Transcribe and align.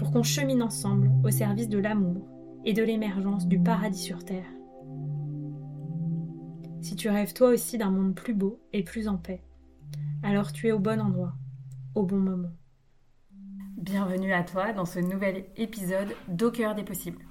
pour 0.00 0.12
qu'on 0.12 0.22
chemine 0.22 0.62
ensemble 0.62 1.10
au 1.22 1.30
service 1.30 1.68
de 1.68 1.76
l'amour 1.76 2.26
et 2.64 2.72
de 2.72 2.82
l'émergence 2.82 3.46
du 3.46 3.62
paradis 3.62 4.00
sur 4.00 4.24
Terre. 4.24 4.50
Si 6.80 6.96
tu 6.96 7.10
rêves 7.10 7.34
toi 7.34 7.48
aussi 7.50 7.76
d'un 7.76 7.90
monde 7.90 8.14
plus 8.14 8.32
beau 8.32 8.62
et 8.72 8.82
plus 8.82 9.08
en 9.08 9.18
paix, 9.18 9.44
alors 10.22 10.52
tu 10.52 10.68
es 10.68 10.72
au 10.72 10.78
bon 10.78 11.02
endroit, 11.02 11.34
au 11.94 12.04
bon 12.04 12.16
moment. 12.16 12.48
Bienvenue 13.76 14.32
à 14.32 14.42
toi 14.42 14.72
dans 14.72 14.86
ce 14.86 15.00
nouvel 15.00 15.44
épisode 15.56 16.16
d'Au 16.28 16.50
cœur 16.50 16.74
des 16.74 16.82
possibles. 16.82 17.22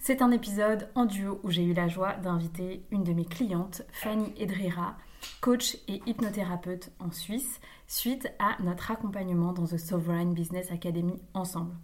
C'est 0.00 0.20
un 0.20 0.32
épisode 0.32 0.90
en 0.96 1.04
duo 1.04 1.38
où 1.44 1.50
j'ai 1.50 1.62
eu 1.62 1.74
la 1.74 1.86
joie 1.86 2.14
d'inviter 2.14 2.88
une 2.90 3.04
de 3.04 3.12
mes 3.12 3.24
clientes, 3.24 3.82
Fanny 3.92 4.34
Edrera, 4.36 4.96
coach 5.40 5.76
et 5.86 6.02
hypnothérapeute 6.06 6.90
en 6.98 7.12
Suisse, 7.12 7.60
suite 7.86 8.26
à 8.40 8.60
notre 8.64 8.90
accompagnement 8.90 9.52
dans 9.52 9.66
The 9.66 9.78
Sovereign 9.78 10.34
Business 10.34 10.72
Academy 10.72 11.22
ensemble. 11.32 11.76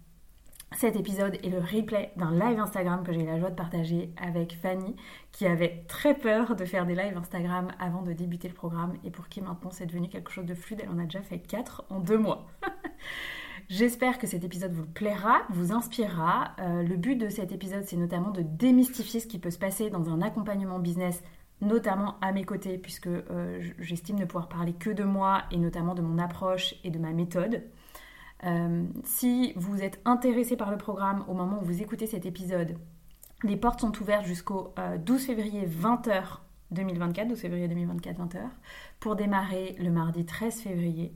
Cet 0.75 0.95
épisode 0.95 1.35
est 1.43 1.49
le 1.49 1.59
replay 1.59 2.11
d'un 2.17 2.31
live 2.31 2.59
Instagram 2.59 3.03
que 3.03 3.13
j'ai 3.13 3.21
eu 3.21 3.25
la 3.25 3.39
joie 3.39 3.51
de 3.51 3.55
partager 3.55 4.11
avec 4.17 4.57
Fanny, 4.59 4.95
qui 5.31 5.45
avait 5.45 5.83
très 5.87 6.15
peur 6.15 6.55
de 6.55 6.65
faire 6.65 6.85
des 6.85 6.95
lives 6.95 7.15
Instagram 7.15 7.67
avant 7.79 8.01
de 8.01 8.11
débuter 8.11 8.47
le 8.47 8.55
programme 8.55 8.93
et 9.03 9.11
pour 9.11 9.29
qui 9.29 9.39
maintenant 9.41 9.69
c'est 9.71 9.85
devenu 9.85 10.09
quelque 10.09 10.31
chose 10.31 10.45
de 10.45 10.55
fluide. 10.55 10.81
Elle 10.83 10.89
en 10.89 10.97
a 10.97 11.03
déjà 11.03 11.21
fait 11.21 11.37
4 11.37 11.85
en 11.89 11.99
2 11.99 12.17
mois. 12.17 12.47
J'espère 13.69 14.17
que 14.17 14.27
cet 14.27 14.43
épisode 14.43 14.73
vous 14.73 14.85
plaira, 14.85 15.43
vous 15.49 15.71
inspirera. 15.71 16.51
Euh, 16.59 16.81
le 16.81 16.97
but 16.97 17.15
de 17.15 17.29
cet 17.29 17.51
épisode, 17.51 17.83
c'est 17.85 17.95
notamment 17.95 18.31
de 18.31 18.41
démystifier 18.41 19.19
ce 19.19 19.27
qui 19.27 19.39
peut 19.39 19.51
se 19.51 19.59
passer 19.59 19.89
dans 19.89 20.09
un 20.09 20.21
accompagnement 20.21 20.79
business, 20.79 21.23
notamment 21.61 22.15
à 22.21 22.31
mes 22.31 22.43
côtés, 22.43 22.77
puisque 22.77 23.07
euh, 23.07 23.61
j'estime 23.79 24.17
ne 24.17 24.25
pouvoir 24.25 24.49
parler 24.49 24.73
que 24.73 24.89
de 24.89 25.03
moi 25.03 25.43
et 25.51 25.57
notamment 25.57 25.93
de 25.93 26.01
mon 26.01 26.17
approche 26.17 26.75
et 26.83 26.89
de 26.89 26.99
ma 26.99 27.11
méthode. 27.11 27.63
Euh, 28.45 28.83
si 29.03 29.53
vous 29.55 29.81
êtes 29.81 30.01
intéressé 30.05 30.57
par 30.57 30.71
le 30.71 30.77
programme 30.77 31.23
au 31.27 31.33
moment 31.33 31.59
où 31.61 31.65
vous 31.65 31.81
écoutez 31.81 32.07
cet 32.07 32.25
épisode, 32.25 32.77
les 33.43 33.57
portes 33.57 33.81
sont 33.81 34.01
ouvertes 34.01 34.25
jusqu'au 34.25 34.73
12 35.05 35.25
février 35.25 35.67
20h 35.67 36.39
2024, 36.71 37.27
12 37.27 37.39
février 37.39 37.67
2024 37.67 38.19
20h, 38.19 38.39
pour 38.99 39.15
démarrer 39.15 39.75
le 39.79 39.89
mardi 39.91 40.25
13 40.25 40.61
février. 40.61 41.13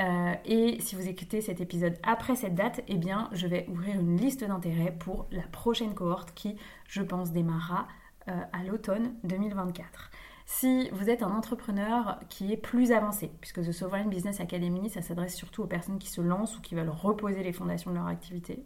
Euh, 0.00 0.34
et 0.44 0.80
si 0.80 0.96
vous 0.96 1.08
écoutez 1.08 1.40
cet 1.40 1.60
épisode 1.60 1.96
après 2.02 2.34
cette 2.34 2.54
date, 2.54 2.82
eh 2.88 2.96
bien, 2.96 3.28
je 3.32 3.46
vais 3.46 3.66
ouvrir 3.68 4.00
une 4.00 4.16
liste 4.16 4.42
d'intérêts 4.44 4.94
pour 4.98 5.26
la 5.30 5.42
prochaine 5.42 5.94
cohorte 5.94 6.32
qui, 6.34 6.56
je 6.88 7.02
pense, 7.02 7.30
démarrera 7.30 7.86
euh, 8.28 8.32
à 8.52 8.64
l'automne 8.64 9.14
2024. 9.24 10.10
Si 10.46 10.90
vous 10.90 11.08
êtes 11.08 11.22
un 11.22 11.30
entrepreneur 11.30 12.20
qui 12.28 12.52
est 12.52 12.58
plus 12.58 12.92
avancé, 12.92 13.30
puisque 13.40 13.62
The 13.62 13.72
Sovereign 13.72 14.08
Business 14.10 14.40
Academy, 14.40 14.90
ça 14.90 15.00
s'adresse 15.00 15.34
surtout 15.34 15.62
aux 15.62 15.66
personnes 15.66 15.98
qui 15.98 16.08
se 16.08 16.20
lancent 16.20 16.58
ou 16.58 16.60
qui 16.60 16.74
veulent 16.74 16.90
reposer 16.90 17.42
les 17.42 17.52
fondations 17.52 17.90
de 17.90 17.96
leur 17.96 18.06
activité. 18.06 18.64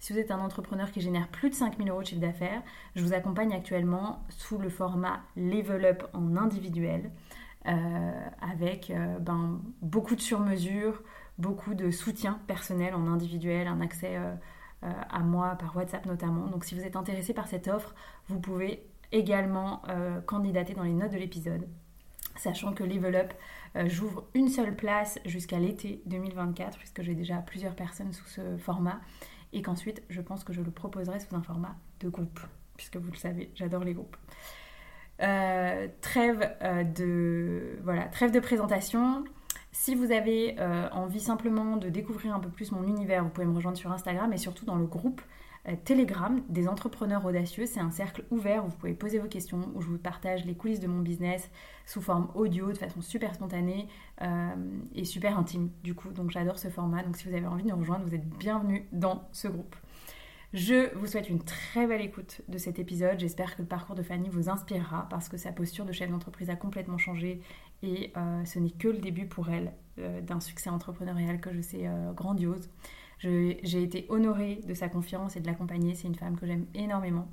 Si 0.00 0.12
vous 0.12 0.18
êtes 0.18 0.30
un 0.30 0.38
entrepreneur 0.38 0.90
qui 0.90 1.00
génère 1.00 1.28
plus 1.28 1.50
de 1.50 1.54
5000 1.54 1.90
euros 1.90 2.02
de 2.02 2.06
chiffre 2.06 2.20
d'affaires, 2.20 2.62
je 2.94 3.02
vous 3.02 3.12
accompagne 3.12 3.52
actuellement 3.52 4.24
sous 4.30 4.58
le 4.58 4.70
format 4.70 5.20
Level 5.36 5.84
Up 5.84 6.04
en 6.14 6.36
individuel. 6.36 7.10
Euh, 7.66 8.28
avec 8.40 8.90
euh, 8.90 9.18
ben, 9.18 9.60
beaucoup 9.82 10.14
de 10.14 10.20
sur-mesure, 10.20 11.02
beaucoup 11.38 11.74
de 11.74 11.90
soutien 11.90 12.40
personnel 12.46 12.94
en 12.94 13.06
individuel, 13.08 13.66
un 13.66 13.80
accès 13.82 14.16
euh, 14.16 14.34
à 15.10 15.18
moi 15.20 15.56
par 15.56 15.76
WhatsApp 15.76 16.06
notamment. 16.06 16.46
Donc 16.46 16.64
si 16.64 16.74
vous 16.74 16.82
êtes 16.82 16.96
intéressé 16.96 17.34
par 17.34 17.48
cette 17.48 17.68
offre, 17.68 17.94
vous 18.28 18.40
pouvez 18.40 18.87
également 19.12 19.82
candidater 20.26 20.74
dans 20.74 20.82
les 20.82 20.92
notes 20.92 21.12
de 21.12 21.18
l'épisode. 21.18 21.66
Sachant 22.36 22.72
que 22.72 22.84
Level 22.84 23.16
Up, 23.16 23.32
j'ouvre 23.86 24.24
une 24.34 24.48
seule 24.48 24.76
place 24.76 25.18
jusqu'à 25.24 25.58
l'été 25.58 26.02
2024, 26.06 26.78
puisque 26.78 27.02
j'ai 27.02 27.14
déjà 27.14 27.38
plusieurs 27.38 27.74
personnes 27.74 28.12
sous 28.12 28.28
ce 28.28 28.56
format, 28.58 29.00
et 29.52 29.62
qu'ensuite 29.62 30.02
je 30.08 30.20
pense 30.20 30.44
que 30.44 30.52
je 30.52 30.60
le 30.60 30.70
proposerai 30.70 31.20
sous 31.20 31.34
un 31.34 31.42
format 31.42 31.74
de 32.00 32.08
groupe, 32.08 32.40
puisque 32.76 32.96
vous 32.96 33.10
le 33.10 33.16
savez, 33.16 33.50
j'adore 33.54 33.84
les 33.84 33.94
groupes. 33.94 34.16
Euh, 35.20 35.88
trêve, 36.00 36.48
euh, 36.62 36.84
de, 36.84 37.78
voilà, 37.82 38.04
trêve 38.04 38.30
de 38.30 38.40
présentation. 38.40 39.24
Si 39.72 39.94
vous 39.94 40.12
avez 40.12 40.56
euh, 40.60 40.88
envie 40.92 41.20
simplement 41.20 41.76
de 41.76 41.88
découvrir 41.88 42.34
un 42.34 42.40
peu 42.40 42.48
plus 42.48 42.72
mon 42.72 42.84
univers, 42.84 43.24
vous 43.24 43.30
pouvez 43.30 43.46
me 43.46 43.54
rejoindre 43.54 43.76
sur 43.76 43.92
Instagram 43.92 44.32
et 44.32 44.38
surtout 44.38 44.64
dans 44.64 44.76
le 44.76 44.86
groupe 44.86 45.20
Telegram 45.84 46.42
des 46.48 46.68
entrepreneurs 46.68 47.24
audacieux. 47.24 47.66
C'est 47.66 47.80
un 47.80 47.90
cercle 47.90 48.24
ouvert 48.30 48.64
où 48.64 48.68
vous 48.68 48.76
pouvez 48.76 48.94
poser 48.94 49.18
vos 49.18 49.28
questions, 49.28 49.60
où 49.74 49.80
je 49.80 49.88
vous 49.88 49.98
partage 49.98 50.44
les 50.44 50.54
coulisses 50.54 50.80
de 50.80 50.86
mon 50.86 51.00
business 51.00 51.50
sous 51.86 52.00
forme 52.00 52.30
audio, 52.34 52.72
de 52.72 52.78
façon 52.78 53.00
super 53.00 53.34
spontanée 53.34 53.88
et 54.94 55.04
super 55.04 55.38
intime 55.38 55.70
du 55.82 55.94
coup. 55.94 56.10
Donc 56.10 56.30
j'adore 56.30 56.58
ce 56.58 56.68
format. 56.68 57.02
Donc 57.02 57.16
si 57.16 57.28
vous 57.28 57.34
avez 57.34 57.46
envie 57.46 57.64
de 57.64 57.68
nous 57.68 57.76
rejoindre, 57.76 58.04
vous 58.06 58.14
êtes 58.14 58.28
bienvenue 58.28 58.86
dans 58.92 59.28
ce 59.32 59.48
groupe. 59.48 59.74
Je 60.54 60.94
vous 60.96 61.06
souhaite 61.06 61.28
une 61.28 61.42
très 61.42 61.86
belle 61.86 62.00
écoute 62.00 62.40
de 62.48 62.56
cet 62.56 62.78
épisode. 62.78 63.20
J'espère 63.20 63.54
que 63.54 63.60
le 63.60 63.68
parcours 63.68 63.94
de 63.94 64.02
Fanny 64.02 64.30
vous 64.30 64.48
inspirera 64.48 65.06
parce 65.10 65.28
que 65.28 65.36
sa 65.36 65.52
posture 65.52 65.84
de 65.84 65.92
chef 65.92 66.10
d'entreprise 66.10 66.48
a 66.48 66.56
complètement 66.56 66.96
changé 66.96 67.42
et 67.82 68.12
euh, 68.16 68.44
ce 68.46 68.58
n'est 68.58 68.70
que 68.70 68.88
le 68.88 68.96
début 68.96 69.26
pour 69.26 69.50
elle 69.50 69.74
euh, 69.98 70.22
d'un 70.22 70.40
succès 70.40 70.70
entrepreneurial 70.70 71.38
que 71.42 71.52
je 71.52 71.60
sais 71.60 71.86
euh, 71.86 72.12
grandiose. 72.12 72.70
J'ai 73.18 73.82
été 73.82 74.06
honorée 74.08 74.60
de 74.66 74.74
sa 74.74 74.88
confiance 74.88 75.36
et 75.36 75.40
de 75.40 75.46
l'accompagner. 75.46 75.94
C'est 75.94 76.06
une 76.08 76.14
femme 76.14 76.38
que 76.38 76.46
j'aime 76.46 76.66
énormément. 76.74 77.28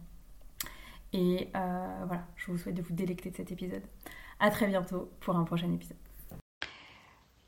Et 1.13 1.49
voilà, 1.53 2.27
je 2.35 2.51
vous 2.51 2.57
souhaite 2.57 2.75
de 2.75 2.81
vous 2.81 2.93
délecter 2.93 3.29
de 3.31 3.35
cet 3.35 3.51
épisode. 3.51 3.83
À 4.39 4.49
très 4.49 4.67
bientôt 4.67 5.09
pour 5.21 5.35
un 5.35 5.43
prochain 5.43 5.71
épisode. 5.71 5.97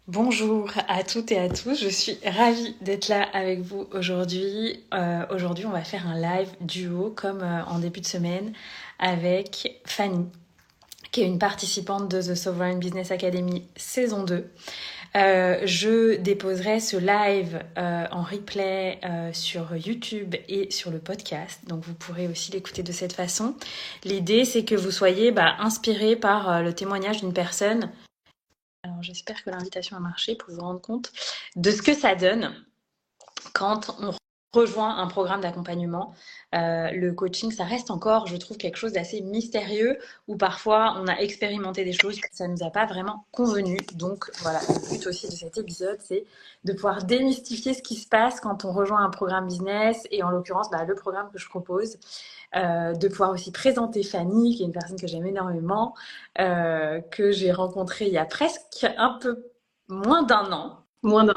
Bonjour 0.07 0.71
à 0.87 1.03
toutes 1.03 1.33
et 1.33 1.37
à 1.37 1.49
tous, 1.49 1.83
je 1.83 1.89
suis 1.89 2.17
ravie 2.25 2.77
d'être 2.79 3.09
là 3.09 3.23
avec 3.33 3.59
vous 3.59 3.89
aujourd'hui. 3.91 4.85
Euh, 4.93 5.25
aujourd'hui, 5.31 5.65
on 5.65 5.71
va 5.71 5.83
faire 5.83 6.07
un 6.07 6.17
live 6.17 6.47
duo 6.61 7.13
comme 7.13 7.41
euh, 7.41 7.65
en 7.65 7.79
début 7.79 7.99
de 7.99 8.05
semaine 8.05 8.53
avec 8.99 9.81
Fanny, 9.85 10.27
qui 11.11 11.23
est 11.23 11.25
une 11.25 11.39
participante 11.39 12.09
de 12.09 12.21
The 12.21 12.35
Sovereign 12.35 12.79
Business 12.79 13.11
Academy 13.11 13.67
saison 13.75 14.23
2. 14.23 14.49
Euh, 15.15 15.59
je 15.65 16.17
déposerai 16.17 16.79
ce 16.79 16.97
live 16.97 17.63
en 17.75 18.21
replay 18.21 18.99
sur 19.33 19.75
YouTube 19.75 20.35
et 20.47 20.71
sur 20.71 20.91
le 20.91 20.99
podcast, 20.99 21.61
donc 21.67 21.83
vous 21.83 21.93
pourrez 21.93 22.27
aussi 22.27 22.51
l'écouter 22.51 22.83
de 22.83 22.91
cette 22.91 23.13
façon. 23.13 23.55
L'idée, 24.03 24.45
c'est 24.45 24.65
que 24.65 24.75
vous 24.75 24.91
soyez 24.91 25.31
bah, 25.31 25.55
inspiré 25.59 26.15
par 26.15 26.61
le 26.61 26.73
témoignage 26.73 27.21
d'une 27.21 27.33
personne 27.33 27.91
alors 28.83 29.03
j'espère 29.03 29.43
que 29.43 29.49
l'invitation 29.49 29.97
a 29.97 29.99
marché 29.99 30.35
pour 30.35 30.53
vous 30.53 30.61
rendre 30.61 30.79
compte 30.79 31.11
de 31.55 31.71
ce 31.71 31.81
que 31.81 31.93
ça 31.93 32.15
donne 32.15 32.53
quand 33.53 33.95
on 33.99 34.13
rejoint 34.53 34.97
un 34.97 35.07
programme 35.07 35.41
d'accompagnement. 35.41 36.13
Euh, 36.55 36.91
le 36.91 37.13
coaching, 37.13 37.51
ça 37.51 37.63
reste 37.63 37.91
encore, 37.91 38.27
je 38.27 38.37
trouve, 38.37 38.57
quelque 38.57 38.77
chose 38.77 38.93
d'assez 38.93 39.21
mystérieux 39.21 39.97
où 40.27 40.37
parfois 40.37 40.95
on 40.97 41.07
a 41.07 41.15
expérimenté 41.15 41.83
des 41.83 41.93
choses 41.93 42.19
que 42.19 42.27
ça 42.31 42.47
ne 42.47 42.53
nous 42.53 42.63
a 42.63 42.69
pas 42.69 42.85
vraiment 42.85 43.25
convenu. 43.31 43.77
Donc 43.95 44.31
voilà, 44.41 44.59
le 44.69 44.89
but 44.89 45.07
aussi 45.07 45.27
de 45.27 45.33
cet 45.33 45.57
épisode, 45.57 45.97
c'est 46.01 46.25
de 46.63 46.73
pouvoir 46.73 47.03
démystifier 47.03 47.73
ce 47.73 47.81
qui 47.81 47.95
se 47.95 48.07
passe 48.07 48.39
quand 48.39 48.65
on 48.65 48.71
rejoint 48.71 49.03
un 49.03 49.09
programme 49.09 49.47
business 49.47 50.07
et 50.11 50.23
en 50.23 50.29
l'occurrence 50.29 50.69
bah, 50.69 50.85
le 50.85 50.95
programme 50.95 51.29
que 51.31 51.39
je 51.39 51.47
propose. 51.47 51.97
Euh, 52.55 52.93
de 52.93 53.09
pouvoir 53.09 53.31
aussi 53.31 53.51
présenter 53.51 54.03
Fanny, 54.03 54.55
qui 54.55 54.63
est 54.63 54.65
une 54.65 54.71
personne 54.71 54.97
que 54.97 55.05
j'aime 55.05 55.27
énormément, 55.27 55.93
euh, 56.39 57.01
que 57.11 57.31
j'ai 57.31 57.51
rencontrée 57.51 58.05
il 58.05 58.13
y 58.13 58.17
a 58.17 58.23
presque 58.23 58.87
un 58.97 59.19
peu 59.21 59.43
moins 59.89 60.23
d'un 60.23 60.51
an. 60.53 60.85
Moins 61.03 61.25
d'un 61.25 61.35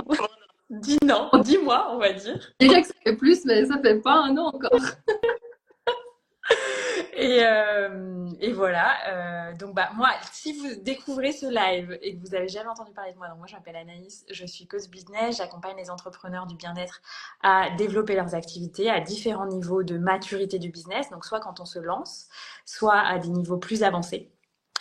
Dix 0.70 0.98
ans, 1.10 1.30
dix 1.42 1.58
mois, 1.58 1.88
on 1.92 1.98
va 1.98 2.12
dire. 2.12 2.38
Dirais 2.60 2.82
que 2.82 2.88
ça 2.88 2.94
fait 3.04 3.16
plus, 3.16 3.44
mais 3.44 3.64
ça 3.66 3.78
fait 3.78 4.00
pas 4.00 4.14
un 4.14 4.36
an 4.36 4.52
encore. 4.54 4.80
Et, 7.12 7.44
euh, 7.44 8.30
et 8.40 8.52
voilà. 8.52 8.94
Euh, 9.08 9.54
donc, 9.54 9.74
bah, 9.74 9.90
moi, 9.94 10.08
si 10.32 10.52
vous 10.54 10.80
découvrez 10.80 11.32
ce 11.32 11.46
live 11.46 11.98
et 12.00 12.16
que 12.16 12.20
vous 12.26 12.34
avez 12.34 12.48
jamais 12.48 12.70
entendu 12.70 12.92
parler 12.92 13.12
de 13.12 13.18
moi, 13.18 13.28
donc 13.28 13.38
moi, 13.38 13.46
je 13.46 13.54
m'appelle 13.54 13.76
Anaïs, 13.76 14.24
je 14.30 14.46
suis 14.46 14.66
coach 14.66 14.88
business, 14.88 15.36
j'accompagne 15.36 15.76
les 15.76 15.90
entrepreneurs 15.90 16.46
du 16.46 16.56
bien-être 16.56 17.02
à 17.42 17.68
développer 17.76 18.14
leurs 18.14 18.34
activités 18.34 18.90
à 18.90 19.00
différents 19.00 19.46
niveaux 19.46 19.82
de 19.82 19.98
maturité 19.98 20.58
du 20.58 20.70
business. 20.70 21.10
Donc, 21.10 21.26
soit 21.26 21.40
quand 21.40 21.60
on 21.60 21.66
se 21.66 21.78
lance, 21.78 22.28
soit 22.64 22.98
à 22.98 23.18
des 23.18 23.28
niveaux 23.28 23.58
plus 23.58 23.82
avancés. 23.82 24.30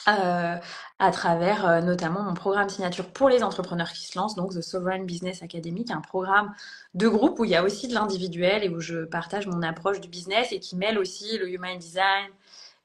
Euh, 0.08 0.56
à 1.00 1.12
travers 1.12 1.68
euh, 1.68 1.82
notamment 1.82 2.24
mon 2.24 2.34
programme 2.34 2.70
signature 2.70 3.12
pour 3.12 3.30
les 3.30 3.44
entrepreneurs 3.44 3.92
qui 3.92 4.06
se 4.06 4.18
lancent, 4.18 4.36
donc 4.36 4.54
The 4.54 4.62
Sovereign 4.62 5.06
Business 5.06 5.44
Academy, 5.44 5.86
un 5.90 6.02
programme 6.02 6.54
de 6.94 7.08
groupe 7.08 7.40
où 7.40 7.46
il 7.46 7.52
y 7.52 7.56
a 7.56 7.64
aussi 7.64 7.88
de 7.88 7.94
l'individuel 7.94 8.64
et 8.64 8.70
où 8.70 8.80
je 8.80 9.06
partage 9.06 9.48
mon 9.48 9.62
approche 9.62 10.00
du 10.00 10.08
business 10.08 10.52
et 10.52 10.60
qui 10.60 10.76
mêle 10.76 10.98
aussi 10.98 11.38
le 11.38 11.50
human 11.50 11.78
design, 11.78 12.30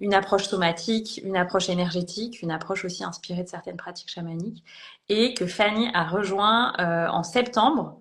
une 0.00 0.14
approche 0.14 0.44
somatique, 0.44 1.20
une 1.24 1.36
approche 1.36 1.68
énergétique, 1.68 2.42
une 2.42 2.50
approche 2.50 2.84
aussi 2.84 3.04
inspirée 3.04 3.44
de 3.44 3.48
certaines 3.48 3.76
pratiques 3.76 4.10
chamaniques, 4.10 4.64
et 5.08 5.34
que 5.34 5.46
Fanny 5.46 5.88
a 5.94 6.04
rejoint 6.04 6.74
euh, 6.78 7.08
en 7.08 7.22
septembre, 7.22 7.98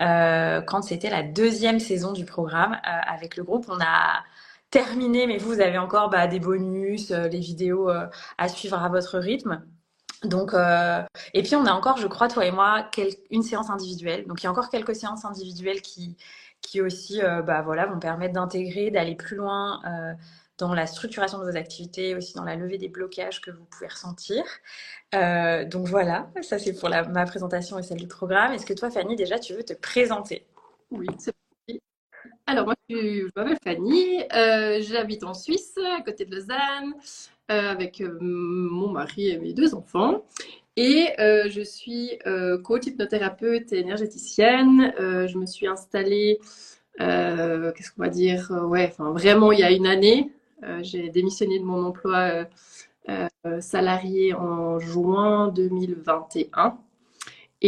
euh, 0.00 0.60
quand 0.60 0.82
c'était 0.82 1.10
la 1.10 1.22
deuxième 1.22 1.80
saison 1.80 2.12
du 2.12 2.24
programme 2.24 2.74
euh, 2.74 3.00
avec 3.06 3.36
le 3.36 3.44
groupe. 3.44 3.66
On 3.68 3.80
a 3.80 4.22
terminé, 4.76 5.26
mais 5.26 5.38
vous, 5.38 5.54
vous 5.54 5.60
avez 5.60 5.78
encore 5.78 6.10
bah, 6.10 6.26
des 6.26 6.38
bonus, 6.38 7.10
euh, 7.10 7.28
les 7.28 7.40
vidéos 7.40 7.88
euh, 7.88 8.06
à 8.36 8.48
suivre 8.48 8.76
à 8.78 8.88
votre 8.90 9.18
rythme. 9.18 9.64
Donc, 10.22 10.52
euh, 10.52 11.02
et 11.32 11.42
puis 11.42 11.56
on 11.56 11.64
a 11.64 11.72
encore, 11.72 11.96
je 11.96 12.06
crois, 12.06 12.28
toi 12.28 12.44
et 12.44 12.50
moi, 12.50 12.90
une 13.30 13.42
séance 13.42 13.70
individuelle. 13.70 14.26
Donc 14.26 14.42
il 14.42 14.44
y 14.44 14.46
a 14.48 14.50
encore 14.50 14.68
quelques 14.68 14.94
séances 14.94 15.24
individuelles 15.24 15.80
qui, 15.80 16.16
qui 16.60 16.82
aussi, 16.82 17.20
bah 17.44 17.62
voilà, 17.62 17.86
vont 17.86 17.98
permettre 17.98 18.34
d'intégrer, 18.34 18.90
d'aller 18.90 19.14
plus 19.14 19.36
loin 19.36 19.80
dans 20.58 20.72
la 20.72 20.86
structuration 20.86 21.38
de 21.38 21.44
vos 21.44 21.56
activités, 21.56 22.14
aussi 22.16 22.34
dans 22.34 22.44
la 22.44 22.56
levée 22.56 22.78
des 22.78 22.88
blocages 22.88 23.42
que 23.42 23.50
vous 23.50 23.64
pouvez 23.66 23.88
ressentir. 23.88 24.42
donc 25.12 25.86
voilà, 25.86 26.30
ça 26.40 26.58
c'est 26.58 26.72
pour 26.72 26.88
ma 26.88 27.26
présentation 27.26 27.78
et 27.78 27.82
celle 27.82 27.98
du 27.98 28.08
programme. 28.08 28.52
Est-ce 28.54 28.66
que 28.66 28.74
toi, 28.74 28.90
Fanny, 28.90 29.16
déjà, 29.16 29.38
tu 29.38 29.52
veux 29.52 29.64
te 29.64 29.74
présenter? 29.74 30.46
Oui, 30.90 31.06
c'est 31.18 31.35
alors, 32.48 32.64
moi, 32.64 32.74
je, 32.88 33.28
m'appelle 33.34 33.58
Fanny, 33.62 34.22
euh, 34.32 34.80
j'habite 34.80 35.24
en 35.24 35.34
Suisse, 35.34 35.76
à 35.98 36.00
côté 36.02 36.24
de 36.24 36.32
Lausanne, 36.36 36.94
euh, 37.50 37.70
avec 37.70 38.00
euh, 38.00 38.16
mon 38.20 38.88
mari 38.88 39.30
et 39.30 39.38
mes 39.38 39.52
deux 39.52 39.74
enfants. 39.74 40.24
Et 40.76 41.08
je 41.18 41.62
suis 41.62 42.18
coach, 42.62 42.86
hypnothérapeute 42.86 43.72
et 43.72 43.78
énergéticienne. 43.78 44.92
je 44.98 45.38
me 45.38 45.46
suis 45.46 45.66
installée, 45.66 46.38
qu'est-ce 46.98 47.92
qu'on 47.92 48.02
va 48.02 48.10
dire, 48.10 48.50
ouais, 48.68 48.92
vraiment 48.98 49.52
il 49.52 49.60
y 49.60 49.62
a 49.62 49.70
une 49.70 49.86
année. 49.86 50.30
J'ai 50.82 51.08
démissionné 51.08 51.58
de 51.58 51.64
mon 51.64 51.82
emploi 51.82 52.44
salarié 53.60 54.34
en 54.34 54.78
juin 54.78 55.48
2021. 55.48 56.78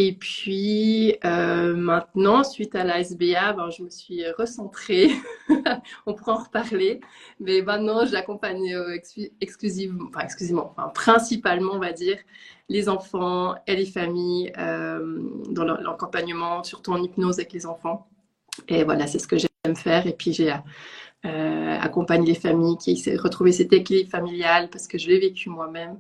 Et 0.00 0.12
puis 0.12 1.16
euh, 1.24 1.74
maintenant, 1.74 2.44
suite 2.44 2.76
à 2.76 2.84
la 2.84 3.00
SBA, 3.00 3.52
ben, 3.54 3.68
je 3.68 3.82
me 3.82 3.90
suis 3.90 4.22
recentrée. 4.30 5.10
On 6.06 6.14
pourra 6.14 6.34
en 6.34 6.44
reparler. 6.44 7.00
Mais 7.40 7.62
maintenant, 7.62 8.06
j'accompagne 8.06 8.76
euh, 8.76 8.96
exclusivement, 9.40 10.04
enfin, 10.08 10.20
exclusivement, 10.20 10.70
enfin, 10.70 10.88
principalement, 10.94 11.72
on 11.72 11.80
va 11.80 11.90
dire, 11.90 12.16
les 12.68 12.88
enfants 12.88 13.56
et 13.66 13.74
les 13.74 13.86
familles 13.86 14.52
euh, 14.56 15.18
dans 15.50 15.64
l'accompagnement, 15.64 16.62
surtout 16.62 16.92
en 16.92 17.02
hypnose 17.02 17.40
avec 17.40 17.52
les 17.52 17.66
enfants. 17.66 18.06
Et 18.68 18.84
voilà, 18.84 19.08
c'est 19.08 19.18
ce 19.18 19.26
que 19.26 19.36
j'aime 19.36 19.74
faire. 19.74 20.06
Et 20.06 20.12
puis, 20.12 20.32
j'ai 20.32 20.54
euh, 21.26 21.78
accompagné 21.80 22.34
les 22.34 22.38
familles 22.38 22.76
qui 22.78 22.92
essaient 22.92 23.16
de 23.16 23.20
retrouver 23.20 23.50
cet 23.50 23.72
équilibre 23.72 24.10
familial 24.10 24.70
parce 24.70 24.86
que 24.86 24.96
je 24.96 25.08
l'ai 25.08 25.18
vécu 25.18 25.50
moi-même. 25.50 25.98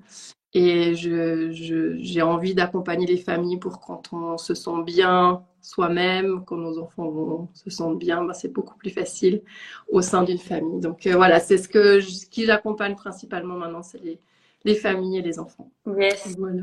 Et 0.54 0.94
j'ai 0.94 1.52
je, 1.52 2.20
envie 2.22 2.54
d'accompagner 2.54 3.06
les 3.06 3.18
familles 3.18 3.58
pour 3.58 3.80
quand 3.80 4.12
on 4.12 4.38
se 4.38 4.54
sent 4.54 4.82
bien 4.84 5.44
soi-même, 5.60 6.44
quand 6.46 6.56
nos 6.56 6.78
enfants 6.78 7.50
se 7.52 7.68
sentent 7.68 7.98
bien, 7.98 8.24
ben 8.24 8.32
c'est 8.32 8.52
beaucoup 8.52 8.76
plus 8.78 8.90
facile 8.90 9.42
au 9.90 10.00
sein 10.00 10.22
d'une 10.22 10.38
famille. 10.38 10.80
Donc 10.80 11.06
euh, 11.06 11.16
voilà, 11.16 11.40
c'est 11.40 11.58
ce 11.58 11.68
que 11.68 12.00
qui 12.30 12.46
j'accompagne 12.46 12.94
principalement 12.94 13.56
maintenant, 13.56 13.82
c'est 13.82 14.02
les, 14.02 14.18
les, 14.64 14.74
familles 14.74 15.18
et 15.18 15.22
les 15.22 15.38
enfants. 15.38 15.70
Yes. 15.86 16.34
Voilà. 16.38 16.62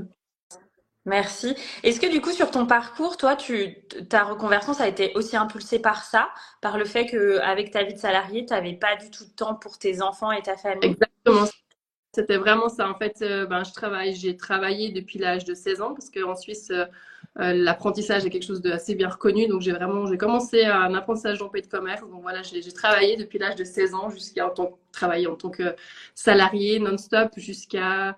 Merci. 1.05 1.55
Est-ce 1.83 1.99
que 1.99 2.11
du 2.11 2.19
coup, 2.19 2.31
sur 2.31 2.49
ton 2.49 2.65
parcours, 2.65 3.17
toi, 3.17 3.35
tu, 3.35 3.83
ta 4.09 4.23
reconversion, 4.23 4.73
ça 4.73 4.85
a 4.85 4.87
été 4.87 5.11
aussi 5.13 5.37
impulsé 5.37 5.77
par 5.77 6.03
ça, 6.03 6.29
par 6.61 6.79
le 6.79 6.85
fait 6.85 7.05
qu'avec 7.05 7.69
ta 7.69 7.83
vie 7.83 7.93
de 7.93 7.99
salarié, 7.99 8.43
tu 8.43 8.53
n'avais 8.53 8.73
pas 8.73 8.95
du 8.95 9.11
tout 9.11 9.23
de 9.23 9.29
temps 9.29 9.53
pour 9.53 9.77
tes 9.77 10.01
enfants 10.01 10.31
et 10.31 10.41
ta 10.41 10.57
famille? 10.57 10.89
Exactement. 10.89 11.45
C'était 12.15 12.37
vraiment 12.37 12.69
ça. 12.69 12.89
En 12.89 12.95
fait, 12.95 13.21
euh, 13.21 13.45
ben, 13.45 13.65
je 13.65 13.73
travaille, 13.73 14.15
j'ai 14.15 14.37
travaillé 14.37 14.91
depuis 14.93 15.19
l'âge 15.19 15.43
de 15.43 15.53
16 15.53 15.81
ans 15.81 15.93
parce 15.93 16.09
qu'en 16.09 16.35
Suisse, 16.37 16.69
euh, 16.71 16.85
euh, 17.39 17.51
l'apprentissage 17.51 18.25
est 18.25 18.29
quelque 18.29 18.45
chose 18.45 18.61
d'assez 18.61 18.95
bien 18.95 19.09
reconnu. 19.09 19.47
Donc, 19.47 19.59
j'ai 19.59 19.73
vraiment, 19.73 20.05
j'ai 20.05 20.17
commencé 20.17 20.63
un 20.63 20.93
apprentissage 20.93 21.39
d'employé 21.39 21.65
de 21.65 21.69
commerce. 21.69 21.99
Donc, 22.01 22.21
voilà, 22.21 22.41
j'ai 22.41 22.71
travaillé 22.71 23.17
depuis 23.17 23.37
l'âge 23.37 23.55
de 23.55 23.65
16 23.65 23.93
ans 23.93 24.09
jusqu'à 24.09 24.47
en 24.47 24.51
tant, 24.51 24.79
travailler 24.93 25.27
en 25.27 25.35
tant 25.35 25.49
que 25.49 25.75
salarié 26.13 26.79
non-stop 26.79 27.31
jusqu'à, 27.35 28.17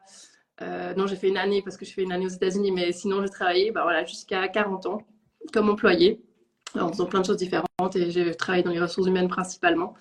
non, 0.61 1.07
j'ai 1.07 1.15
fait 1.15 1.29
une 1.29 1.37
année 1.37 1.63
parce 1.63 1.75
que 1.75 1.85
je 1.85 1.93
fais 1.93 2.03
une 2.03 2.11
année 2.11 2.25
aux 2.27 2.29
États-Unis, 2.29 2.71
mais 2.71 2.91
sinon, 2.91 3.23
j'ai 3.23 3.29
travaillé, 3.29 3.71
ben, 3.71 3.81
voilà, 3.81 4.05
jusqu'à 4.05 4.47
40 4.47 4.85
ans 4.85 5.01
comme 5.51 5.69
employé 5.69 6.21
en 6.75 6.89
faisant 6.89 7.05
plein 7.07 7.21
de 7.21 7.25
choses 7.25 7.37
différentes 7.37 7.95
et 7.95 8.11
j'ai 8.11 8.35
travaillé 8.35 8.63
dans 8.63 8.71
les 8.71 8.79
ressources 8.79 9.07
humaines 9.07 9.29
principalement. 9.29 9.95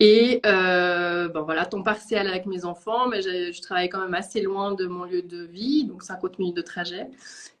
Et 0.00 0.40
euh, 0.46 1.28
ben 1.28 1.42
voilà, 1.42 1.66
temps 1.66 1.82
partiel 1.82 2.26
avec 2.26 2.46
mes 2.46 2.64
enfants, 2.64 3.06
mais 3.06 3.20
je, 3.20 3.60
travaillais 3.60 3.90
quand 3.90 4.00
même 4.00 4.14
assez 4.14 4.40
loin 4.40 4.72
de 4.72 4.86
mon 4.86 5.04
lieu 5.04 5.20
de 5.22 5.44
vie, 5.44 5.84
donc 5.84 6.02
50 6.02 6.38
minutes 6.38 6.56
de 6.56 6.62
trajet. 6.62 7.06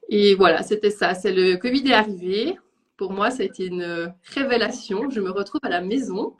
Et 0.08 0.34
voilà, 0.34 0.62
c'était 0.62 0.90
ça. 0.90 1.14
C'est 1.14 1.32
le 1.32 1.56
Covid 1.56 1.90
est 1.90 1.94
arrivé. 1.94 2.58
Pour 2.96 3.12
moi, 3.12 3.30
ça 3.30 3.42
a 3.42 3.46
été 3.46 3.66
une 3.66 4.12
révélation. 4.34 5.10
Je 5.10 5.20
me 5.20 5.30
retrouve 5.30 5.60
à 5.64 5.68
la 5.68 5.82
maison 5.82 6.34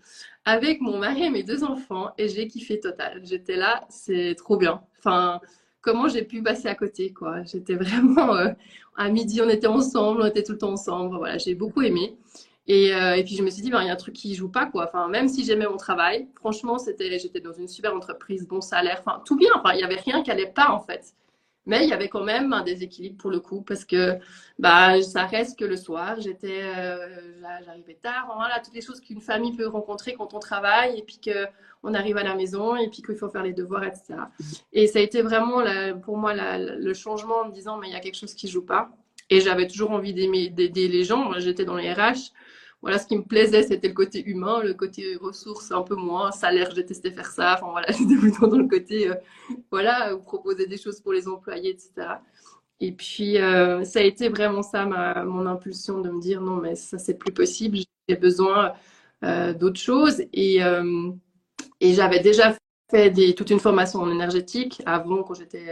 avec 0.45 0.81
mon 0.81 0.99
mari 0.99 1.25
et 1.25 1.31
mes 1.31 1.43
deux 1.43 1.65
enfants 1.65 2.11
et 2.19 2.29
j'ai 2.29 2.49
kiffé 2.49 2.81
total. 2.81 3.21
J'étais 3.25 3.57
là, 3.57 3.85
c'est 3.91 4.35
trop 4.37 4.57
bien. 4.57 4.83
Enfin, 4.99 5.41
comment 5.81 6.09
j'ai 6.09 6.23
pu 6.23 6.43
passer 6.43 6.69
à 6.69 6.75
côté, 6.75 7.13
quoi. 7.13 7.43
J'étais 7.45 7.75
vraiment 7.75 8.35
euh, 8.35 8.49
à 8.97 9.09
midi, 9.09 9.41
on 9.43 9.49
était 9.49 9.67
ensemble, 9.67 10.23
on 10.23 10.27
était 10.27 10.43
tout 10.43 10.53
le 10.53 10.59
temps 10.59 10.73
ensemble. 10.73 11.17
Voilà, 11.17 11.39
j'ai 11.39 11.55
beaucoup 11.55 11.83
aimé. 11.83 12.17
Euh, 12.71 13.15
et, 13.15 13.25
puis 13.25 13.37
je 13.37 13.43
me 13.43 13.51
suis 13.51 13.63
dit, 13.63 13.71
ben, 13.71 13.83
il 13.83 13.87
y 13.87 13.91
a 13.91 13.93
un 13.93 13.97
truc 13.97 14.15
qui 14.15 14.35
joue 14.35 14.49
pas, 14.49 14.67
quoi. 14.67 14.87
Enfin, 14.89 15.09
même 15.09 15.29
si 15.29 15.45
j'aimais 15.45 15.67
mon 15.67 15.77
travail, 15.77 16.29
franchement, 16.37 16.77
j'étais 16.79 17.41
dans 17.41 17.53
une 17.53 17.69
super 17.69 17.95
entreprise, 17.95 18.47
bon 18.47 18.61
salaire, 18.61 19.03
enfin, 19.05 19.23
tout 19.25 19.37
bien. 19.37 19.51
Enfin, 19.57 19.75
il 19.75 19.81
y 19.81 19.85
avait 19.85 19.97
rien 19.97 20.23
qui 20.23 20.31
allait 20.31 20.47
pas, 20.47 20.71
en 20.71 20.81
fait. 20.81 21.15
Mais 21.67 21.85
il 21.85 21.91
y 21.91 21.93
avait 21.93 22.09
quand 22.09 22.25
même 22.25 22.53
un 22.53 22.63
déséquilibre 22.63 23.19
pour 23.19 23.31
le 23.31 23.39
coup, 23.39 23.63
parce 23.63 23.85
que 23.85 24.19
bah, 24.59 25.01
ça 25.03 25.27
reste 25.27 25.59
que 25.59 25.65
le 25.65 25.77
soir, 25.77 26.21
j'étais, 26.21 26.63
euh, 26.63 26.97
j'arrivais 27.65 27.99
tard. 28.01 28.33
Voilà, 28.37 28.61
toutes 28.61 28.75
les 28.75 28.81
choses 28.81 29.01
qu'une 29.01 29.21
famille 29.21 29.53
peut 29.53 29.67
rencontrer 29.67 30.15
quand 30.15 30.33
on 30.33 30.39
travaille, 30.39 30.99
et 30.99 31.03
puis 31.03 31.21
qu'on 31.23 31.95
arrive 31.95 32.17
à 32.17 32.23
la 32.23 32.35
maison, 32.35 32.77
et 32.77 32.89
puis 32.89 33.03
qu'il 33.03 33.17
faut 33.17 33.29
faire 33.29 33.43
les 33.43 33.53
devoirs, 33.53 33.85
etc. 33.85 34.15
Et 34.73 34.87
ça 34.87 35.01
a 35.01 35.03
été 35.03 35.23
vraiment, 35.23 35.63
pour 36.03 36.17
moi, 36.17 36.35
le 36.35 36.95
changement 36.95 37.41
en 37.41 37.49
me 37.49 37.53
disant, 37.53 37.79
mais 37.79 37.89
il 37.89 37.93
y 37.93 37.97
a 37.97 38.01
quelque 38.01 38.19
chose 38.19 38.35
qui 38.35 38.49
joue 38.49 38.65
pas. 38.65 38.91
Et 39.29 39.41
j'avais 39.41 39.69
toujours 39.69 39.93
envie 39.93 40.13
d'aider 40.13 40.89
les 40.89 41.05
gens. 41.05 41.33
J'étais 41.39 41.65
dans 41.65 41.77
les 41.77 41.93
RH 41.93 42.33
voilà, 42.83 42.99
ce 42.99 43.07
qui 43.07 43.17
me 43.17 43.23
plaisait, 43.23 43.63
c'était 43.63 43.89
le 43.89 43.95
côté 43.95 44.25
humain, 44.25 44.63
le 44.63 44.73
côté 44.73 45.17
ressources 45.17 45.71
un 45.71 45.83
peu 45.83 45.97
moins, 45.97 46.31
salaire, 46.33 46.71
je 46.71 46.77
détestais 46.77 47.11
faire 47.11 47.31
ça. 47.31 47.55
Enfin 47.55 47.71
voilà, 47.71 47.89
j'étais 47.93 48.17
plutôt 48.17 48.47
dans 48.47 48.57
le 48.57 48.69
côté, 48.69 49.11
euh, 49.11 49.15
voilà, 49.71 50.17
proposer 50.17 50.67
des 50.67 50.79
choses 50.79 51.01
pour 51.01 51.13
les 51.13 51.29
employés, 51.29 51.71
etc. 51.71 51.93
Et 52.81 52.93
puis, 52.93 53.39
euh, 53.39 53.85
ça 53.85 54.01
a 54.01 54.03
été 54.03 54.31
vraiment 54.31 54.63
ça, 54.63 54.87
ma, 54.87 55.25
mon 55.25 55.47
impulsion 55.47 56.01
de 56.01 56.11
me 56.11 56.21
dire 56.21 56.41
non, 56.41 56.57
mais 56.57 56.75
ça, 56.75 56.99
c'est 56.99 57.19
plus 57.19 57.33
possible, 57.33 57.79
j'ai 58.09 58.17
besoin 58.17 58.73
euh, 59.25 59.53
d'autres 59.53 59.81
choses. 59.81 60.23
Et, 60.33 60.61
et 61.81 61.95
j'avais 61.95 62.21
déjà 62.21 62.57
fait 62.91 63.11
des, 63.11 63.35
toute 63.35 63.51
une 63.51 63.61
formation 63.61 64.01
en 64.01 64.11
énergétique 64.11 64.83
avant 64.87 65.23
quand 65.23 65.35
j'étais 65.35 65.67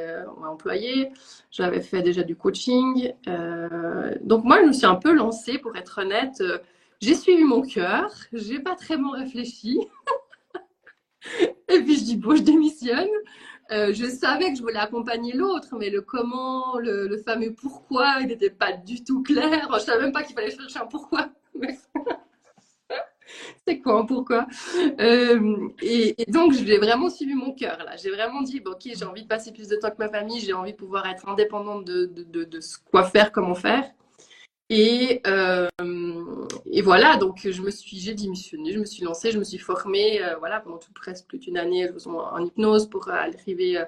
employée. 0.47 1.09
J'avais 1.51 1.81
fait 1.81 2.03
déjà 2.03 2.23
du 2.23 2.37
coaching. 2.37 3.15
donc, 4.23 4.45
moi, 4.45 4.61
je 4.61 4.67
me 4.67 4.73
suis 4.73 4.87
un 4.87 4.97
peu 4.97 5.15
lancée, 5.15 5.59
pour 5.59 5.75
être 5.77 6.03
honnête 6.03 6.43
j'ai 7.01 7.15
suivi 7.15 7.45
mon 7.45 7.63
cœur, 7.63 8.13
j'ai 8.33 8.59
pas 8.59 8.75
très 8.75 8.97
bon 8.97 9.11
réfléchi. 9.11 9.79
et 11.69 11.81
puis 11.81 11.97
je 11.97 12.05
dis, 12.05 12.17
bon, 12.17 12.37
je 12.37 12.43
démissionne. 12.43 13.09
Euh, 13.71 13.93
je 13.93 14.07
savais 14.07 14.51
que 14.51 14.57
je 14.57 14.63
voulais 14.63 14.79
accompagner 14.79 15.35
l'autre, 15.35 15.77
mais 15.79 15.91
le 15.91 16.01
comment, 16.01 16.79
le, 16.79 17.17
fameux 17.19 17.53
pourquoi, 17.53 18.17
il 18.21 18.29
n'était 18.29 18.51
pas 18.51 18.73
du 18.73 19.05
tout 19.05 19.23
clair. 19.23 19.69
Je 19.75 19.81
savais 19.81 20.05
même 20.05 20.13
pas 20.13 20.23
qu'il 20.23 20.35
fallait 20.35 20.51
chercher 20.51 20.79
un 20.79 20.87
pourquoi. 20.87 21.29
C'est 23.67 23.81
quoi 23.81 24.01
un 24.01 24.07
pourquoi? 24.07 24.47
Euh, 25.01 25.69
et, 25.83 26.17
donc, 26.29 26.55
j'ai 26.55 26.79
vraiment 26.79 27.11
suivi 27.11 27.35
mon 27.35 27.53
cœur. 27.53 27.77
là. 27.85 27.97
J'ai 27.97 28.11
vraiment 28.11 28.41
dit, 28.41 28.61
bon, 28.61 28.71
ok, 28.71 28.81
j'ai 28.85 29.05
envie 29.05 29.25
de 29.25 29.29
passer 29.29 29.53
plus 29.53 29.69
de 29.69 29.77
temps 29.77 29.89
avec 29.89 29.99
ma 29.99 30.09
famille, 30.09 30.41
j'ai 30.41 30.55
envie 30.55 30.73
de 30.73 30.79
pouvoir 30.79 31.07
être 31.07 31.29
indépendante 31.29 31.85
de, 31.85 32.07
de, 32.07 32.45
de 32.45 32.61
quoi 32.91 33.05
faire, 33.05 33.31
comment 33.31 33.55
faire. 33.55 33.85
Et, 34.71 35.23
euh, 35.27 35.69
et 36.67 36.83
voilà, 36.83 37.17
donc 37.17 37.49
je 37.51 37.63
me 37.63 37.71
suis, 37.71 37.99
j'ai 37.99 38.15
démissionné, 38.15 38.73
je 38.73 38.79
me 38.79 38.85
suis 38.85 39.03
lancée, 39.03 39.31
je 39.31 39.39
me 39.39 39.45
suis 39.45 39.59
formée, 39.59 40.23
euh, 40.23 40.37
voilà, 40.39 40.61
pendant 40.61 40.77
tout, 40.77 40.93
presque 40.93 41.27
plus 41.27 41.39
d'une 41.39 41.57
année 41.57 41.89
en 42.07 42.45
hypnose 42.45 42.89
pour 42.91 43.09
arriver 43.09 43.79
euh, 43.79 43.85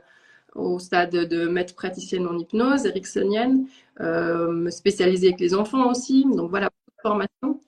au 0.55 0.79
stade 0.79 1.11
de 1.11 1.47
maître 1.49 1.75
praticienne 1.75 2.27
en 2.27 2.39
hypnose 2.39 2.87
ericksonienne, 2.87 3.67
me 4.01 4.71
spécialiser 4.71 5.29
avec 5.29 5.41
les 5.41 5.55
enfants 5.55 5.91
aussi, 5.91 6.25
donc 6.25 6.51
voilà, 6.51 6.71
formation. 7.03 7.61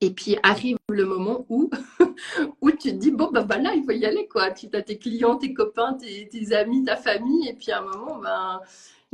Et 0.00 0.10
puis 0.10 0.36
arrive 0.42 0.76
le 0.90 1.06
moment 1.06 1.46
où, 1.48 1.70
où 2.60 2.70
tu 2.70 2.90
te 2.90 2.96
dis, 2.96 3.10
bon, 3.10 3.30
bah 3.32 3.44
voilà, 3.46 3.74
il 3.74 3.84
faut 3.84 3.92
y 3.92 4.04
aller, 4.04 4.28
quoi. 4.28 4.50
Tu 4.50 4.68
as 4.74 4.82
tes 4.82 4.98
clients, 4.98 5.36
tes 5.36 5.54
copains, 5.54 5.94
tes 5.94 6.54
amis, 6.54 6.84
ta 6.84 6.96
famille, 6.96 7.48
et 7.48 7.54
puis 7.54 7.72
à 7.72 7.80
un 7.80 7.84
moment, 7.84 8.18
ben 8.18 8.60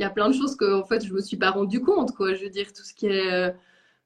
il 0.01 0.03
y 0.03 0.07
a 0.07 0.09
plein 0.09 0.29
de 0.29 0.33
choses 0.33 0.55
que 0.55 0.81
en 0.81 0.83
fait 0.83 1.05
je 1.05 1.13
me 1.13 1.21
suis 1.21 1.37
pas 1.37 1.51
rendu 1.51 1.79
compte 1.79 2.11
quoi. 2.13 2.33
Je 2.33 2.43
veux 2.43 2.49
dire 2.49 2.73
tout 2.73 2.83
ce 2.83 2.93
qui 2.93 3.05
est 3.05 3.31
euh, 3.31 3.51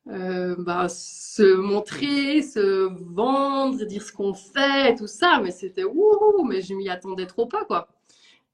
euh, 0.09 0.55
bah, 0.59 0.89
se 0.89 1.55
montrer 1.55 2.41
se 2.41 2.89
vendre 3.13 3.83
dire 3.85 4.03
ce 4.03 4.11
qu'on 4.11 4.33
fait 4.33 4.95
tout 4.95 5.07
ça. 5.07 5.39
Mais 5.41 5.51
c'était 5.51 5.85
ouh 5.85 6.43
mais 6.45 6.61
je 6.61 6.73
m'y 6.73 6.89
attendais 6.89 7.25
trop 7.27 7.45
pas 7.45 7.63
quoi. 7.63 7.87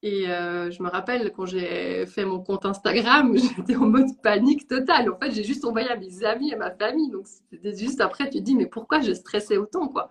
Et 0.03 0.29
euh, 0.29 0.69
je 0.69 0.83
me 0.83 0.89
rappelle 0.89 1.31
quand 1.31 1.47
j'ai 1.47 2.05
fait 2.05 2.25
mon 2.25 2.39
compte 2.41 2.65
Instagram 2.67 3.35
j'étais 3.57 3.75
en 3.75 3.87
mode 3.87 4.21
panique 4.21 4.67
totale. 4.67 5.09
En 5.09 5.17
fait 5.17 5.31
j'ai 5.31 5.43
juste 5.43 5.65
envoyé 5.65 5.89
à 5.89 5.95
mes 5.95 6.23
amis 6.23 6.53
à 6.53 6.57
ma 6.57 6.69
famille. 6.69 7.09
Donc 7.09 7.25
c'était 7.49 7.75
juste 7.75 8.01
après 8.01 8.29
tu 8.29 8.37
te 8.37 8.43
dis 8.43 8.55
mais 8.55 8.67
pourquoi 8.67 9.01
je 9.01 9.13
stressais 9.13 9.57
autant 9.57 9.87
quoi? 9.87 10.09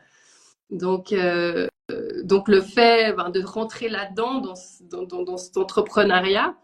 Donc 0.70 1.14
donc 2.24 2.48
le 2.48 2.60
fait 2.60 3.12
ben, 3.12 3.30
de 3.30 3.42
rentrer 3.42 3.88
là-dedans 3.88 4.40
dans, 4.40 4.54
dans, 4.82 5.04
dans, 5.04 5.22
dans 5.22 5.36
cet 5.36 5.56
entrepreneuriat 5.56 6.56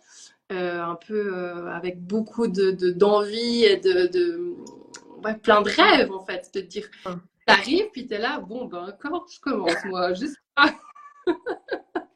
euh, 0.52 0.82
un 0.82 0.94
peu 0.94 1.34
euh, 1.34 1.68
avec 1.72 2.00
beaucoup 2.00 2.46
de, 2.46 2.70
d'envie 2.92 3.64
et 3.64 3.76
de, 3.78 4.06
de 4.06 4.54
ouais, 5.24 5.34
plein 5.34 5.62
de 5.62 5.70
rêves 5.70 6.12
en 6.12 6.24
fait, 6.24 6.50
de 6.54 6.60
te 6.60 6.66
dire, 6.66 6.88
t'arrives 7.46 7.90
puis 7.92 8.06
t'es 8.06 8.18
là, 8.18 8.40
bon 8.40 8.66
ben 8.66 8.96
comment 9.00 9.24
je 9.32 9.40
commence 9.40 9.84
moi, 9.86 10.14
je 10.14 10.26
sais 10.26 10.36
pas. 10.54 10.72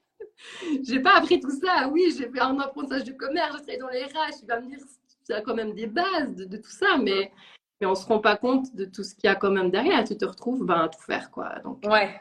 j'ai 0.83 1.01
pas 1.01 1.17
appris 1.17 1.41
tout 1.41 1.51
ça. 1.51 1.89
Oui, 1.89 2.15
j'ai 2.17 2.29
fait 2.29 2.41
un 2.41 2.59
apprentissage 2.61 3.05
de 3.05 3.13
commerce, 3.13 3.63
je 3.69 3.79
dans 3.79 3.89
les 3.89 4.05
RH. 4.05 4.41
Tu 4.41 4.47
vas 4.47 4.61
me 4.61 4.69
dire, 4.69 4.79
tu 5.27 5.33
as 5.33 5.41
quand 5.41 5.55
même 5.55 5.75
des 5.75 5.87
bases 5.87 6.35
de, 6.35 6.45
de, 6.45 6.57
tout 6.57 6.71
ça, 6.71 6.99
mais, 6.99 7.33
mais 7.81 7.87
on 7.87 7.95
se 7.95 8.07
rend 8.07 8.21
pas 8.21 8.37
compte 8.37 8.75
de 8.75 8.85
tout 8.85 9.03
ce 9.03 9.15
qu'il 9.15 9.25
y 9.25 9.29
a 9.29 9.35
quand 9.35 9.51
même 9.51 9.71
derrière. 9.71 10.05
Tu 10.05 10.17
te 10.17 10.25
retrouves 10.25 10.65
ben, 10.65 10.83
à 10.83 10.89
tout 10.89 11.01
faire, 11.01 11.31
quoi. 11.31 11.59
Donc, 11.65 11.83
ouais. 11.85 12.21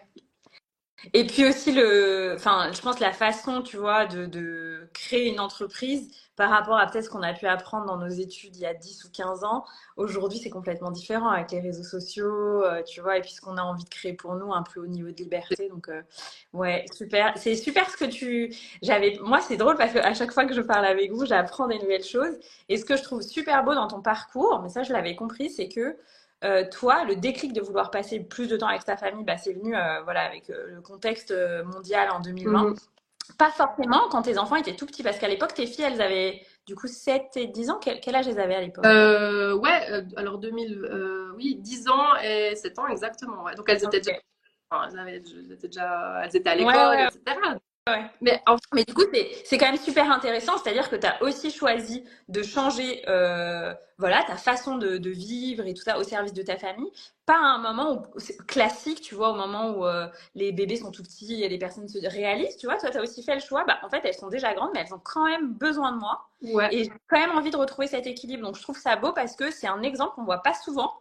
Et 1.13 1.25
puis 1.25 1.46
aussi 1.48 1.72
le, 1.72 2.34
enfin, 2.36 2.72
je 2.74 2.82
pense 2.82 3.00
la 3.00 3.13
façon, 3.13 3.62
tu 3.62 3.78
vois, 3.78 4.06
de, 4.06 4.25
de 4.25 4.68
créer 4.93 5.29
une 5.29 5.39
entreprise 5.39 6.12
par 6.39 6.51
rapport 6.51 6.77
à 6.77 6.88
peut-être 6.88 7.03
ce 7.03 7.10
qu'on 7.10 7.22
a 7.22 7.34
pu 7.34 7.48
apprendre 7.48 7.86
dans 7.86 7.98
nos 7.98 8.08
études 8.08 8.55
il 8.55 8.62
y 8.62 8.65
a 8.65 8.74
10 8.74 9.03
ou 9.03 9.10
15 9.12 9.43
ans. 9.43 9.65
Aujourd'hui, 9.98 10.39
c'est 10.39 10.50
complètement 10.50 10.89
différent 10.89 11.27
avec 11.27 11.51
les 11.51 11.60
réseaux 11.60 11.84
sociaux, 11.84 12.63
euh, 12.63 12.81
tu 12.81 13.01
vois, 13.01 13.17
et 13.17 13.22
puis 13.22 13.31
ce 13.31 13.41
qu'on 13.41 13.58
a 13.58 13.62
envie 13.62 13.84
de 13.84 13.89
créer 13.89 14.13
pour 14.13 14.36
nous, 14.36 14.53
un 14.53 14.63
plus 14.63 14.79
haut 14.79 14.88
niveau 14.88 15.12
de 15.12 15.17
liberté. 15.17 15.67
Donc, 15.67 15.89
euh, 15.89 16.01
ouais, 16.53 16.86
super. 16.93 17.34
C'est 17.36 17.58
super 17.58 17.89
ce 17.89 17.98
que 17.98 18.05
tu, 18.05 18.55
j'avais, 18.81 19.19
moi, 19.22 19.41
c'est 19.41 19.58
drôle 19.58 19.75
parce 19.75 19.91
qu'à 19.91 20.13
chaque 20.13 20.31
fois 20.31 20.46
que 20.46 20.53
je 20.53 20.62
parle 20.62 20.86
avec 20.86 21.12
vous, 21.12 21.25
j'apprends 21.25 21.67
des 21.67 21.77
nouvelles 21.77 22.05
choses. 22.05 22.39
Et 22.69 22.77
ce 22.77 22.86
que 22.86 22.96
je 22.96 23.03
trouve 23.03 23.22
super 23.22 23.65
beau 23.65 23.75
dans 23.75 23.89
ton 23.89 24.01
parcours, 24.01 24.62
mais 24.63 24.69
ça, 24.69 24.84
je 24.84 24.93
l'avais 24.93 25.17
compris, 25.17 25.50
c'est 25.50 25.67
que 25.67 25.98
euh, 26.46 26.63
toi, 26.72 27.03
le 27.03 27.17
déclic 27.17 27.51
de 27.51 27.60
vouloir 27.60 27.91
passer 27.91 28.22
plus 28.22 28.48
de 28.48 28.55
temps 28.55 28.67
avec 28.67 28.86
ta 28.86 28.96
famille, 28.96 29.25
bah, 29.25 29.38
c'est 29.38 29.51
venu 29.51 29.75
voilà, 30.05 30.22
avec 30.22 30.48
le 30.48 30.79
contexte 30.79 31.34
mondial 31.65 32.10
en 32.12 32.22
2020. 32.22 32.63
Mhm. 32.63 32.75
Pas 33.38 33.51
forcément 33.51 34.09
quand 34.09 34.24
tes 34.24 34.38
enfants 34.38 34.55
étaient 34.55 34.75
tout 34.75 34.86
petits, 34.86 35.03
parce 35.03 35.17
qu'à 35.17 35.27
l'époque, 35.27 35.53
tes 35.53 35.65
filles, 35.65 35.86
elles 35.86 36.01
avaient 36.01 36.41
du 36.67 36.75
coup 36.75 36.88
7 36.88 37.38
et 37.38 37.48
10 37.48 37.69
ans. 37.69 37.79
Quel, 37.79 38.15
âge 38.15 38.27
elles 38.27 38.39
avaient 38.39 38.55
à 38.55 38.62
l'époque? 38.62 38.83
Ouais, 38.83 40.03
alors 40.17 40.39
2000, 40.39 41.31
oui, 41.36 41.55
10 41.55 41.89
ans 41.89 42.15
et 42.24 42.55
7 42.55 42.79
ans 42.79 42.88
exactement. 42.88 43.43
Ouais. 43.43 43.55
Donc 43.55 43.69
elles 43.69 43.83
étaient, 43.83 44.00
déjà, 44.00 44.19
elles, 44.89 45.51
étaient 45.51 45.67
déjà, 45.67 46.21
elles 46.24 46.36
étaient 46.36 46.50
à 46.50 46.55
l'école, 46.55 47.00
etc. 47.00 47.59
Mais, 48.22 48.41
mais 48.74 48.84
du 48.84 48.93
coup, 48.93 49.03
c'est 49.46 49.58
quand 49.58 49.67
même 49.67 49.77
super 49.77 50.12
intéressant, 50.12 50.58
c'est-à-dire 50.58 50.89
que 50.89 50.96
tu 50.96 51.08
as 51.08 51.22
aussi 51.22 51.51
choisi 51.51 52.03
de 52.27 52.43
changer 52.43 53.03
euh, 53.08 53.74
voilà, 53.98 54.24
ta 54.24 54.38
façon 54.38 54.77
de, 54.77 54.98
de, 54.98 55.10
vivre 55.10 55.65
et 55.65 55.74
tout 55.74 55.84
ça 55.84 55.98
au 55.98 56.03
service 56.03 56.34
de 56.34 56.41
ta 56.41 56.58
famille. 56.58 56.91
Pas 57.25 57.36
à 57.36 57.55
un 57.55 57.58
moment 57.60 57.93
où, 57.93 58.19
classique, 58.48 59.01
tu 59.01 59.15
vois, 59.15 59.31
au 59.31 59.36
moment 59.36 59.72
où 59.72 59.86
euh, 59.86 60.08
les 60.36 60.51
bébés 60.51 60.77
sont 60.77 60.91
tout 60.91 61.03
petits 61.03 61.43
et 61.43 61.50
les 61.50 61.58
personnes 61.58 61.88
se 61.88 62.00
réalisent, 62.08 62.58
tu 62.58 62.65
vois. 62.65 62.77
Toi, 62.77 62.89
tu 62.89 62.98
as 62.98 63.01
aussi 63.01 63.24
fait 63.24 63.36
le 63.36 63.41
choix, 63.41 63.65
bah, 63.65 63.77
en 63.84 63.89
fait, 63.89 64.01
elles 64.03 64.13
sont 64.13 64.29
déjà 64.29 64.53
grandes, 64.53 64.72
mais 64.74 64.81
elles 64.86 64.93
ont 64.93 65.01
quand 65.03 65.25
même 65.25 65.53
besoin 65.53 65.91
de 65.91 65.98
moi. 65.98 66.29
Ouais. 66.41 66.74
Et 66.74 66.84
j'ai 66.86 66.91
quand 67.08 67.19
même 67.19 67.38
envie 67.38 67.51
de 67.51 67.58
retrouver 67.58 67.88
cet 67.88 68.08
équilibre. 68.08 68.43
Donc, 68.43 68.58
je 68.58 68.62
trouve 68.62 68.77
ça 68.77 68.96
beau 68.96 69.12
parce 69.12 69.36
que 69.36 69.51
c'est 69.51 69.67
un 69.67 69.81
exemple 69.81 70.15
qu'on 70.15 70.24
voit 70.24 70.41
pas 70.41 70.53
souvent. 70.53 70.93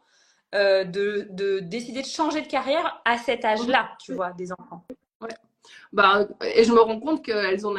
Euh, 0.54 0.84
de, 0.84 1.26
de 1.28 1.58
décider 1.58 2.00
de 2.00 2.06
changer 2.06 2.40
de 2.40 2.46
carrière 2.46 3.02
à 3.04 3.18
cet 3.18 3.44
âge-là, 3.44 3.90
tu 4.00 4.14
vois, 4.14 4.32
des 4.32 4.50
enfants. 4.50 4.82
Ouais. 5.20 5.28
Bah, 5.92 6.26
et 6.54 6.64
je 6.64 6.72
me 6.72 6.80
rends 6.80 7.00
compte 7.00 7.24
qu'elles 7.24 7.64
en 7.66 7.74
ont, 7.76 7.78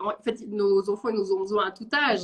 en 0.00 0.12
fait, 0.22 0.40
nos 0.48 0.88
enfants, 0.90 1.08
ils 1.08 1.16
nous 1.16 1.32
ont 1.32 1.40
besoin 1.40 1.66
à 1.66 1.70
tout 1.70 1.88
âge. 1.92 2.22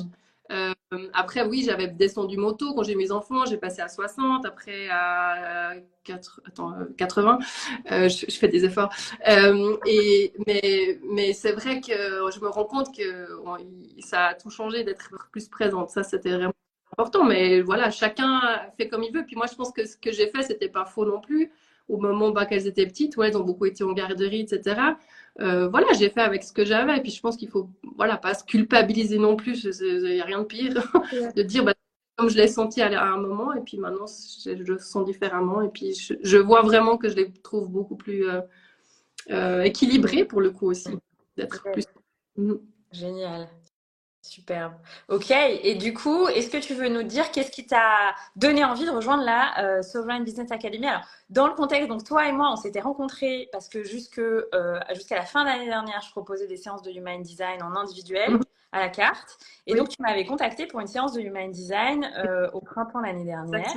Euh, 0.52 0.72
après, 1.12 1.42
oui, 1.42 1.64
j'avais 1.64 1.88
descendu 1.88 2.36
moto 2.36 2.74
quand 2.74 2.82
j'ai 2.82 2.94
mes 2.94 3.10
enfants, 3.10 3.44
j'ai 3.46 3.56
passé 3.56 3.82
à 3.82 3.88
60, 3.88 4.46
après 4.46 4.88
à 4.90 5.74
4, 6.04 6.42
attends, 6.46 6.74
80. 6.96 7.38
Euh, 7.90 8.08
je, 8.08 8.26
je, 8.28 8.38
fais 8.38 8.48
des 8.48 8.64
efforts. 8.64 8.92
Euh, 9.28 9.76
mais 9.86 11.32
c'est 11.32 11.52
vrai 11.52 11.80
que 11.80 12.30
je 12.30 12.40
me 12.40 12.48
rends 12.48 12.64
compte 12.64 12.96
que 12.96 13.28
ça 14.00 14.26
a 14.26 14.34
tout 14.34 14.50
changé 14.50 14.84
d'être 14.84 15.10
plus 15.32 15.48
présente. 15.48 15.90
Ça, 15.90 16.02
c'était 16.02 16.30
vraiment 16.30 16.52
important. 16.92 17.24
Mais 17.24 17.60
voilà, 17.60 17.90
chacun 17.90 18.40
fait 18.76 18.88
comme 18.88 19.02
il 19.02 19.12
veut. 19.12 19.24
Puis 19.26 19.36
moi, 19.36 19.46
je 19.50 19.56
pense 19.56 19.72
que 19.72 19.84
ce 19.86 19.96
que 19.96 20.12
j'ai 20.12 20.28
fait, 20.28 20.42
c'était 20.42 20.68
pas 20.68 20.84
faux 20.84 21.04
non 21.04 21.20
plus 21.20 21.50
au 21.88 21.98
moment 21.98 22.30
bah, 22.30 22.46
qu'elles 22.46 22.66
étaient 22.66 22.86
petites, 22.86 23.16
ouais, 23.16 23.28
elles 23.28 23.36
ont 23.36 23.44
beaucoup 23.44 23.66
été 23.66 23.84
en 23.84 23.92
garderie, 23.92 24.40
etc. 24.40 24.80
Euh, 25.40 25.68
voilà, 25.68 25.86
j'ai 25.92 26.10
fait 26.10 26.20
avec 26.20 26.42
ce 26.42 26.52
que 26.52 26.64
j'avais. 26.64 26.96
Et 26.96 27.00
puis 27.00 27.12
je 27.12 27.20
pense 27.20 27.36
qu'il 27.36 27.48
faut, 27.48 27.70
voilà, 27.96 28.16
pas 28.16 28.34
se 28.34 28.44
culpabiliser 28.44 29.18
non 29.18 29.36
plus. 29.36 29.64
Il 29.80 30.02
n'y 30.02 30.20
a 30.20 30.24
rien 30.24 30.40
de 30.40 30.44
pire 30.44 30.74
de 31.36 31.42
dire, 31.42 31.64
bah, 31.64 31.74
comme 32.16 32.30
je 32.30 32.36
l'ai 32.36 32.48
senti 32.48 32.80
à 32.80 33.04
un 33.04 33.18
moment, 33.18 33.52
et 33.52 33.60
puis 33.60 33.76
maintenant 33.76 34.06
je, 34.06 34.50
le 34.50 34.78
sens 34.78 35.04
différemment. 35.04 35.60
Et 35.60 35.68
puis 35.68 35.94
je, 35.94 36.14
je, 36.22 36.38
vois 36.38 36.62
vraiment 36.62 36.96
que 36.96 37.08
je 37.08 37.14
les 37.14 37.30
trouve 37.30 37.68
beaucoup 37.68 37.96
plus 37.96 38.28
euh, 38.28 38.40
euh, 39.30 39.62
équilibrés 39.62 40.24
pour 40.24 40.40
le 40.40 40.50
coup 40.50 40.70
aussi, 40.70 40.90
d'être 41.36 41.62
plus. 41.72 41.84
Génial. 42.92 43.48
Superbe. 44.26 44.74
Ok. 45.08 45.30
Et 45.30 45.74
du 45.76 45.94
coup, 45.94 46.28
est-ce 46.28 46.50
que 46.50 46.58
tu 46.58 46.74
veux 46.74 46.88
nous 46.88 47.02
dire 47.02 47.30
qu'est-ce 47.30 47.50
qui 47.50 47.66
t'a 47.66 48.14
donné 48.34 48.64
envie 48.64 48.84
de 48.84 48.90
rejoindre 48.90 49.24
la 49.24 49.58
euh, 49.62 49.82
Sovereign 49.82 50.24
Business 50.24 50.50
Academy? 50.50 50.86
Alors, 50.86 51.04
dans 51.30 51.46
le 51.46 51.54
contexte, 51.54 51.88
donc 51.88 52.04
toi 52.04 52.28
et 52.28 52.32
moi, 52.32 52.50
on 52.52 52.56
s'était 52.56 52.80
rencontrés 52.80 53.48
parce 53.52 53.68
que 53.68 53.84
jusque 53.84 54.18
euh, 54.18 54.80
jusqu'à 54.94 55.16
la 55.16 55.24
fin 55.24 55.44
de 55.44 55.48
l'année 55.48 55.66
dernière, 55.66 56.00
je 56.02 56.10
proposais 56.10 56.46
des 56.46 56.56
séances 56.56 56.82
de 56.82 56.90
Human 56.90 57.22
Design 57.22 57.62
en 57.62 57.76
individuel 57.76 58.32
mhm. 58.32 58.42
à 58.72 58.80
la 58.80 58.88
carte. 58.88 59.38
Et 59.66 59.74
donc, 59.74 59.88
tu 59.88 60.00
m'avais 60.00 60.24
contacté 60.24 60.66
pour 60.66 60.80
une 60.80 60.86
séance 60.86 61.12
de 61.12 61.20
Human 61.20 61.50
Design 61.50 62.10
euh, 62.18 62.50
au 62.52 62.60
printemps 62.60 63.00
l'année 63.00 63.24
dernière. 63.24 63.74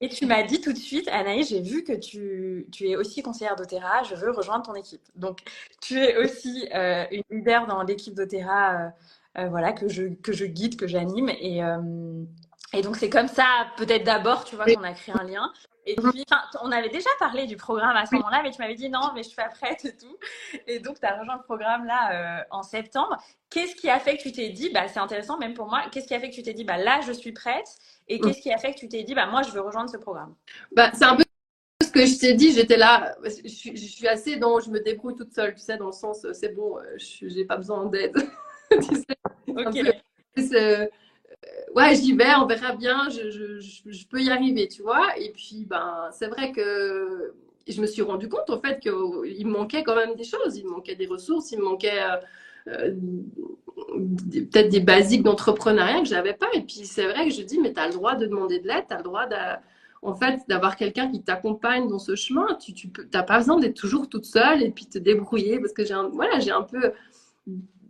Et 0.00 0.08
tu 0.08 0.26
m'as 0.26 0.42
dit 0.42 0.60
tout 0.60 0.72
de 0.72 0.78
suite, 0.78 1.08
Anaïs, 1.08 1.48
j'ai 1.48 1.60
vu 1.60 1.84
que 1.84 1.92
tu, 1.92 2.66
tu 2.72 2.88
es 2.88 2.96
aussi 2.96 3.22
conseillère 3.22 3.56
d'Otera, 3.56 4.02
je 4.02 4.14
veux 4.14 4.32
rejoindre 4.32 4.66
ton 4.66 4.74
équipe. 4.74 5.02
Donc, 5.14 5.38
tu 5.80 5.98
es 5.98 6.16
aussi 6.16 6.68
une 6.72 7.22
leader 7.30 7.66
dans 7.66 7.82
l'équipe 7.82 8.14
d'Otera 8.14 8.92
voilà, 9.36 9.72
que 9.72 9.88
je, 9.88 10.14
que 10.22 10.32
je 10.32 10.44
guide, 10.44 10.76
que 10.76 10.86
j'anime. 10.86 11.28
Et, 11.40 11.62
euh, 11.62 12.24
et 12.72 12.82
donc, 12.82 12.96
c'est 12.96 13.10
comme 13.10 13.28
ça, 13.28 13.46
peut-être 13.76 14.04
d'abord, 14.04 14.44
tu 14.44 14.56
vois, 14.56 14.64
qu'on 14.66 14.82
a 14.82 14.92
créé 14.92 15.14
un 15.18 15.24
lien. 15.24 15.52
Et 15.86 15.96
puis, 15.96 16.24
on 16.62 16.72
avait 16.72 16.88
déjà 16.88 17.10
parlé 17.18 17.46
du 17.46 17.56
programme 17.56 17.96
à 17.96 18.06
ce 18.06 18.14
moment-là, 18.14 18.40
mais 18.42 18.50
tu 18.50 18.58
m'avais 18.58 18.74
dit 18.74 18.88
non, 18.88 19.12
mais 19.14 19.22
je 19.22 19.28
suis 19.28 19.36
pas 19.36 19.48
prête 19.48 19.84
et 19.84 19.96
tout. 19.96 20.16
Et 20.66 20.78
donc, 20.78 20.98
tu 20.98 21.06
as 21.06 21.18
rejoint 21.18 21.36
le 21.36 21.42
programme 21.42 21.84
là 21.84 22.40
euh, 22.40 22.44
en 22.50 22.62
septembre. 22.62 23.16
Qu'est-ce 23.50 23.76
qui 23.76 23.90
a 23.90 24.00
fait 24.00 24.16
que 24.16 24.22
tu 24.22 24.32
t'es 24.32 24.48
dit, 24.48 24.70
bah, 24.70 24.88
c'est 24.88 24.98
intéressant 24.98 25.38
même 25.38 25.54
pour 25.54 25.68
moi, 25.68 25.82
qu'est-ce 25.92 26.06
qui 26.06 26.14
a 26.14 26.20
fait 26.20 26.30
que 26.30 26.34
tu 26.34 26.42
t'es 26.42 26.54
dit, 26.54 26.64
bah, 26.64 26.78
là, 26.78 27.00
je 27.06 27.12
suis 27.12 27.32
prête? 27.32 27.66
Et 28.08 28.18
qu'est-ce 28.18 28.40
qui 28.40 28.52
a 28.52 28.58
fait 28.58 28.72
que 28.72 28.78
tu 28.78 28.88
t'es 28.88 29.02
dit, 29.02 29.14
bah, 29.14 29.26
moi, 29.26 29.42
je 29.42 29.50
veux 29.50 29.60
rejoindre 29.60 29.90
ce 29.90 29.98
programme? 29.98 30.34
Bah, 30.72 30.90
C'est 30.94 31.04
un 31.04 31.16
peu 31.16 31.24
ce 31.82 31.90
que 31.90 32.06
je 32.06 32.18
t'ai 32.18 32.34
dit, 32.34 32.52
j'étais 32.52 32.78
là, 32.78 33.14
je 33.22 33.48
suis, 33.48 33.76
je 33.76 33.86
suis, 33.86 34.08
assez 34.08 34.36
dans, 34.36 34.60
je 34.60 34.70
me 34.70 34.80
débrouille 34.80 35.14
toute 35.14 35.32
seule, 35.32 35.54
tu 35.54 35.60
sais, 35.60 35.76
dans 35.76 35.86
le 35.86 35.92
sens, 35.92 36.26
c'est 36.32 36.54
bon, 36.54 36.78
je 36.96 37.26
n'ai 37.26 37.44
pas 37.44 37.56
besoin 37.56 37.84
d'aide. 37.86 38.16
sais 40.36 40.60
euh, 40.62 40.86
ouais, 41.74 41.94
j'y 41.94 42.12
vais, 42.14 42.34
on 42.40 42.46
verra 42.46 42.74
bien, 42.74 43.08
je, 43.10 43.30
je, 43.30 43.60
je, 43.90 44.06
peux 44.06 44.20
y 44.20 44.30
arriver, 44.30 44.68
tu 44.68 44.82
vois. 44.82 45.16
Et 45.18 45.30
puis, 45.30 45.66
ben, 45.68 46.08
c'est 46.12 46.28
vrai 46.28 46.52
que 46.52 47.34
je 47.66 47.80
me 47.80 47.86
suis 47.86 48.02
rendu 48.02 48.28
compte, 48.28 48.50
en 48.50 48.60
fait, 48.60 48.80
qu'il 48.80 48.92
me 48.92 49.52
manquait 49.52 49.82
quand 49.82 49.96
même 49.96 50.14
des 50.14 50.24
choses. 50.24 50.56
Il 50.56 50.64
me 50.64 50.70
manquait 50.70 50.96
des 50.96 51.06
ressources, 51.06 51.52
il 51.52 51.58
me 51.58 51.64
manquait 51.64 52.02
euh, 52.02 52.16
euh, 52.68 52.94
peut-être 54.50 54.68
des 54.68 54.80
basiques 54.80 55.22
d'entrepreneuriat 55.22 56.00
que 56.00 56.08
j'avais 56.08 56.34
pas. 56.34 56.48
Et 56.54 56.62
puis, 56.62 56.84
c'est 56.86 57.06
vrai 57.06 57.28
que 57.28 57.34
je 57.34 57.42
dis, 57.42 57.58
mais 57.60 57.72
tu 57.72 57.80
as 57.80 57.88
le 57.88 57.94
droit 57.94 58.14
de 58.14 58.26
demander 58.26 58.58
de 58.58 58.68
l'aide, 58.68 58.84
tu 58.88 58.94
as 58.94 58.98
le 58.98 59.04
droit 59.04 59.26
en 60.02 60.14
fait, 60.14 60.40
d'avoir 60.48 60.76
quelqu'un 60.76 61.10
qui 61.10 61.22
t'accompagne 61.22 61.88
dans 61.88 61.98
ce 61.98 62.14
chemin. 62.14 62.46
Tu 62.56 62.90
n'as 63.12 63.22
pas 63.22 63.38
besoin 63.38 63.58
d'être 63.58 63.74
toujours 63.74 64.08
toute 64.08 64.26
seule 64.26 64.62
et 64.62 64.70
puis 64.70 64.86
te 64.86 64.98
débrouiller 64.98 65.58
parce 65.58 65.72
que 65.72 65.84
j'ai 65.84 65.94
un, 65.94 66.08
voilà, 66.08 66.40
j'ai 66.40 66.50
un 66.50 66.62
peu 66.62 66.92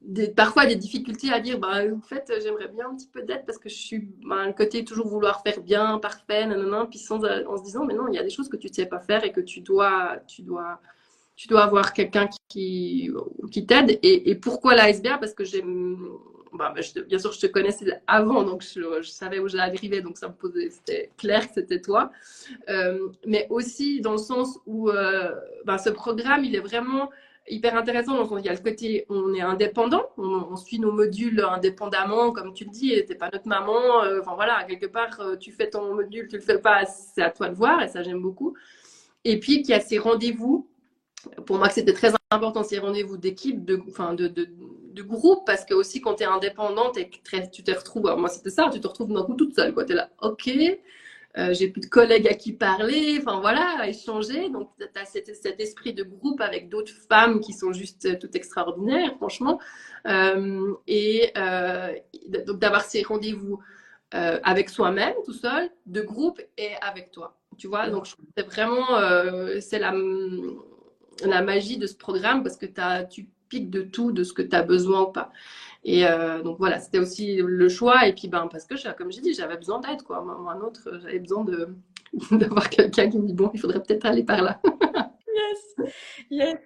des, 0.07 0.29
parfois 0.29 0.67
des 0.67 0.77
difficultés 0.77 1.33
à 1.33 1.41
dire, 1.41 1.59
bah, 1.59 1.81
en 1.93 2.01
fait, 2.01 2.31
j'aimerais 2.43 2.69
bien 2.69 2.89
un 2.91 2.95
petit 2.95 3.09
peu 3.09 3.23
d'aide 3.23 3.45
parce 3.47 3.59
que 3.59 3.69
je 3.69 3.75
suis, 3.75 4.09
bah, 4.27 4.47
le 4.47 4.53
côté 4.53 4.85
toujours 4.85 5.09
vouloir 5.09 5.43
faire 5.43 5.61
bien, 5.61 5.99
parfait, 5.99 6.47
nanana, 6.47 6.87
puis 6.89 6.99
sans, 6.99 7.25
en 7.25 7.57
se 7.57 7.63
disant, 7.63 7.85
mais 7.85 7.95
non, 7.95 8.09
il 8.09 8.15
y 8.15 8.19
a 8.19 8.23
des 8.23 8.31
choses 8.31 8.49
que 8.49 8.57
tu 8.57 8.69
ne 8.69 8.73
sais 8.73 8.87
pas 8.87 9.01
faire 9.01 9.25
et 9.25 9.33
que 9.33 9.41
tu 9.41 9.61
dois, 9.61 10.19
tu 10.27 10.43
dois, 10.43 10.81
tu 11.37 11.49
dois 11.49 11.65
avoir 11.65 11.93
quelqu'un 11.93 12.29
qui, 12.49 13.11
qui 13.51 13.67
t'aide. 13.67 13.99
Et, 14.03 14.35
pourquoi 14.37 14.75
la 14.75 14.91
SBA 14.91 15.19
Parce 15.19 15.33
que 15.33 15.45
j'aime, 15.45 15.99
bah, 16.53 16.75
bien 17.09 17.19
sûr, 17.19 17.33
je 17.33 17.41
te 17.41 17.47
connaissais 17.47 18.01
avant, 18.07 18.43
donc 18.43 18.63
je, 18.63 19.03
savais 19.03 19.39
où 19.39 19.47
arriver, 19.57 20.03
donc 20.03 20.19
ça 20.19 20.29
me 20.29 20.35
posait, 20.35 20.71
c'était 20.71 21.11
clair 21.17 21.49
que 21.49 21.55
c'était 21.55 21.81
toi. 21.81 22.11
Euh, 22.69 23.09
mais 23.27 23.47
aussi 23.51 24.01
dans 24.01 24.13
le 24.13 24.19
sens 24.19 24.59
où 24.67 24.91
euh, 24.91 25.35
bah, 25.65 25.79
ce 25.79 25.91
programme, 25.91 26.45
il 26.45 26.55
est 26.55 26.61
vraiment 26.61 27.11
hyper 27.49 27.77
intéressant. 27.77 28.37
Il 28.39 28.45
y 28.45 28.49
a 28.49 28.53
le 28.53 28.59
côté, 28.59 29.07
on 29.09 29.35
est 29.35 29.41
indépendant, 29.41 30.11
on, 30.17 30.57
suit 30.57 30.79
nos 30.79 30.93
modules 30.93 31.45
indépendamment, 31.45 32.33
comme 32.33 32.55
tu 32.55 32.65
le 32.65 32.71
dis, 32.71 32.95
t'es 33.07 33.15
pas 33.15 33.31
notre 33.33 33.49
maman. 33.49 34.03
Euh, 34.05 34.21
enfin 34.21 34.35
voilà, 34.35 34.65
quelque 34.65 34.87
part, 34.87 35.21
euh, 35.21 35.37
tu 35.37 35.53
fais 35.53 35.71
ton 35.71 35.95
module, 35.95 36.29
tu 36.29 36.37
le 36.37 36.43
fais 36.43 36.59
pas, 36.59 36.85
c'est 36.87 37.23
à 37.23 37.31
toi 37.31 37.49
de 37.49 37.55
voir, 37.55 37.83
et 37.83 37.89
ça 37.89 38.03
j'aime 38.03 38.21
beaucoup. 38.21 38.55
Et 39.25 39.39
puis 39.41 39.63
qu'il 39.63 39.71
y 39.71 39.75
a 39.75 39.81
ces 39.81 39.99
rendez-vous. 39.99 40.69
Pour 41.47 41.57
moi, 41.57 41.71
c'était 41.71 41.95
très 41.95 42.13
important 42.31 42.63
ces 42.63 42.79
rendez-vous 42.79 43.17
d'équipe, 43.17 43.65
de, 43.65 43.77
de, 43.77 44.29
de, 44.29 45.03
groupe, 45.03 45.47
parce 45.47 45.65
que 45.65 45.73
aussi 45.73 46.03
quand 46.03 46.17
tu 46.17 46.23
es 46.23 46.27
indépendante 46.27 46.99
et 46.99 47.09
que 47.09 47.17
tu 47.51 47.63
te 47.65 47.71
retrouves, 47.71 48.15
moi 48.19 48.29
c'était 48.29 48.51
ça, 48.51 48.69
tu 48.71 48.79
te 48.79 48.87
retrouves 48.87 49.11
d'un 49.11 49.23
coup 49.23 49.35
toute 49.35 49.55
seule, 49.55 49.73
quoi. 49.73 49.87
Tu 49.87 49.95
là, 49.95 50.11
ok, 50.21 50.51
euh, 51.37 51.53
j'ai 51.53 51.69
plus 51.69 51.81
de 51.81 51.87
collègues 51.87 52.29
à 52.29 52.35
qui 52.35 52.53
parler, 52.53 53.19
enfin 53.21 53.41
voilà, 53.41 53.89
échanger. 53.89 54.49
Donc, 54.51 54.71
tu 54.79 54.87
as 55.01 55.05
cet, 55.05 55.29
esprit 55.61 55.93
de 55.93 56.05
groupe 56.05 56.41
avec 56.41 56.69
d'autres 56.69 56.93
femmes 57.09 57.41
qui 57.41 57.53
sont 57.53 57.73
juste 57.73 58.07
euh, 58.07 58.17
toutes 58.21 58.37
extraordinaires, 58.37 59.15
franchement. 59.17 59.61
Euh, 60.07 60.75
et 60.87 61.33
donc, 62.47 62.59
d'avoir 62.59 62.83
ces 62.83 63.03
rendez-vous 63.03 63.61
avec 64.13 64.69
soi-même, 64.69 65.15
tout 65.25 65.33
seul, 65.33 65.69
de 65.87 66.01
groupe 66.01 66.41
et 66.57 66.71
avec 66.81 67.11
toi. 67.11 67.37
Tu 67.59 67.67
vois, 67.67 67.91
donc 67.91 68.07
c'est 68.37 68.47
vraiment, 68.47 68.87
c'est 69.61 69.81
la, 69.81 69.93
la 71.25 71.43
magie 71.43 71.79
de 71.79 71.89
ce 71.89 71.97
programme 71.97 72.45
parce 72.45 72.57
que 72.57 72.67
as, 72.77 73.03
tu 73.05 73.29
piques 73.49 73.71
de 73.71 73.83
tout, 73.83 74.13
de 74.13 74.23
ce 74.23 74.33
que 74.33 74.43
tu 74.43 74.55
as 74.55 74.63
besoin 74.63 75.03
ou 75.03 75.13
pas. 75.13 75.33
Et 75.85 76.07
euh, 76.07 76.43
donc 76.43 76.59
voilà, 76.59 76.81
c'était 76.81 76.99
aussi 76.99 77.37
le 77.37 77.69
choix. 77.69 78.07
Et 78.07 78.13
puis, 78.15 78.29
ben, 78.29 78.49
parce 78.51 78.65
que, 78.65 78.93
comme 78.95 79.13
j'ai 79.13 79.21
dit, 79.21 79.35
j'avais 79.35 79.57
besoin 79.57 79.81
d'aide, 79.81 80.03
quoi. 80.03 80.23
Moi, 80.23 80.53
un 80.53 80.61
autre, 80.61 80.99
j'avais 81.03 81.19
besoin 81.19 81.45
de, 81.45 81.69
d'avoir 82.31 82.71
quelqu'un 82.71 83.11
qui 83.11 83.19
me 83.19 83.27
dit, 83.27 83.35
bon, 83.35 83.51
il 83.53 83.61
faudrait 83.61 83.83
peut-être 83.83 84.07
aller 84.07 84.25
par 84.25 84.43
là. 84.43 84.61
yes, 85.35 85.91
yes. 86.31 86.59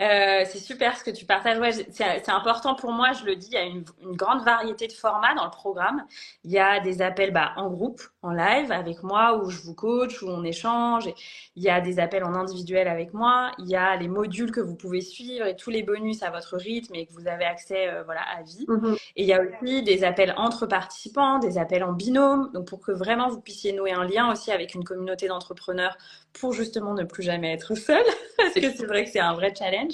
Euh, 0.00 0.44
c'est 0.46 0.58
super 0.58 0.96
ce 0.96 1.02
que 1.02 1.10
tu 1.10 1.24
partages. 1.24 1.58
Ouais, 1.58 1.72
c'est 1.72 2.28
important 2.28 2.74
pour 2.76 2.92
moi, 2.92 3.12
je 3.12 3.24
le 3.24 3.34
dis, 3.34 3.48
il 3.48 3.54
y 3.54 3.56
a 3.56 3.64
une, 3.64 3.84
une, 4.02 4.14
grande 4.14 4.44
variété 4.44 4.86
de 4.86 4.92
formats 4.92 5.34
dans 5.34 5.44
le 5.44 5.50
programme. 5.50 6.04
Il 6.44 6.52
y 6.52 6.58
a 6.58 6.78
des 6.78 7.02
appels 7.02 7.32
bah, 7.32 7.52
en 7.56 7.68
groupe, 7.68 8.00
en 8.22 8.30
live 8.30 8.70
avec 8.70 9.02
moi, 9.02 9.42
où 9.42 9.50
je 9.50 9.60
vous 9.60 9.74
coach, 9.74 10.22
où 10.22 10.28
on 10.28 10.44
échange. 10.44 11.08
Il 11.56 11.62
y 11.64 11.68
a 11.68 11.80
des 11.80 11.98
appels 11.98 12.22
en 12.22 12.34
individuel 12.34 12.86
avec 12.86 13.12
moi. 13.12 13.50
Il 13.58 13.68
y 13.68 13.74
a 13.74 13.96
les 13.96 14.06
modules 14.06 14.52
que 14.52 14.60
vous 14.60 14.76
pouvez 14.76 15.00
suivre 15.00 15.46
et 15.46 15.56
tous 15.56 15.70
les 15.70 15.82
bonus 15.82 16.22
à 16.22 16.30
votre 16.30 16.56
rythme 16.56 16.94
et 16.94 17.06
que 17.06 17.12
vous 17.12 17.26
avez 17.26 17.44
accès 17.44 17.88
euh, 17.88 18.04
voilà, 18.04 18.22
à 18.22 18.42
vie. 18.42 18.66
Mm-hmm. 18.68 18.94
Et 19.16 19.22
il 19.22 19.26
y 19.26 19.32
a 19.32 19.40
aussi 19.40 19.82
des 19.82 20.04
appels 20.04 20.32
entre 20.36 20.66
participants, 20.66 21.40
des 21.40 21.58
appels 21.58 21.82
en 21.82 21.92
binôme, 21.92 22.50
donc 22.52 22.68
pour 22.68 22.80
que 22.80 22.92
vraiment 22.92 23.28
vous 23.28 23.40
puissiez 23.40 23.72
nouer 23.72 23.92
un 23.92 24.04
lien 24.04 24.30
aussi 24.30 24.52
avec 24.52 24.74
une 24.74 24.84
communauté 24.84 25.26
d'entrepreneurs 25.26 25.96
pour 26.32 26.52
justement 26.52 26.94
ne 26.94 27.04
plus 27.04 27.22
jamais 27.22 27.52
être 27.52 27.74
seul, 27.74 28.02
parce 28.36 28.54
que 28.54 28.70
c'est 28.70 28.86
vrai 28.86 29.04
que 29.04 29.10
c'est 29.10 29.18
un 29.18 29.34
vrai 29.34 29.52
challenge. 29.56 29.87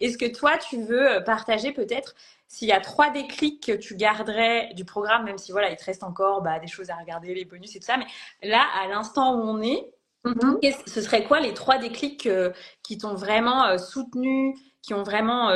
Est-ce 0.00 0.18
que 0.18 0.26
toi, 0.26 0.58
tu 0.58 0.82
veux 0.82 1.16
euh, 1.16 1.20
partager 1.20 1.72
peut-être 1.72 2.14
s'il 2.48 2.68
y 2.68 2.72
a 2.72 2.80
trois 2.80 3.10
déclics 3.10 3.66
que 3.66 3.72
tu 3.72 3.96
garderais 3.96 4.72
du 4.74 4.84
programme, 4.84 5.24
même 5.24 5.38
si 5.38 5.52
voilà, 5.52 5.70
il 5.70 5.76
te 5.76 5.84
reste 5.84 6.04
encore 6.04 6.42
bah, 6.42 6.58
des 6.58 6.66
choses 6.68 6.90
à 6.90 6.96
regarder, 6.96 7.34
les 7.34 7.44
bonus 7.44 7.74
et 7.74 7.80
tout 7.80 7.86
ça, 7.86 7.96
mais 7.96 8.06
là, 8.48 8.64
à 8.80 8.86
l'instant 8.86 9.34
où 9.34 9.42
on 9.42 9.60
est, 9.60 9.90
mm-hmm. 10.24 10.88
ce 10.88 11.00
serait 11.00 11.24
quoi 11.24 11.40
les 11.40 11.54
trois 11.54 11.78
déclics 11.78 12.26
euh, 12.26 12.50
qui 12.82 12.98
t'ont 12.98 13.14
vraiment 13.14 13.66
euh, 13.66 13.78
soutenu, 13.78 14.54
qui 14.82 14.94
ont 14.94 15.02
vraiment 15.02 15.50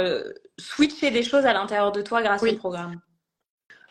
switché 0.58 1.12
des 1.12 1.22
choses 1.22 1.46
à 1.46 1.52
l'intérieur 1.52 1.92
de 1.92 2.02
toi 2.02 2.20
grâce 2.20 2.42
au 2.42 2.56
programme? 2.56 3.00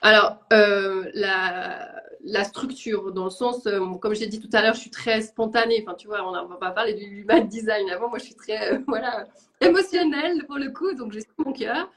Alors, 0.02 0.38
la, 0.52 1.90
la, 2.24 2.44
structure, 2.44 3.12
dans 3.12 3.26
le 3.26 3.30
sens, 3.30 3.66
euh, 3.66 3.80
comme 3.96 4.14
j'ai 4.14 4.28
dit 4.28 4.40
tout 4.40 4.50
à 4.54 4.62
l'heure, 4.62 4.74
je 4.74 4.82
suis 4.82 4.90
très 4.90 5.22
spontanée. 5.22 5.84
Enfin, 5.86 5.96
tu 5.96 6.08
vois, 6.08 6.28
on 6.28 6.32
ne 6.32 6.50
va 6.50 6.56
pas 6.56 6.72
parler 6.72 6.94
du 6.94 7.04
human 7.04 7.48
design 7.48 7.90
avant. 7.90 8.10
Moi, 8.10 8.20
je 8.20 8.26
suis 8.26 8.36
très, 8.36 8.74
euh, 8.74 8.80
voilà, 8.88 9.28
émotionnelle 9.62 10.46
pour 10.46 10.58
le 10.58 10.72
coup, 10.72 10.94
donc 10.94 11.12
j'ai 11.12 11.22
mon 11.38 11.54
cœur. 11.54 11.92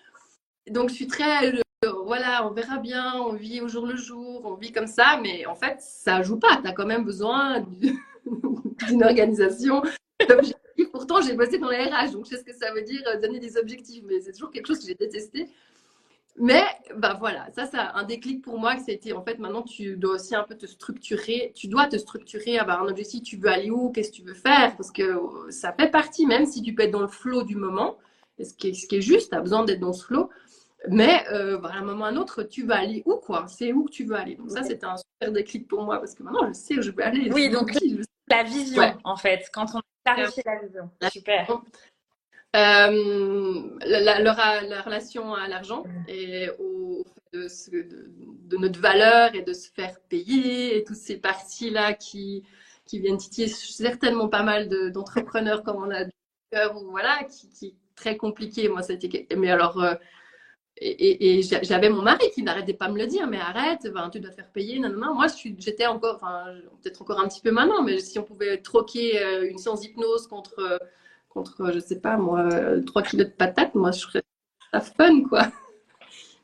Donc, 0.71 0.91
je 0.91 0.95
suis 0.95 1.07
très, 1.07 1.53
voilà, 2.05 2.47
on 2.47 2.53
verra 2.53 2.79
bien, 2.79 3.15
on 3.15 3.33
vit 3.33 3.61
au 3.61 3.69
jour 3.69 3.87
le 3.87 3.97
jour, 3.97 4.43
on 4.45 4.55
vit 4.55 4.73
comme 4.73 4.87
ça, 4.87 5.19
mais 5.23 5.47
en 5.47 5.57
fait, 5.57 5.81
ça 5.81 6.23
joue 6.23 6.39
pas. 6.39 6.61
Tu 6.63 6.69
as 6.69 6.73
quand 6.73 6.87
même 6.87 7.05
besoin 7.05 7.67
d'une 8.87 9.03
organisation, 9.03 9.83
Pourtant, 10.93 11.21
j'ai 11.21 11.35
bossé 11.35 11.59
dans 11.59 11.71
les 11.71 11.85
RH, 11.85 12.13
donc 12.13 12.27
je 12.27 12.31
sais 12.31 12.39
ce 12.39 12.45
que 12.45 12.55
ça 12.55 12.73
veut 12.73 12.83
dire 12.83 13.03
donner 13.21 13.39
des 13.39 13.57
objectifs, 13.57 14.05
mais 14.07 14.21
c'est 14.21 14.33
toujours 14.33 14.51
quelque 14.51 14.67
chose 14.67 14.79
que 14.79 14.87
j'ai 14.87 14.95
détesté. 14.95 15.49
Mais 16.37 16.65
bah 16.97 17.17
voilà, 17.19 17.49
ça 17.55 17.67
c'est 17.67 17.77
un 17.77 18.05
déclic 18.05 18.43
pour 18.43 18.59
moi 18.59 18.75
que 18.75 18.83
c'était 18.83 19.13
en 19.13 19.23
fait 19.23 19.39
maintenant 19.39 19.63
tu 19.63 19.97
dois 19.97 20.15
aussi 20.15 20.35
un 20.35 20.45
peu 20.45 20.57
te 20.57 20.65
structurer, 20.65 21.53
tu 21.55 21.69
dois 21.69 21.87
te 21.87 21.99
structurer, 21.99 22.59
avoir 22.59 22.83
un 22.83 22.89
objectif, 22.89 23.23
tu 23.23 23.37
veux 23.37 23.51
aller 23.51 23.71
où, 23.71 23.91
qu'est-ce 23.91 24.11
que 24.11 24.17
tu 24.17 24.23
veux 24.23 24.35
faire, 24.35 24.75
parce 24.77 24.91
que 24.91 25.21
ça 25.51 25.75
fait 25.79 25.91
partie 25.91 26.25
même 26.25 26.47
si 26.47 26.63
tu 26.63 26.75
peux 26.75 26.85
être 26.85 26.91
dans 26.91 27.03
le 27.03 27.09
flow 27.09 27.43
du 27.43 27.57
moment, 27.57 27.99
ce 28.43 28.55
qui 28.55 28.69
est, 28.69 28.73
ce 28.73 28.87
qui 28.87 28.97
est 28.97 29.03
juste, 29.03 29.31
tu 29.31 29.37
as 29.37 29.43
besoin 29.43 29.65
d'être 29.65 29.81
dans 29.81 29.93
ce 29.93 30.07
flow, 30.07 30.31
mais 30.89 31.23
euh, 31.31 31.61
à 31.65 31.75
un 31.75 31.83
moment 31.83 32.05
ou 32.05 32.07
à 32.07 32.09
un 32.09 32.17
autre, 32.17 32.43
tu 32.45 32.65
vas 32.65 32.79
aller 32.79 33.03
où 33.05 33.17
quoi, 33.17 33.45
c'est 33.47 33.75
où 33.75 33.85
que 33.85 33.91
tu 33.91 34.05
veux 34.05 34.17
aller. 34.17 34.37
Donc 34.37 34.51
ça 34.51 34.63
c'était 34.63 34.87
un 34.87 34.97
super 34.97 35.33
déclic 35.33 35.69
pour 35.69 35.83
moi 35.83 35.99
parce 35.99 36.15
que 36.15 36.23
maintenant 36.23 36.49
je 36.49 36.55
sais 36.55 36.79
où 36.79 36.83
je 36.83 36.93
veux 36.93 37.05
aller. 37.05 37.31
Oui, 37.31 37.51
donc 37.51 37.77
la 38.29 38.43
vision 38.43 38.83
en 39.05 39.17
fait, 39.17 39.51
quand 39.53 39.67
on 39.75 39.81
clarifie 40.03 40.41
la 40.47 40.61
vision. 40.61 40.91
Super. 41.11 41.61
Euh, 42.55 43.63
la, 43.87 44.21
la, 44.21 44.83
relation 44.83 45.33
à 45.35 45.49
l'argent 45.49 45.85
et 46.07 46.51
au 46.59 47.03
de, 47.33 47.49
de, 48.47 48.57
notre 48.59 48.79
valeur 48.79 49.35
et 49.35 49.41
de 49.41 49.55
se 49.55 49.71
faire 49.71 49.99
payer 50.11 50.77
et 50.77 50.85
toutes 50.85 50.97
ces 50.97 51.17
parties-là 51.17 51.95
qui, 51.95 52.45
qui 52.85 52.99
viennent 52.99 53.17
titiller 53.17 53.49
certainement 53.49 54.29
pas 54.29 54.43
mal 54.43 54.69
d'entrepreneurs 54.93 55.63
comme 55.63 55.77
on 55.77 55.91
a 55.91 56.05
du 56.05 56.13
cœur 56.51 56.77
ou 56.77 56.91
voilà, 56.91 57.25
qui, 57.25 57.49
qui 57.49 57.67
est 57.69 57.75
très 57.97 58.17
compliqué. 58.17 58.69
Moi, 58.69 58.83
c'était. 58.83 59.27
Mais 59.37 59.51
alors. 59.51 59.83
Euh, 59.83 59.95
et, 60.79 61.39
et, 61.39 61.43
j'avais 61.43 61.91
mon 61.91 62.03
mari 62.03 62.25
qui 62.35 62.43
n'arrêtait 62.43 62.73
pas 62.73 62.89
de 62.89 62.95
me 62.95 62.99
le 62.99 63.07
dire, 63.07 63.27
mais 63.29 63.39
arrête, 63.39 63.87
ben, 63.93 64.09
tu 64.11 64.19
dois 64.19 64.31
te 64.31 64.37
faire 64.37 64.51
payer. 64.51 64.79
Non, 64.81 64.89
non, 64.89 65.15
Moi, 65.15 65.27
j'étais 65.59 65.87
encore, 65.87 66.17
enfin, 66.17 66.45
peut-être 66.83 67.03
encore 67.03 67.21
un 67.21 67.29
petit 67.29 67.43
peu 67.43 67.53
maintenant, 67.53 67.83
mais 67.83 68.01
si 68.01 68.19
on 68.19 68.25
pouvait 68.25 68.57
troquer 68.57 69.23
euh, 69.23 69.49
une 69.49 69.59
séance 69.59 69.83
d'hypnose 69.83 70.27
contre 70.27 70.81
contre, 71.33 71.73
je 71.73 71.79
sais 71.79 72.01
pas 72.01 72.17
moi, 72.17 72.49
3 72.87 73.03
kilos 73.03 73.27
de 73.27 73.33
patates, 73.33 73.75
moi 73.75 73.91
je 73.91 74.01
serais 74.01 74.23
ça 74.73 74.81
fun 74.81 75.23
quoi. 75.25 75.49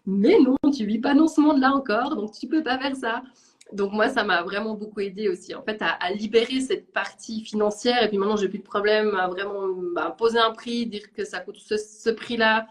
Mais 0.06 0.38
non, 0.40 0.56
tu 0.70 0.86
vis 0.86 0.98
pas 0.98 1.14
dans 1.14 1.28
ce 1.28 1.40
monde-là 1.40 1.72
encore, 1.72 2.16
donc 2.16 2.32
tu 2.32 2.48
peux 2.48 2.62
pas 2.62 2.78
faire 2.78 2.96
ça. 2.96 3.22
Donc 3.72 3.92
moi, 3.92 4.08
ça 4.08 4.24
m'a 4.24 4.42
vraiment 4.42 4.74
beaucoup 4.74 5.00
aidé 5.00 5.28
aussi, 5.28 5.54
en 5.54 5.62
fait, 5.62 5.82
à, 5.82 6.10
libérer 6.12 6.60
cette 6.60 6.92
partie 6.92 7.42
financière. 7.44 8.02
Et 8.02 8.08
puis 8.08 8.16
maintenant, 8.16 8.36
j'ai 8.36 8.48
plus 8.48 8.58
de 8.58 8.64
problème 8.64 9.14
à 9.14 9.28
vraiment 9.28 9.68
bah, 9.94 10.14
poser 10.16 10.38
un 10.38 10.52
prix, 10.52 10.86
dire 10.86 11.12
que 11.12 11.24
ça 11.24 11.40
coûte 11.40 11.58
ce, 11.58 12.10
prix-là. 12.10 12.66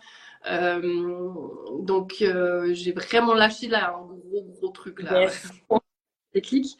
Euh, 0.50 1.30
donc 1.82 2.18
euh, 2.22 2.74
j'ai 2.74 2.94
vraiment 2.94 3.34
lâché 3.34 3.68
là 3.68 3.96
un 3.98 4.06
gros 4.06 4.44
gros 4.44 4.70
truc 4.70 5.02
là. 5.02 5.28
Déclic. 6.38 6.78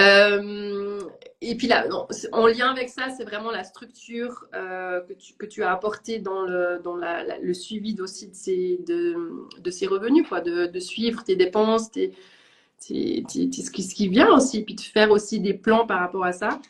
Euh, 0.00 1.00
et 1.40 1.54
puis 1.56 1.66
là, 1.66 1.86
en 2.32 2.46
lien 2.46 2.70
avec 2.70 2.88
ça, 2.88 3.08
c'est 3.16 3.24
vraiment 3.24 3.50
la 3.50 3.64
structure 3.64 4.46
euh, 4.54 5.00
que, 5.00 5.14
tu, 5.14 5.34
que 5.34 5.46
tu 5.46 5.62
as 5.62 5.72
apportée 5.72 6.18
dans 6.18 6.42
le, 6.42 6.80
dans 6.84 6.96
le 6.96 7.54
suivi 7.54 7.98
aussi 8.00 8.28
de 8.28 8.34
ces, 8.34 8.80
de, 8.86 9.16
de 9.58 9.70
ces 9.70 9.86
revenus, 9.86 10.28
quoi, 10.28 10.40
de, 10.40 10.78
suivre 10.78 11.24
tes 11.24 11.36
dépenses, 11.36 11.90
tes, 11.90 12.12
ce, 12.78 12.92
qui, 12.92 13.62
ce 13.62 13.94
qui 13.94 14.08
vient 14.08 14.30
aussi, 14.34 14.62
puis 14.62 14.74
de 14.74 14.80
faire 14.80 15.10
aussi 15.10 15.40
des 15.40 15.54
plans 15.54 15.86
par 15.86 16.00
rapport 16.00 16.24
à 16.24 16.32
ça. 16.32 16.60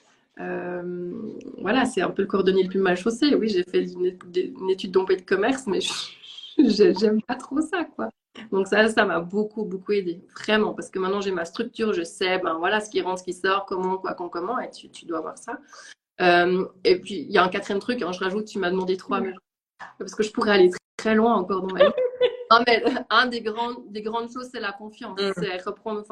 Euh, 0.41 1.13
voilà, 1.59 1.85
c'est 1.85 2.01
un 2.03 2.11
peu 2.11 2.23
le 2.23 2.29
cordonnier 2.29 2.63
le 2.63 2.69
plus 2.69 2.81
mal 2.81 2.97
chaussé. 2.97 3.35
Oui, 3.35 3.49
j'ai 3.49 3.65
fait 3.65 3.85
une, 3.85 4.71
étude 4.71 4.93
d'emploi 4.93 5.17
de 5.17 5.23
commerce, 5.23 5.67
mais 5.67 5.81
j'aime 6.59 7.21
pas 7.23 7.37
trop 7.37 7.61
ça, 7.61 7.85
quoi. 7.85 8.11
Donc 8.51 8.67
ça, 8.67 8.89
ça 8.89 9.05
m'a 9.05 9.21
beaucoup, 9.21 9.65
beaucoup 9.65 9.93
aidé, 9.93 10.23
vraiment, 10.39 10.73
parce 10.73 10.91
que 10.91 10.99
maintenant 10.99 11.21
j'ai 11.21 11.33
ma 11.33 11.45
structure, 11.45 11.93
je 11.93 12.03
sais, 12.03 12.39
ben 12.39 12.55
voilà, 12.55 12.81
ce 12.81 12.91
qui 12.91 13.01
rentre, 13.03 13.21
ce 13.21 13.25
qui 13.25 13.35
sort, 13.35 13.67
comment, 13.67 13.99
quoi, 13.99 14.15
quand, 14.15 14.29
comment, 14.29 14.59
et 14.59 14.71
tu, 14.71 14.89
tu 14.91 15.05
dois 15.05 15.19
avoir 15.19 15.37
ça. 15.37 15.59
Euh, 16.21 16.67
et 16.85 16.99
puis 16.99 17.27
il 17.29 17.31
y 17.31 17.39
a 17.39 17.45
un 17.45 17.49
quatrième 17.49 17.81
truc, 17.81 18.01
hein, 18.03 18.13
je 18.13 18.21
rajoute, 18.21 18.47
tu 18.47 18.59
m'as 18.59 18.71
demandé 18.71 18.97
trois, 18.97 19.21
mais 19.21 19.35
parce 19.99 20.15
que 20.15 20.23
je 20.23 20.31
pourrais 20.31 20.53
aller 20.53 20.71
très, 20.97 21.15
loin 21.15 21.35
encore 21.35 21.63
dans 21.63 21.75
ma 21.75 21.85
vie. 21.85 21.93
non, 22.51 22.59
mais 22.67 22.85
un 23.11 23.27
des 23.27 23.43
grandes, 23.43 23.91
des 23.91 24.03
grandes 24.03 24.33
choses, 24.33 24.49
c'est 24.53 24.61
la 24.61 24.73
confiance, 24.73 25.21
mm. 25.21 25.33
c'est 25.37 25.63
reprendre 25.63 26.03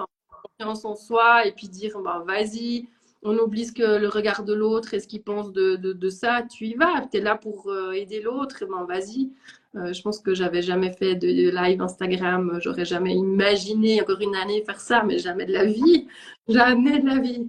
confiance 0.42 0.84
en 0.84 0.96
soi 0.96 1.46
et 1.46 1.52
puis 1.52 1.68
dire, 1.68 1.98
ben 2.00 2.22
vas-y, 2.26 2.88
on 3.22 3.36
oublie 3.38 3.66
ce 3.66 3.72
que 3.72 3.98
le 3.98 4.08
regard 4.08 4.44
de 4.44 4.54
l'autre 4.54 4.94
et 4.94 5.00
ce 5.00 5.06
qu'il 5.06 5.22
pense 5.22 5.52
de, 5.52 5.76
de, 5.76 6.08
ça, 6.08 6.42
tu 6.42 6.66
y 6.66 6.74
vas, 6.74 7.06
tu 7.10 7.18
es 7.18 7.20
là 7.20 7.36
pour 7.36 7.70
euh, 7.70 7.92
aider 7.92 8.20
l'autre, 8.20 8.64
ben 8.66 8.84
vas-y. 8.84 9.30
Euh, 9.76 9.92
je 9.92 10.02
pense 10.02 10.18
que 10.18 10.34
j'avais 10.34 10.62
jamais 10.62 10.92
fait 10.92 11.14
de 11.14 11.28
live 11.28 11.80
Instagram, 11.80 12.58
j'aurais 12.60 12.84
jamais 12.84 13.14
imaginé 13.14 14.02
encore 14.02 14.20
une 14.20 14.34
année 14.34 14.64
faire 14.64 14.80
ça, 14.80 15.04
mais 15.04 15.18
jamais 15.18 15.46
de 15.46 15.52
la 15.52 15.64
vie, 15.64 16.08
jamais 16.48 16.98
de 16.98 17.06
la 17.06 17.18
vie. 17.20 17.46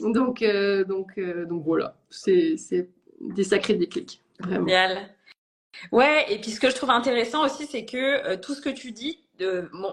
Donc, 0.00 0.42
euh, 0.42 0.84
donc, 0.84 1.20
donc 1.48 1.62
voilà, 1.64 1.96
c'est 2.10 2.56
des 3.20 3.44
sacrés 3.44 3.74
déclics, 3.74 4.22
vraiment. 4.40 4.66
Ouais, 5.92 6.26
et 6.28 6.40
puis 6.40 6.50
ce 6.50 6.60
que 6.60 6.68
je 6.68 6.74
trouve 6.74 6.90
intéressant 6.90 7.44
aussi, 7.44 7.66
c'est 7.66 7.84
que 7.84 8.34
tout 8.36 8.54
ce 8.54 8.60
que 8.60 8.70
tu 8.70 8.90
dis, 8.90 9.20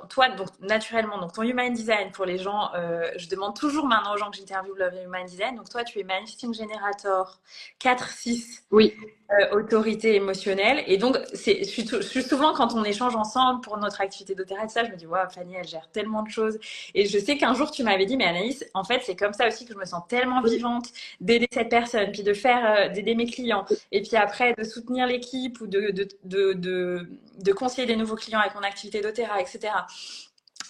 toi, 0.10 0.30
donc 0.30 0.48
naturellement, 0.60 1.20
donc 1.20 1.34
ton 1.34 1.44
human 1.44 1.74
design 1.74 2.12
pour 2.12 2.26
les 2.26 2.38
gens, 2.38 2.74
euh, 2.76 3.10
je 3.18 3.28
demande 3.30 3.56
toujours 3.56 3.86
maintenant 3.86 4.13
aux 4.13 4.18
gens 4.18 4.30
que 4.30 4.38
j'interviewe 4.38 4.76
le 4.76 5.04
human 5.06 5.26
design. 5.26 5.56
Donc 5.56 5.70
toi, 5.70 5.84
tu 5.84 6.00
es 6.00 6.04
manifesting 6.04 6.54
generator 6.54 7.40
4-6. 7.80 8.63
Oui. 8.72 8.94
Euh, 9.30 9.58
autorité 9.60 10.16
émotionnelle. 10.16 10.86
Et 10.88 10.96
donc, 10.98 11.18
c'est, 11.34 11.66
je, 11.66 12.02
suis, 12.02 12.24
souvent 12.24 12.54
quand 12.54 12.74
on 12.74 12.86
échange 12.86 13.13
ensemble 13.13 13.60
pour 13.60 13.78
notre 13.78 14.00
activité 14.00 14.36
d'opéra, 14.36 14.70
ça, 14.70 14.86
je 14.86 14.90
me 14.90 14.96
dis, 14.96 15.06
waouh, 15.06 15.30
Fanny, 15.30 15.56
elle 15.56 15.68
gère 15.68 15.90
tellement 15.92 16.24
de 16.24 16.30
choses. 16.30 16.58
Et 16.96 17.08
je 17.08 17.20
sais 17.20 17.36
qu'un 17.36 17.54
jour, 17.54 17.70
tu 17.70 17.84
m'avais 17.84 18.06
dit, 18.06 18.16
mais 18.16 18.24
Anaïs, 18.24 18.63
en 18.74 18.86
fait, 18.86 19.02
c'est 19.06 19.18
comme 19.18 19.34
ça 19.34 19.46
aussi 19.46 19.66
que 19.66 19.74
je 19.74 19.78
me 19.78 19.84
sens 19.84 20.02
tellement 20.08 20.42
vivante 20.42 20.86
d'aider 21.20 21.50
cette 21.52 21.68
personne, 21.68 22.10
puis 22.13 22.24
de 22.24 22.34
faire, 22.34 22.66
euh, 22.66 22.88
d'aider 22.88 23.16
mes 23.16 23.26
clients. 23.26 23.66
Et 23.92 24.02
puis 24.02 24.16
après, 24.16 24.54
de 24.54 24.63
soutenir 24.63 25.06
l'équipe 25.08 25.60
ou 25.60 25.68
de, 25.68 25.92
de, 25.92 26.08
de, 26.24 26.54
de, 26.54 27.10
de 27.44 27.52
conseiller 27.52 27.86
des 27.86 27.98
nouveaux 27.98 28.16
clients 28.16 28.40
avec 28.40 28.56
mon 28.56 28.63
activité 28.63 29.02
d'opéra, 29.02 29.42
etc. 29.42 29.74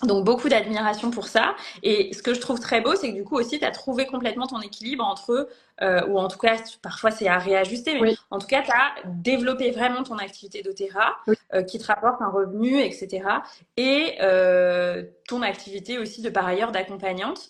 Donc 0.03 0.25
beaucoup 0.25 0.47
d'admiration 0.49 1.09
pour 1.09 1.27
ça. 1.27 1.55
Et 1.81 2.13
ce 2.13 2.21
que 2.21 2.33
je 2.33 2.39
trouve 2.39 2.59
très 2.59 2.81
beau, 2.81 2.95
c'est 2.95 3.11
que 3.11 3.15
du 3.15 3.23
coup 3.23 3.35
aussi, 3.35 3.57
tu 3.59 3.65
as 3.65 3.71
trouvé 3.71 4.05
complètement 4.05 4.45
ton 4.45 4.61
équilibre 4.61 5.03
entre, 5.03 5.47
euh, 5.81 6.05
ou 6.07 6.17
en 6.17 6.27
tout 6.27 6.37
cas, 6.37 6.57
parfois 6.81 7.11
c'est 7.11 7.27
à 7.27 7.37
réajuster, 7.37 7.99
mais 7.99 8.15
en 8.31 8.39
tout 8.39 8.47
cas, 8.47 8.61
tu 8.63 8.71
as 8.71 8.93
développé 9.05 9.71
vraiment 9.71 10.03
ton 10.03 10.17
activité 10.17 10.61
d'Otera 10.61 11.17
euh, 11.53 11.63
qui 11.63 11.77
te 11.79 11.85
rapporte 11.85 12.21
un 12.21 12.29
revenu, 12.29 12.79
etc. 12.81 13.27
Et 13.77 14.15
euh, 14.21 15.03
ton 15.27 15.41
activité 15.41 15.99
aussi 15.99 16.21
de 16.21 16.29
par 16.29 16.47
ailleurs 16.47 16.71
d'accompagnante. 16.71 17.49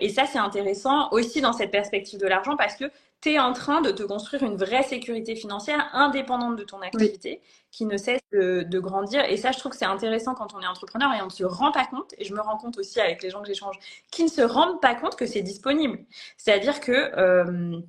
et 0.00 0.08
ça, 0.08 0.24
c'est 0.26 0.38
intéressant 0.38 1.08
aussi 1.10 1.40
dans 1.40 1.52
cette 1.52 1.70
perspective 1.70 2.18
de 2.18 2.26
l'argent 2.26 2.56
parce 2.56 2.76
que 2.76 2.86
tu 3.22 3.30
es 3.30 3.38
en 3.38 3.52
train 3.52 3.80
de 3.80 3.90
te 3.92 4.02
construire 4.02 4.42
une 4.42 4.56
vraie 4.56 4.82
sécurité 4.82 5.36
financière 5.36 5.88
indépendante 5.92 6.56
de 6.56 6.64
ton 6.64 6.80
activité 6.80 7.40
qui 7.70 7.86
ne 7.86 7.96
cesse 7.96 8.20
de, 8.32 8.78
grandir. 8.80 9.24
Et 9.24 9.36
ça, 9.36 9.52
je 9.52 9.58
trouve 9.58 9.72
que 9.72 9.78
c'est 9.78 9.84
intéressant 9.84 10.34
quand 10.34 10.54
on 10.54 10.60
est 10.60 10.66
entrepreneur 10.66 11.12
et 11.14 11.22
on 11.22 11.26
ne 11.26 11.30
se 11.30 11.44
rend 11.44 11.70
pas 11.70 11.86
compte. 11.86 12.12
Et 12.18 12.24
je 12.24 12.34
me 12.34 12.40
rends 12.40 12.58
compte 12.58 12.76
aussi 12.78 13.00
avec 13.00 13.22
les 13.22 13.30
gens 13.30 13.40
que 13.40 13.46
j'échange 13.46 13.76
qui 14.10 14.24
ne 14.24 14.28
se 14.28 14.42
rendent 14.42 14.80
pas 14.80 14.96
compte 14.96 15.16
que 15.16 15.26
c'est 15.26 15.40
disponible. 15.40 16.00
C'est-à-dire 16.36 16.80
que 16.80 16.92
euh, 16.92 17.80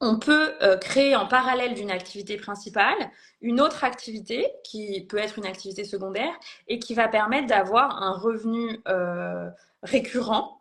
on 0.00 0.18
peut 0.18 0.52
euh, 0.60 0.76
créer 0.76 1.16
en 1.16 1.26
parallèle 1.26 1.74
d'une 1.74 1.90
activité 1.90 2.36
principale 2.36 3.10
une 3.40 3.62
autre 3.62 3.84
activité 3.84 4.46
qui 4.64 5.06
peut 5.08 5.18
être 5.18 5.38
une 5.38 5.46
activité 5.46 5.84
secondaire 5.84 6.32
et 6.68 6.78
qui 6.78 6.94
va 6.94 7.08
permettre 7.08 7.46
d'avoir 7.46 8.02
un 8.02 8.12
revenu 8.12 8.80
euh, 8.86 9.48
récurrent 9.82 10.60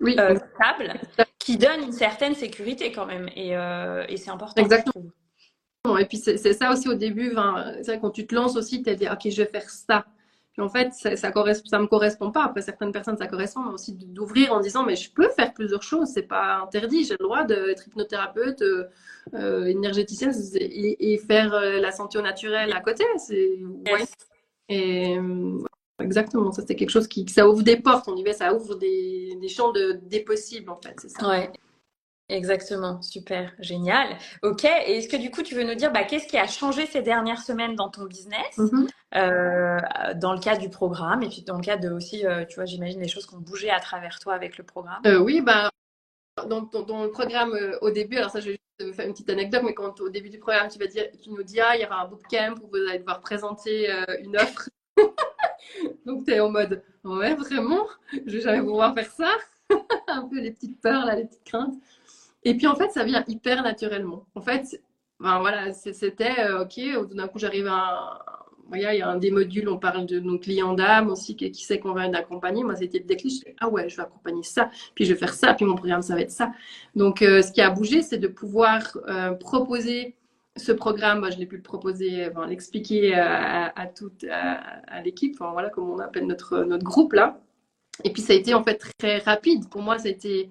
oui. 0.00 0.12
stable 0.12 1.00
qui 1.38 1.56
donne 1.56 1.82
une 1.84 1.92
certaine 1.92 2.34
sécurité 2.34 2.92
quand 2.92 3.06
même. 3.06 3.28
Et, 3.34 3.56
euh, 3.56 4.04
et 4.08 4.16
c'est 4.16 4.30
important. 4.30 4.60
Exactement. 4.60 5.10
Et 5.98 6.04
puis 6.04 6.18
c'est 6.18 6.36
ça 6.52 6.70
aussi 6.70 6.88
au 6.88 6.94
début, 6.94 7.30
c'est 7.30 7.86
vrai 7.86 8.00
quand 8.00 8.10
tu 8.10 8.26
te 8.26 8.34
lances 8.34 8.56
aussi, 8.56 8.82
tu 8.82 8.90
te 8.90 8.90
dis, 8.90 9.08
ok, 9.08 9.30
je 9.30 9.42
vais 9.42 9.48
faire 9.48 9.70
ça. 9.70 10.04
Puis 10.52 10.60
en 10.60 10.68
fait, 10.68 10.92
ça, 10.92 11.16
ça, 11.16 11.30
ça 11.64 11.78
me 11.78 11.86
correspond 11.86 12.32
pas. 12.32 12.44
Après, 12.44 12.62
certaines 12.62 12.90
personnes, 12.92 13.16
ça 13.16 13.28
correspond, 13.28 13.62
mais 13.62 13.72
aussi 13.72 13.94
d'ouvrir 13.94 14.52
en 14.52 14.60
disant, 14.60 14.84
mais 14.84 14.96
je 14.96 15.10
peux 15.10 15.28
faire 15.28 15.54
plusieurs 15.54 15.82
choses, 15.82 16.08
c'est 16.08 16.22
pas 16.22 16.56
interdit. 16.56 17.04
J'ai 17.04 17.14
le 17.18 17.24
droit 17.24 17.44
d'être 17.44 17.86
hypnothérapeute, 17.86 18.60
euh, 18.62 18.88
euh 19.34 19.66
énergéticienne 19.66 20.32
et, 20.56 21.18
faire 21.18 21.54
euh, 21.54 21.78
la 21.78 21.92
santé 21.92 22.18
au 22.18 22.22
naturel 22.22 22.72
à 22.72 22.80
côté. 22.80 23.04
C'est 23.18 23.58
Et 24.68 25.16
Exactement, 26.00 26.52
ça 26.52 26.62
c'est 26.66 26.76
quelque 26.76 26.90
chose 26.90 27.08
qui 27.08 27.28
ça 27.28 27.48
ouvre 27.48 27.62
des 27.62 27.76
portes, 27.76 28.08
on 28.08 28.16
y 28.16 28.22
va, 28.22 28.32
ça 28.32 28.54
ouvre 28.54 28.76
des, 28.76 29.36
des 29.40 29.48
champs 29.48 29.72
de, 29.72 30.00
des 30.02 30.20
possibles 30.20 30.70
en 30.70 30.80
fait, 30.80 30.94
c'est 31.00 31.08
ça. 31.08 31.28
Ouais. 31.28 31.50
Exactement, 32.30 33.00
super, 33.00 33.54
génial. 33.58 34.18
Ok, 34.42 34.64
et 34.64 34.98
est-ce 34.98 35.08
que 35.08 35.16
du 35.16 35.30
coup 35.30 35.42
tu 35.42 35.54
veux 35.54 35.64
nous 35.64 35.74
dire 35.74 35.90
bah, 35.90 36.04
qu'est-ce 36.04 36.26
qui 36.26 36.36
a 36.36 36.46
changé 36.46 36.84
ces 36.84 37.00
dernières 37.00 37.40
semaines 37.40 37.74
dans 37.74 37.88
ton 37.88 38.04
business, 38.04 38.58
mm-hmm. 38.58 38.88
euh, 39.14 39.78
dans 40.14 40.34
le 40.34 40.38
cadre 40.38 40.60
du 40.60 40.68
programme 40.68 41.22
et 41.22 41.28
puis 41.28 41.42
dans 41.42 41.56
le 41.56 41.62
cadre 41.62 41.82
de 41.82 41.90
aussi, 41.90 42.26
euh, 42.26 42.44
tu 42.44 42.56
vois, 42.56 42.66
j'imagine 42.66 43.00
les 43.00 43.08
choses 43.08 43.26
qui 43.26 43.34
ont 43.34 43.40
bougé 43.40 43.70
à 43.70 43.80
travers 43.80 44.18
toi 44.18 44.34
avec 44.34 44.58
le 44.58 44.64
programme? 44.64 45.00
Euh, 45.06 45.18
oui, 45.18 45.40
bah, 45.40 45.70
dans, 46.46 46.60
dans, 46.60 47.02
le 47.02 47.10
programme 47.10 47.58
au 47.80 47.90
début, 47.90 48.18
alors 48.18 48.30
ça 48.30 48.40
je 48.40 48.50
vais 48.50 48.60
juste 48.78 48.94
faire 48.94 49.06
une 49.06 49.12
petite 49.12 49.30
anecdote, 49.30 49.62
mais 49.64 49.72
quand 49.72 49.98
au 50.00 50.10
début 50.10 50.28
du 50.28 50.38
programme 50.38 50.68
tu 50.68 50.78
vas 50.78 50.86
dire, 50.86 51.06
tu 51.22 51.30
nous 51.30 51.42
dis 51.42 51.60
ah 51.60 51.76
il 51.76 51.82
y 51.82 51.86
aura 51.86 52.02
un 52.02 52.08
bootcamp 52.08 52.56
où 52.62 52.68
vous 52.68 52.76
allez 52.90 52.98
devoir 52.98 53.20
présenter 53.20 53.90
une 54.22 54.36
offre 54.36 54.68
Donc, 56.08 56.24
tu 56.24 56.32
es 56.32 56.40
en 56.40 56.50
mode, 56.50 56.82
ouais, 57.04 57.34
vraiment, 57.34 57.86
je 58.26 58.32
vais 58.32 58.40
jamais 58.40 58.62
pouvoir 58.62 58.94
faire 58.94 59.10
ça? 59.10 59.30
un 60.08 60.26
peu 60.26 60.40
les 60.40 60.52
petites 60.52 60.80
peurs, 60.80 61.04
là, 61.04 61.14
les 61.14 61.26
petites 61.26 61.44
craintes. 61.44 61.74
Et 62.44 62.56
puis, 62.56 62.66
en 62.66 62.74
fait, 62.74 62.90
ça 62.90 63.04
vient 63.04 63.22
hyper 63.28 63.62
naturellement. 63.62 64.24
En 64.34 64.40
fait, 64.40 64.82
ben, 65.20 65.38
voilà, 65.40 65.74
c'était, 65.74 66.40
euh, 66.40 66.62
OK, 66.62 66.80
tout 67.10 67.14
d'un 67.14 67.28
coup, 67.28 67.38
j'arrive 67.38 67.66
à. 67.68 68.24
Il 68.72 68.80
y 68.80 69.02
a 69.02 69.08
un 69.08 69.16
des 69.16 69.30
modules, 69.30 69.68
on 69.68 69.78
parle 69.78 70.06
de 70.06 70.18
nos 70.20 70.38
clients 70.38 70.72
d'âme 70.72 71.10
aussi, 71.10 71.36
qui, 71.36 71.50
qui 71.50 71.64
sait 71.64 71.78
qu'on 71.78 71.92
va 71.92 72.08
d'accompagner. 72.08 72.64
Moi, 72.64 72.76
c'était 72.76 73.00
le 73.00 73.04
déclic. 73.04 73.44
Je 73.46 73.52
ah 73.60 73.68
ouais, 73.68 73.88
je 73.90 73.96
vais 73.96 74.02
accompagner 74.02 74.42
ça, 74.42 74.70
puis 74.94 75.04
je 75.04 75.12
vais 75.12 75.18
faire 75.18 75.34
ça, 75.34 75.52
puis 75.52 75.66
mon 75.66 75.74
programme, 75.74 76.02
ça 76.02 76.14
va 76.14 76.22
être 76.22 76.30
ça. 76.30 76.52
Donc, 76.94 77.20
euh, 77.20 77.42
ce 77.42 77.52
qui 77.52 77.60
a 77.60 77.68
bougé, 77.70 78.00
c'est 78.02 78.18
de 78.18 78.28
pouvoir 78.28 78.82
euh, 79.08 79.32
proposer 79.32 80.17
ce 80.58 80.72
programme, 80.72 81.20
moi, 81.20 81.30
je 81.30 81.38
l'ai 81.38 81.46
pu 81.46 81.56
le 81.56 81.62
proposer, 81.62 82.28
l'expliquer 82.48 83.14
à, 83.14 83.86
toute 83.86 84.24
l'équipe, 85.04 85.36
voilà, 85.38 85.70
comme 85.70 85.90
on 85.90 85.98
appelle 85.98 86.26
notre, 86.26 86.64
notre 86.64 86.84
groupe 86.84 87.12
là. 87.12 87.40
Et 88.04 88.12
puis 88.12 88.22
ça 88.22 88.32
a 88.32 88.36
été 88.36 88.54
en 88.54 88.62
fait 88.62 88.80
très 88.98 89.18
rapide. 89.18 89.68
Pour 89.68 89.82
moi, 89.82 89.96
été, 90.04 90.50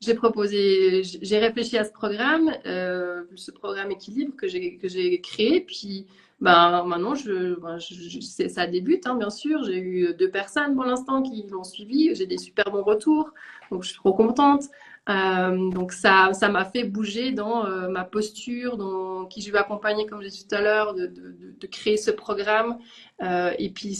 j'ai 0.00 0.14
proposé, 0.14 1.02
j'ai 1.04 1.38
réfléchi 1.38 1.78
à 1.78 1.84
ce 1.84 1.92
programme, 1.92 2.52
euh, 2.66 3.24
ce 3.36 3.50
programme 3.50 3.90
équilibre 3.90 4.34
que 4.36 4.48
j'ai 4.48 4.76
que 4.78 4.88
j'ai 4.88 5.20
créé. 5.20 5.60
Puis 5.60 6.06
ben 6.40 6.84
maintenant, 6.84 7.14
ben, 7.62 7.78
ça 7.78 8.66
débute, 8.66 9.06
hein, 9.06 9.16
bien 9.16 9.30
sûr. 9.30 9.62
J'ai 9.64 9.78
eu 9.78 10.14
deux 10.14 10.30
personnes 10.30 10.74
pour 10.74 10.84
l'instant 10.84 11.22
qui 11.22 11.46
l'ont 11.48 11.64
suivi. 11.64 12.14
J'ai 12.14 12.26
des 12.26 12.38
super 12.38 12.70
bons 12.70 12.84
retours, 12.84 13.30
donc 13.70 13.82
je 13.82 13.90
suis 13.90 13.98
trop 13.98 14.12
contente. 14.12 14.64
Euh, 15.08 15.70
donc 15.70 15.92
ça, 15.92 16.30
ça 16.34 16.48
m'a 16.48 16.64
fait 16.66 16.84
bouger 16.84 17.32
dans 17.32 17.64
euh, 17.64 17.88
ma 17.88 18.04
posture, 18.04 18.76
dans 18.76 19.24
qui 19.24 19.40
je 19.40 19.50
vais 19.50 19.58
accompagner, 19.58 20.06
comme 20.06 20.22
j'ai 20.22 20.28
dit 20.28 20.46
tout 20.46 20.54
à 20.54 20.60
l'heure, 20.60 20.94
de, 20.94 21.66
créer 21.70 21.96
ce 21.96 22.10
programme. 22.10 22.78
Euh, 23.22 23.52
et 23.58 23.70
puis 23.70 23.98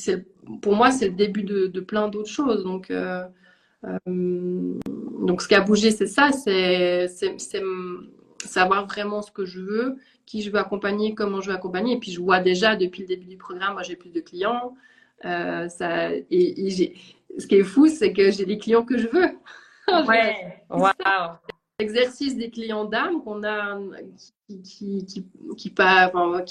pour 0.61 0.77
moi, 0.77 0.90
c'est 0.90 1.09
le 1.09 1.14
début 1.14 1.44
de, 1.44 1.81
plein 1.81 2.09
d'autres 2.09 2.29
choses. 2.29 2.62
Donc, 2.64 2.92
donc 4.07 5.42
ce 5.42 5.49
qui 5.49 5.55
a 5.55 5.61
bougé, 5.61 5.90
c'est 5.90 6.07
ça, 6.07 6.31
c'est 6.33 7.09
savoir 8.44 8.87
vraiment 8.87 9.23
ce 9.23 9.33
que 9.33 9.44
je 9.44 9.61
veux, 9.61 9.97
qui 10.25 10.42
je 10.42 10.51
veux 10.51 10.59
accompagner, 10.59 11.14
comment 11.14 11.40
je 11.40 11.49
veux 11.49 11.57
accompagner. 11.57 11.94
Et 11.94 11.99
puis 11.99 12.11
je 12.11 12.21
vois 12.21 12.40
déjà 12.40 12.77
depuis 12.77 13.03
le 13.03 13.09
début 13.09 13.27
du 13.27 13.37
programme, 13.37 13.73
moi 13.75 13.83
j'ai 13.83 13.97
plus 13.97 14.11
de 14.11 14.21
clients. 14.21 14.75
ça, 15.23 16.12
et, 16.12 16.27
et 16.31 16.94
ce 17.38 17.47
qui 17.47 17.55
est 17.57 17.64
fou, 17.64 17.87
c'est 17.88 18.12
que 18.12 18.31
j'ai 18.31 18.44
les 18.44 18.59
clients 18.59 18.85
que 18.85 18.99
je 18.99 19.09
veux. 19.09 19.31
Ouais, 20.09 20.64
waouh. 20.70 20.92
L'exercice 21.81 22.37
des 22.37 22.51
clients 22.51 22.85
d'âme 22.85 23.22
qu'on 23.22 23.44
a, 23.44 23.79
qui, 24.48 24.62
qui, 24.62 25.07
qui, 25.07 25.24
qui, 25.57 25.70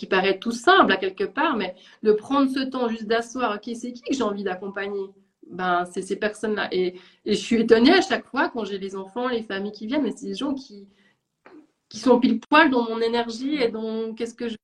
paraît 0.08 0.40
tout 0.40 0.52
simple 0.52 0.92
à 0.92 0.98
quelque 0.98 1.26
part, 1.26 1.58
mais 1.58 1.76
de 2.04 2.14
prendre 2.14 2.50
ce 2.50 2.62
temps 2.62 2.88
juste 2.88 3.08
d'asseoir, 3.08 3.56
ok, 3.56 3.76
c'est 3.76 3.92
qui 3.92 4.02
que 4.02 4.14
j'ai 4.14 4.24
envie 4.24 4.46
d'accompagner? 4.46 5.10
Ben, 5.50 5.86
c'est 5.86 6.02
ces 6.02 6.16
personnes-là. 6.16 6.70
Et, 6.72 6.96
et, 7.26 7.34
je 7.34 7.40
suis 7.40 7.62
étonnée 7.62 7.94
à 7.94 8.02
chaque 8.02 8.26
fois 8.26 8.50
quand 8.50 8.64
j'ai 8.66 8.78
les 8.78 8.96
enfants, 8.96 9.28
les 9.28 9.44
familles 9.44 9.72
qui 9.74 9.88
viennent, 9.88 10.04
mais 10.04 10.14
c'est 10.16 10.28
des 10.28 10.36
gens 10.36 10.54
qui, 10.54 10.88
qui 11.90 12.00
sont 12.00 12.20
pile 12.20 12.40
poil 12.40 12.70
dans 12.70 12.84
mon 12.84 13.00
énergie 13.02 13.56
et 13.56 13.70
dans 13.70 14.14
qu'est-ce 14.14 14.34
que 14.34 14.50
je 14.50 14.56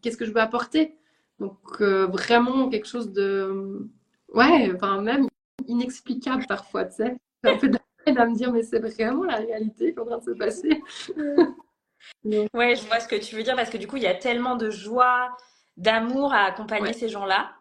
qu'est-ce 0.00 0.16
que 0.16 0.24
je 0.24 0.30
veux 0.30 0.40
apporter. 0.40 0.96
Donc 1.40 1.58
euh, 1.80 2.06
vraiment 2.06 2.68
quelque 2.68 2.86
chose 2.86 3.12
de 3.12 3.88
ouais, 4.32 4.72
enfin 4.74 5.00
même 5.02 5.26
inexplicable 5.66 6.44
parfois, 6.48 6.84
tu 6.84 6.96
sais 6.96 7.16
un 7.48 7.56
peu 7.56 7.68
de 7.68 7.78
à 8.06 8.26
me 8.26 8.34
dire, 8.34 8.52
mais 8.52 8.62
c'est 8.62 8.80
vraiment 8.80 9.24
la 9.24 9.36
réalité 9.36 9.92
qui 9.92 9.98
est 9.98 10.00
en 10.00 10.04
train 10.04 10.18
de 10.18 10.24
se 10.24 10.30
passer. 10.32 10.82
ouais, 12.54 12.76
je 12.76 12.86
vois 12.86 13.00
ce 13.00 13.08
que 13.08 13.16
tu 13.16 13.34
veux 13.34 13.42
dire 13.42 13.56
parce 13.56 13.70
que 13.70 13.78
du 13.78 13.86
coup, 13.86 13.96
il 13.96 14.02
y 14.02 14.06
a 14.06 14.14
tellement 14.14 14.56
de 14.56 14.70
joie, 14.70 15.34
d'amour 15.76 16.32
à 16.32 16.44
accompagner 16.44 16.92
ces 16.92 17.08
gens-là. 17.08 17.52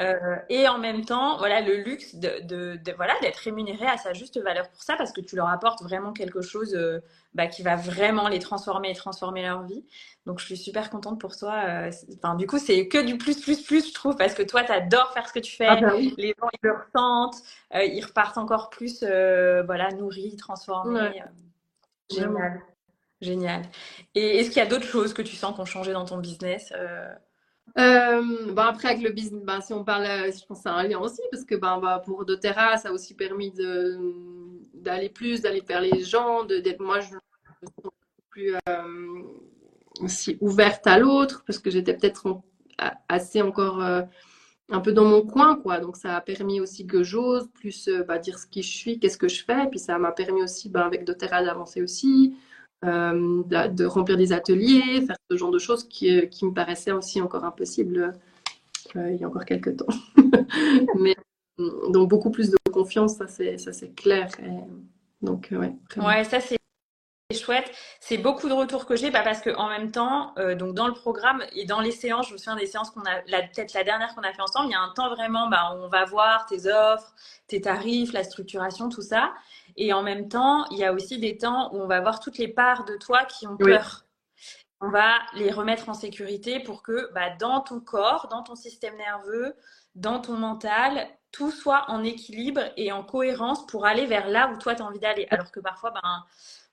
Euh, 0.00 0.36
et 0.48 0.66
en 0.68 0.78
même 0.78 1.04
temps, 1.04 1.36
voilà, 1.36 1.60
le 1.60 1.76
luxe 1.76 2.14
de, 2.14 2.40
de, 2.44 2.76
de 2.76 2.92
voilà, 2.92 3.12
d'être 3.20 3.36
rémunéré 3.36 3.86
à 3.86 3.98
sa 3.98 4.14
juste 4.14 4.40
valeur 4.40 4.68
pour 4.70 4.82
ça, 4.82 4.96
parce 4.96 5.12
que 5.12 5.20
tu 5.20 5.36
leur 5.36 5.48
apportes 5.48 5.82
vraiment 5.82 6.12
quelque 6.14 6.40
chose 6.40 6.74
euh, 6.74 7.00
bah, 7.34 7.46
qui 7.46 7.62
va 7.62 7.76
vraiment 7.76 8.28
les 8.28 8.38
transformer 8.38 8.90
et 8.90 8.94
transformer 8.94 9.42
leur 9.42 9.64
vie. 9.64 9.84
Donc, 10.24 10.38
je 10.38 10.46
suis 10.46 10.56
super 10.56 10.88
contente 10.88 11.20
pour 11.20 11.36
toi. 11.36 11.54
Euh, 11.66 11.90
enfin, 12.16 12.36
du 12.36 12.46
coup, 12.46 12.58
c'est 12.58 12.88
que 12.88 13.04
du 13.04 13.18
plus, 13.18 13.40
plus, 13.40 13.62
plus, 13.62 13.88
je 13.88 13.92
trouve, 13.92 14.16
parce 14.16 14.32
que 14.34 14.42
toi, 14.42 14.64
tu 14.64 14.72
adores 14.72 15.12
faire 15.12 15.28
ce 15.28 15.34
que 15.34 15.40
tu 15.40 15.54
fais. 15.54 15.66
Ah 15.66 15.76
bah 15.76 15.92
oui. 15.94 16.14
Les 16.16 16.34
gens, 16.40 16.48
ils 16.54 16.66
le 16.66 16.72
ressentent. 16.72 17.42
ils 17.74 18.02
repartent 18.02 18.38
encore 18.38 18.70
plus, 18.70 19.02
voilà, 19.02 19.90
nourris, 19.90 20.36
transformés. 20.36 21.00
Ouais, 21.00 21.22
génial, 22.10 22.62
génial. 23.20 23.62
Et 24.14 24.38
est-ce 24.38 24.48
qu'il 24.48 24.58
y 24.58 24.64
a 24.64 24.66
d'autres 24.66 24.86
choses 24.86 25.12
que 25.12 25.22
tu 25.22 25.36
sens 25.36 25.54
qui 25.54 25.60
ont 25.60 25.66
changé 25.66 25.92
dans 25.92 26.06
ton 26.06 26.16
business? 26.16 26.72
Euh, 27.78 28.54
après, 28.56 28.88
avec 28.88 29.02
le 29.02 29.10
business, 29.10 29.42
ben, 29.44 29.60
si 29.60 29.72
on 29.72 29.84
parle, 29.84 30.04
euh, 30.04 30.30
je 30.30 30.44
pense 30.46 30.58
que 30.58 30.62
c'est 30.64 30.68
un 30.68 30.82
lien 30.82 30.98
aussi, 30.98 31.22
parce 31.30 31.44
que 31.44 31.54
ben, 31.54 31.78
bah, 31.78 32.02
pour 32.04 32.24
doTERRA, 32.24 32.76
ça 32.76 32.90
a 32.90 32.92
aussi 32.92 33.14
permis 33.14 33.52
d'aller 34.74 35.08
plus, 35.08 35.40
d'aller 35.40 35.62
vers 35.66 35.80
les 35.80 36.02
gens, 36.04 36.44
d'être, 36.44 36.80
moi, 36.80 37.00
je 37.00 37.14
me 37.14 37.20
plus 38.28 38.54
euh, 38.68 39.22
aussi 40.00 40.36
ouverte 40.40 40.86
à 40.86 40.98
l'autre, 40.98 41.44
parce 41.46 41.58
que 41.58 41.70
j'étais 41.70 41.94
peut-être 41.94 42.40
assez 43.08 43.40
encore 43.42 43.80
un 43.82 44.80
peu 44.80 44.92
dans 44.92 45.04
mon 45.04 45.22
coin, 45.22 45.56
quoi. 45.56 45.78
Donc, 45.80 45.96
ça 45.96 46.16
a 46.16 46.20
permis 46.20 46.60
aussi 46.60 46.86
que 46.86 47.02
j'ose 47.02 47.48
plus 47.54 47.88
bah, 48.06 48.18
dire 48.18 48.38
ce 48.38 48.46
qui 48.46 48.62
je 48.62 48.76
suis, 48.76 48.98
qu'est-ce 48.98 49.18
que 49.18 49.28
je 49.28 49.44
fais, 49.44 49.66
puis 49.70 49.78
ça 49.78 49.98
m'a 49.98 50.12
permis 50.12 50.42
aussi, 50.42 50.68
ben, 50.68 50.80
avec 50.80 51.04
doTERRA, 51.04 51.44
d'avancer 51.44 51.82
aussi 51.82 52.34
euh, 52.84 53.42
de, 53.68 53.84
remplir 53.84 54.16
des 54.16 54.32
ateliers, 54.32 55.02
faire 55.06 55.16
ce 55.30 55.36
genre 55.36 55.50
de 55.50 55.58
choses 55.58 55.84
qui, 55.88 56.18
euh, 56.18 56.26
qui 56.26 56.44
me 56.44 56.52
paraissaient 56.52 56.92
aussi 56.92 57.20
encore 57.20 57.44
impossibles 57.44 58.14
euh, 58.96 59.12
il 59.12 59.20
y 59.20 59.24
a 59.24 59.28
encore 59.28 59.44
quelques 59.44 59.76
temps. 59.76 59.86
Mais 60.98 61.14
donc 61.58 62.08
beaucoup 62.08 62.30
plus 62.30 62.50
de 62.50 62.56
confiance, 62.72 63.16
ça 63.16 63.26
c'est 63.28 63.94
clair. 63.94 64.28
Donc 65.20 65.48
ouais. 65.52 65.72
Ouais, 65.96 66.24
ça 66.24 66.40
c'est 66.40 66.58
chouette. 67.42 67.70
C'est 68.00 68.18
beaucoup 68.18 68.48
de 68.48 68.54
retours 68.54 68.86
que 68.86 68.96
j'ai, 68.96 69.10
bah, 69.10 69.22
parce 69.22 69.40
que 69.40 69.50
en 69.56 69.68
même 69.68 69.90
temps, 69.90 70.34
euh, 70.38 70.54
donc 70.54 70.74
dans 70.74 70.86
le 70.86 70.94
programme 70.94 71.44
et 71.54 71.64
dans 71.64 71.80
les 71.80 71.90
séances, 71.90 72.28
je 72.28 72.32
me 72.32 72.38
souviens 72.38 72.56
des 72.56 72.66
séances 72.66 72.90
qu'on 72.90 73.02
a, 73.02 73.20
peut-être 73.22 73.74
la 73.74 73.84
dernière 73.84 74.14
qu'on 74.14 74.22
a 74.22 74.32
fait 74.32 74.42
ensemble, 74.42 74.68
il 74.68 74.72
y 74.72 74.74
a 74.74 74.80
un 74.80 74.92
temps 74.94 75.10
vraiment, 75.10 75.48
bah, 75.48 75.74
où 75.74 75.84
on 75.84 75.88
va 75.88 76.04
voir 76.04 76.46
tes 76.46 76.66
offres, 76.66 77.14
tes 77.48 77.60
tarifs, 77.60 78.12
la 78.12 78.24
structuration, 78.24 78.88
tout 78.88 79.02
ça. 79.02 79.32
Et 79.76 79.92
en 79.92 80.02
même 80.02 80.28
temps, 80.28 80.66
il 80.70 80.78
y 80.78 80.84
a 80.84 80.92
aussi 80.92 81.18
des 81.18 81.36
temps 81.36 81.72
où 81.72 81.80
on 81.80 81.86
va 81.86 82.00
voir 82.00 82.20
toutes 82.20 82.38
les 82.38 82.48
parts 82.48 82.84
de 82.84 82.96
toi 82.96 83.24
qui 83.24 83.46
ont 83.46 83.56
Oui, 83.60 83.72
peur. 83.72 84.04
On 84.80 84.90
va 84.90 85.18
les 85.34 85.52
remettre 85.52 85.88
en 85.88 85.94
sécurité 85.94 86.58
pour 86.60 86.82
que 86.82 87.12
bah, 87.12 87.30
dans 87.38 87.60
ton 87.60 87.80
corps, 87.80 88.28
dans 88.28 88.42
ton 88.42 88.56
système 88.56 88.96
nerveux, 88.96 89.54
dans 89.94 90.20
ton 90.20 90.36
mental, 90.36 91.06
tout 91.30 91.50
soit 91.50 91.84
en 91.88 92.02
équilibre 92.02 92.60
et 92.76 92.92
en 92.92 93.02
cohérence 93.02 93.66
pour 93.66 93.86
aller 93.86 94.06
vers 94.06 94.28
là 94.28 94.50
où 94.52 94.58
toi 94.58 94.74
tu 94.74 94.82
as 94.82 94.84
envie 94.84 94.98
d'aller. 94.98 95.26
Alors 95.30 95.50
que 95.50 95.60
parfois, 95.60 95.92
ben, 95.92 96.24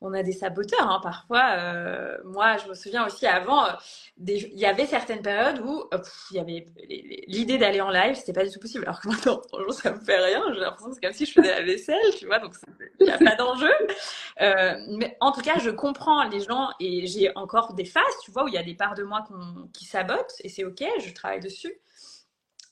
on 0.01 0.13
a 0.13 0.23
des 0.23 0.31
saboteurs. 0.31 0.89
hein. 0.89 0.99
Parfois, 1.03 1.51
euh, 1.57 2.17
moi, 2.25 2.57
je 2.57 2.69
me 2.69 2.73
souviens 2.73 3.05
aussi 3.05 3.27
avant, 3.27 3.65
euh, 3.65 3.71
il 4.27 4.57
y 4.57 4.65
avait 4.65 4.85
certaines 4.85 5.21
périodes 5.21 5.59
où 5.61 5.83
euh, 5.93 5.97
il 6.31 6.37
y 6.37 6.39
avait 6.39 6.65
l'idée 7.27 7.57
d'aller 7.57 7.81
en 7.81 7.89
live, 7.89 8.15
c'était 8.15 8.33
pas 8.33 8.45
du 8.45 8.51
tout 8.51 8.59
possible. 8.59 8.85
Alors 8.85 9.01
que 9.01 9.09
maintenant, 9.09 9.41
franchement, 9.49 9.71
ça 9.71 9.91
me 9.91 9.99
fait 9.99 10.17
rien. 10.17 10.43
J'ai 10.53 10.59
l'impression 10.61 10.89
que 10.89 10.95
c'est 10.95 11.01
comme 11.01 11.13
si 11.13 11.25
je 11.25 11.33
faisais 11.33 11.49
la 11.51 11.63
vaisselle, 11.63 12.15
tu 12.17 12.25
vois. 12.27 12.39
Donc, 12.39 12.55
il 12.99 13.05
n'y 13.07 13.11
a 13.11 13.17
pas 13.17 13.35
d'enjeu. 13.35 13.71
Euh, 14.41 14.75
mais 14.97 15.17
en 15.21 15.31
tout 15.31 15.41
cas, 15.41 15.59
je 15.59 15.69
comprends 15.69 16.23
les 16.29 16.41
gens 16.41 16.69
et 16.79 17.07
j'ai 17.07 17.35
encore 17.35 17.73
des 17.73 17.85
phases, 17.85 18.03
tu 18.23 18.31
vois, 18.31 18.45
où 18.45 18.47
il 18.47 18.53
y 18.53 18.57
a 18.57 18.63
des 18.63 18.75
parts 18.75 18.95
de 18.95 19.03
moi 19.03 19.25
qui 19.73 19.85
sabotent 19.85 20.33
et 20.43 20.49
c'est 20.49 20.63
ok, 20.65 20.83
je 21.05 21.13
travaille 21.13 21.39
dessus. 21.41 21.73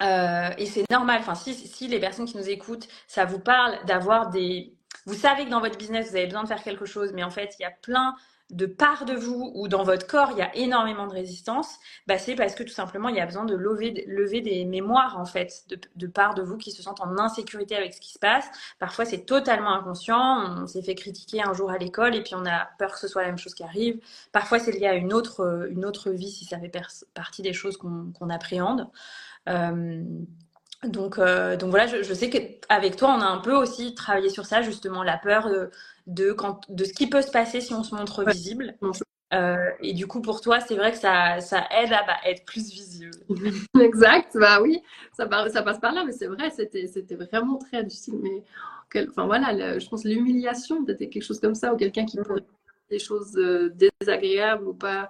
Euh, 0.03 0.49
et 0.57 0.65
c'est 0.67 0.89
normal. 0.91 1.19
Enfin, 1.21 1.35
si, 1.35 1.53
si 1.55 1.87
les 1.87 1.99
personnes 1.99 2.25
qui 2.27 2.37
nous 2.37 2.49
écoutent, 2.49 2.87
ça 3.07 3.25
vous 3.25 3.39
parle 3.39 3.83
d'avoir 3.85 4.29
des. 4.29 4.76
Vous 5.07 5.15
savez 5.15 5.45
que 5.45 5.49
dans 5.49 5.61
votre 5.61 5.77
business, 5.77 6.09
vous 6.09 6.17
avez 6.17 6.25
besoin 6.25 6.43
de 6.43 6.49
faire 6.49 6.61
quelque 6.61 6.85
chose, 6.85 7.13
mais 7.13 7.23
en 7.23 7.31
fait, 7.31 7.55
il 7.59 7.63
y 7.63 7.65
a 7.65 7.71
plein 7.71 8.15
de 8.49 8.65
parts 8.65 9.05
de 9.05 9.13
vous 9.13 9.51
ou 9.55 9.69
dans 9.69 9.83
votre 9.83 10.05
corps, 10.05 10.31
il 10.31 10.37
y 10.37 10.41
a 10.41 10.53
énormément 10.55 11.07
de 11.07 11.13
résistance. 11.13 11.77
Bah, 12.07 12.17
c'est 12.17 12.35
parce 12.35 12.55
que 12.55 12.63
tout 12.63 12.73
simplement, 12.73 13.07
il 13.07 13.15
y 13.15 13.21
a 13.21 13.25
besoin 13.25 13.45
de 13.45 13.55
lever, 13.55 14.41
des 14.41 14.65
mémoires, 14.65 15.17
en 15.17 15.25
fait, 15.25 15.63
de, 15.69 15.79
de 15.95 16.07
parts 16.07 16.33
de 16.33 16.41
vous 16.41 16.57
qui 16.57 16.71
se 16.71 16.81
sentent 16.81 16.99
en 16.99 17.17
insécurité 17.17 17.77
avec 17.77 17.93
ce 17.93 18.01
qui 18.01 18.11
se 18.11 18.19
passe. 18.19 18.45
Parfois, 18.79 19.05
c'est 19.05 19.25
totalement 19.25 19.73
inconscient. 19.73 20.61
On 20.61 20.67
s'est 20.67 20.81
fait 20.81 20.95
critiquer 20.95 21.41
un 21.41 21.53
jour 21.53 21.71
à 21.71 21.77
l'école 21.77 22.13
et 22.13 22.21
puis 22.21 22.35
on 22.35 22.45
a 22.45 22.67
peur 22.77 22.91
que 22.91 22.99
ce 22.99 23.07
soit 23.07 23.21
la 23.21 23.29
même 23.29 23.37
chose 23.37 23.53
qui 23.53 23.63
arrive. 23.63 23.99
Parfois, 24.33 24.59
c'est 24.59 24.71
lié 24.73 24.87
à 24.87 24.95
une 24.95 25.13
autre, 25.13 25.67
une 25.69 25.85
autre 25.85 26.11
vie 26.11 26.31
si 26.31 26.43
ça 26.43 26.59
fait 26.59 26.71
partie 27.13 27.41
des 27.41 27.53
choses 27.53 27.77
qu'on 27.77 28.11
qu'on 28.11 28.29
appréhende. 28.29 28.89
Euh, 29.47 30.03
donc, 30.83 31.17
euh, 31.17 31.57
donc 31.57 31.71
voilà, 31.71 31.87
je, 31.87 32.03
je 32.03 32.13
sais 32.13 32.29
qu'avec 32.29 32.95
toi, 32.95 33.09
on 33.17 33.21
a 33.21 33.25
un 33.25 33.39
peu 33.39 33.53
aussi 33.55 33.95
travaillé 33.95 34.29
sur 34.29 34.45
ça, 34.45 34.61
justement, 34.61 35.03
la 35.03 35.17
peur 35.17 35.49
de, 35.49 35.71
de, 36.05 36.31
quand, 36.33 36.61
de 36.69 36.85
ce 36.85 36.93
qui 36.93 37.07
peut 37.09 37.21
se 37.21 37.31
passer 37.31 37.61
si 37.61 37.73
on 37.73 37.83
se 37.83 37.95
montre 37.95 38.23
visible. 38.23 38.75
Euh, 39.33 39.57
et 39.81 39.93
du 39.93 40.07
coup, 40.07 40.21
pour 40.21 40.39
toi, 40.41 40.59
c'est 40.61 40.75
vrai 40.75 40.91
que 40.91 40.97
ça, 40.97 41.41
ça 41.41 41.67
aide 41.81 41.91
à 41.93 42.03
bah, 42.03 42.17
être 42.25 42.45
plus 42.45 42.69
visible. 42.71 43.11
Exact, 43.81 44.37
bah 44.39 44.61
oui, 44.61 44.81
ça, 45.13 45.25
par- 45.27 45.49
ça 45.49 45.63
passe 45.63 45.79
par 45.79 45.93
là, 45.93 46.03
mais 46.05 46.13
c'est 46.13 46.27
vrai, 46.27 46.49
c'était 46.51 47.15
vraiment 47.15 47.57
très 47.57 47.83
difficile. 47.83 48.15
Mais 48.21 48.43
quel- 48.91 49.09
enfin 49.09 49.25
voilà, 49.25 49.53
le- 49.53 49.79
je 49.79 49.89
pense 49.89 50.05
l'humiliation, 50.05 50.85
peut-être 50.85 51.09
quelque 51.09 51.23
chose 51.23 51.39
comme 51.39 51.55
ça, 51.55 51.73
ou 51.73 51.77
quelqu'un 51.77 52.05
qui 52.05 52.17
pourrait 52.19 52.41
faire 52.41 52.49
des 52.91 52.99
choses 52.99 53.35
euh, 53.37 53.69
désagréables 54.01 54.67
ou 54.67 54.73
pas. 54.73 55.09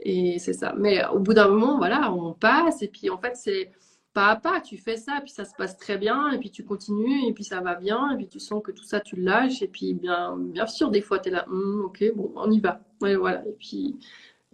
Et 0.00 0.38
c'est 0.38 0.52
ça. 0.54 0.74
Mais 0.78 1.04
au 1.08 1.18
bout 1.18 1.34
d'un 1.34 1.48
moment, 1.48 1.76
voilà, 1.78 2.12
on 2.12 2.32
passe, 2.34 2.82
et 2.82 2.88
puis 2.88 3.10
en 3.10 3.18
fait, 3.18 3.36
c'est 3.36 3.70
pas 4.14 4.28
à 4.28 4.36
pas, 4.36 4.60
tu 4.60 4.78
fais 4.78 4.96
ça, 4.96 5.20
puis 5.20 5.30
ça 5.30 5.44
se 5.44 5.54
passe 5.56 5.76
très 5.76 5.98
bien, 5.98 6.30
et 6.32 6.38
puis 6.38 6.50
tu 6.50 6.64
continues, 6.64 7.26
et 7.28 7.32
puis 7.32 7.44
ça 7.44 7.60
va 7.60 7.74
bien, 7.74 8.10
et 8.12 8.16
puis 8.16 8.28
tu 8.28 8.40
sens 8.40 8.62
que 8.62 8.72
tout 8.72 8.84
ça, 8.84 9.00
tu 9.00 9.16
lâches, 9.16 9.62
et 9.62 9.68
puis 9.68 9.94
bien, 9.94 10.36
bien 10.36 10.66
sûr, 10.66 10.90
des 10.90 11.00
fois, 11.02 11.18
tu 11.18 11.28
es 11.28 11.32
là, 11.32 11.46
Hum, 11.48 11.82
ok, 11.86 12.04
bon, 12.14 12.32
on 12.36 12.50
y 12.50 12.60
va. 12.60 12.80
Ouais, 13.00 13.16
voilà, 13.16 13.44
et 13.46 13.54
puis. 13.58 13.98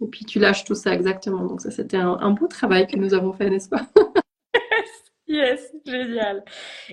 Et 0.01 0.07
puis 0.07 0.25
tu 0.25 0.39
lâches 0.39 0.65
tout 0.65 0.75
ça 0.75 0.93
exactement. 0.93 1.45
Donc 1.45 1.61
ça, 1.61 1.71
c'était 1.71 1.97
un, 1.97 2.31
beau 2.31 2.47
travail 2.47 2.85
que 2.87 2.97
nous 2.97 3.13
avons 3.13 3.33
fait, 3.33 3.49
n'est-ce 3.49 3.69
pas? 3.69 3.87
Yes, 5.27 5.73
génial. 5.85 6.43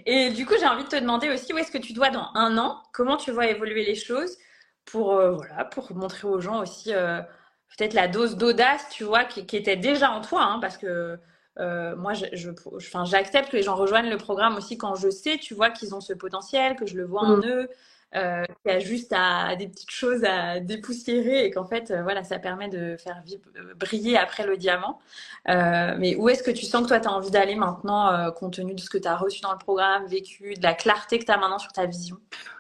Et 0.07 0.31
du 0.31 0.46
coup, 0.46 0.55
j'ai 0.59 0.66
envie 0.66 0.85
de 0.85 0.88
te 0.88 0.96
demander 0.96 1.29
aussi 1.29 1.53
où 1.53 1.59
est-ce 1.59 1.70
que 1.70 1.79
tu 1.79 1.92
dois 1.92 2.09
dans 2.09 2.29
un 2.35 2.57
an, 2.57 2.83
comment 2.92 3.18
tu 3.18 3.31
vois 3.31 3.46
évoluer 3.46 3.85
les 3.85 3.94
choses? 3.94 4.38
Pour, 4.87 5.12
euh, 5.12 5.33
voilà, 5.33 5.66
pour 5.66 5.94
montrer 5.94 6.27
aux 6.27 6.40
gens 6.40 6.62
aussi 6.62 6.94
euh, 6.94 7.20
peut-être 7.77 7.92
la 7.92 8.09
dose 8.09 8.37
d'audace, 8.37 8.88
tu 8.90 9.05
vois, 9.05 9.25
qui, 9.25 9.46
qui 9.46 9.57
était 9.57 9.77
déjà 9.77 10.11
en 10.11 10.22
toi, 10.22 10.44
hein, 10.44 10.61
parce 10.61 10.79
que 10.79 11.18
euh, 11.58 11.94
moi, 11.96 12.14
je, 12.14 12.26
je, 12.32 12.50
enfin, 12.76 13.04
j'accepte 13.04 13.50
que 13.50 13.56
les 13.56 13.62
gens 13.62 13.74
rejoignent 13.74 14.10
le 14.10 14.16
programme 14.16 14.56
aussi 14.56 14.78
quand 14.78 14.94
je 14.94 15.10
sais, 15.10 15.38
tu 15.38 15.54
vois, 15.54 15.70
qu'ils 15.70 15.94
ont 15.94 16.00
ce 16.00 16.12
potentiel, 16.12 16.76
que 16.76 16.86
je 16.86 16.96
le 16.96 17.04
vois 17.04 17.22
en 17.22 17.36
Mm. 17.36 17.44
eux, 17.44 17.68
euh, 18.14 18.44
qu'il 18.44 18.72
y 18.72 18.74
a 18.74 18.78
juste 18.78 19.12
à, 19.16 19.56
des 19.56 19.68
petites 19.68 19.90
choses 19.90 20.24
à 20.24 20.60
dépoussiérer 20.60 21.44
et 21.44 21.50
qu'en 21.50 21.64
fait, 21.64 21.90
euh, 21.90 22.02
voilà, 22.02 22.24
ça 22.24 22.38
permet 22.38 22.68
de 22.68 22.96
faire 22.96 23.22
briller 23.76 24.18
après 24.18 24.46
le 24.46 24.56
diamant. 24.56 24.98
Mais 25.46 26.16
où 26.16 26.28
est-ce 26.28 26.42
que 26.42 26.50
tu 26.50 26.64
sens 26.64 26.82
que 26.82 26.88
toi, 26.88 27.00
tu 27.00 27.08
as 27.08 27.12
envie 27.12 27.30
d'aller 27.30 27.54
maintenant, 27.54 28.30
compte 28.32 28.54
tenu 28.54 28.74
de 28.74 28.80
ce 28.80 28.90
que 28.90 28.98
tu 28.98 29.08
as 29.08 29.16
reçu 29.16 29.40
dans 29.40 29.52
le 29.52 29.58
programme, 29.58 30.06
vécu, 30.06 30.54
de 30.54 30.62
la 30.62 30.74
clarté 30.74 31.18
que 31.18 31.24
tu 31.24 31.32
as 31.32 31.38
maintenant 31.38 31.58
sur 31.58 31.72
ta 31.72 31.86
vision? 31.86 32.16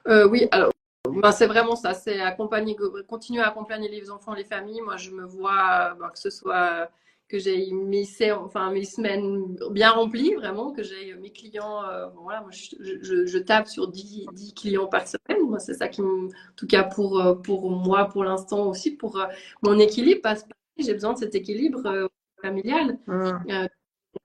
Oui, 0.06 0.48
alors 0.50 0.72
ben, 1.10 1.32
c'est 1.32 1.46
vraiment 1.46 1.76
ça, 1.76 1.94
c'est 1.94 2.20
accompagner, 2.20 2.76
continuer 3.08 3.42
à 3.42 3.48
accompagner 3.48 3.88
les 3.88 4.10
enfants, 4.10 4.34
les 4.34 4.44
familles. 4.44 4.80
Moi, 4.82 4.96
je 4.96 5.10
me 5.10 5.24
vois 5.24 5.94
ben, 5.98 6.08
que 6.08 6.18
ce 6.18 6.30
soit 6.30 6.88
que 7.32 7.38
j'ai 7.38 7.72
mes, 7.72 8.04
sé- 8.04 8.32
enfin, 8.32 8.70
mes 8.72 8.84
semaines 8.84 9.56
bien 9.70 9.90
remplies, 9.92 10.34
vraiment, 10.34 10.72
que 10.72 10.82
j'ai 10.82 11.14
mes 11.16 11.32
clients. 11.32 11.82
euh, 11.88 12.08
bon, 12.10 12.22
voilà, 12.24 12.42
moi, 12.42 12.50
je, 12.52 12.76
je, 13.02 13.26
je 13.26 13.38
tape 13.38 13.68
sur 13.68 13.88
10, 13.88 14.26
10 14.34 14.54
clients 14.54 14.86
par 14.86 15.08
semaine. 15.08 15.42
Moi, 15.48 15.58
c'est 15.58 15.74
ça 15.74 15.88
qui 15.88 16.02
me, 16.02 16.26
en 16.26 16.30
tout 16.56 16.66
cas 16.66 16.84
pour, 16.84 17.20
euh, 17.20 17.34
pour 17.34 17.70
moi, 17.70 18.04
pour 18.06 18.24
l'instant 18.24 18.68
aussi, 18.68 18.92
pour 18.92 19.18
euh, 19.18 19.26
mon 19.62 19.78
équilibre, 19.78 20.20
parce 20.22 20.42
que 20.44 20.50
j'ai 20.78 20.92
besoin 20.94 21.14
de 21.14 21.18
cet 21.18 21.34
équilibre 21.34 21.86
euh, 21.86 22.08
familial. 22.42 22.98
Mm. 23.06 23.30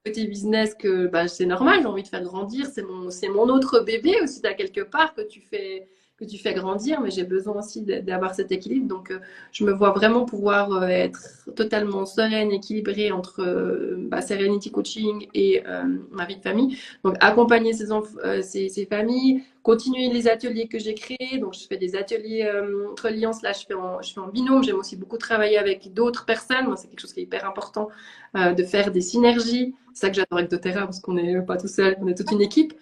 Petit 0.08 0.26
business 0.26 0.74
que 0.74 1.06
bah, 1.06 1.28
c'est 1.28 1.44
normal, 1.44 1.80
j'ai 1.82 1.86
envie 1.86 2.02
de 2.02 2.08
faire 2.08 2.22
grandir, 2.22 2.66
c'est 2.66 2.82
mon, 2.82 3.10
mon 3.34 3.48
autre 3.52 3.80
bébé 3.80 4.14
aussi, 4.22 4.46
à 4.46 4.54
quelque 4.54 4.80
part 4.80 5.12
que 5.14 5.20
tu 5.20 5.42
fais, 5.42 5.86
que 6.18 6.24
tu 6.24 6.36
fais 6.36 6.52
grandir, 6.52 7.00
mais 7.00 7.10
j'ai 7.10 7.22
besoin 7.22 7.58
aussi 7.60 7.82
d'avoir 7.82 8.34
cet 8.34 8.50
équilibre. 8.50 8.88
Donc, 8.88 9.12
euh, 9.12 9.20
je 9.52 9.64
me 9.64 9.72
vois 9.72 9.90
vraiment 9.90 10.24
pouvoir 10.24 10.72
euh, 10.72 10.88
être 10.88 11.48
totalement 11.54 12.06
sereine, 12.06 12.50
équilibrée 12.50 13.12
entre 13.12 13.40
euh, 13.40 13.94
bah, 14.08 14.20
Serenity 14.20 14.72
Coaching 14.72 15.28
et 15.34 15.62
ma 16.10 16.26
vie 16.26 16.36
de 16.36 16.42
famille. 16.42 16.76
Donc, 17.04 17.14
accompagner 17.20 17.72
ces, 17.72 18.68
ces, 18.68 18.86
familles, 18.86 19.44
continuer 19.62 20.08
les 20.08 20.26
ateliers 20.26 20.66
que 20.66 20.78
j'ai 20.80 20.94
créés. 20.94 21.38
Donc, 21.38 21.54
je 21.54 21.66
fais 21.68 21.76
des 21.76 21.94
ateliers 21.94 22.50
euh, 22.52 22.88
reliance, 23.00 23.42
là, 23.42 23.52
je 23.52 23.64
fais 23.64 23.74
en, 23.74 24.02
je 24.02 24.12
fais 24.12 24.20
en 24.20 24.28
binôme. 24.28 24.64
J'aime 24.64 24.78
aussi 24.78 24.96
beaucoup 24.96 25.18
travailler 25.18 25.58
avec 25.58 25.92
d'autres 25.94 26.24
personnes. 26.24 26.66
Moi, 26.66 26.76
c'est 26.76 26.88
quelque 26.88 27.00
chose 27.00 27.12
qui 27.12 27.20
est 27.20 27.24
hyper 27.24 27.46
important 27.46 27.88
de 28.34 28.62
faire 28.62 28.90
des 28.90 29.00
synergies. 29.00 29.74
C'est 29.98 30.06
ça 30.06 30.10
que 30.10 30.16
j'adore 30.16 30.38
avec 30.38 30.48
doTERRA, 30.48 30.84
parce 30.84 31.00
qu'on 31.00 31.14
n'est 31.14 31.42
pas 31.42 31.56
tout 31.56 31.66
seul, 31.66 31.98
on 32.00 32.06
est 32.06 32.14
toute 32.14 32.30
une 32.30 32.40
équipe. 32.40 32.72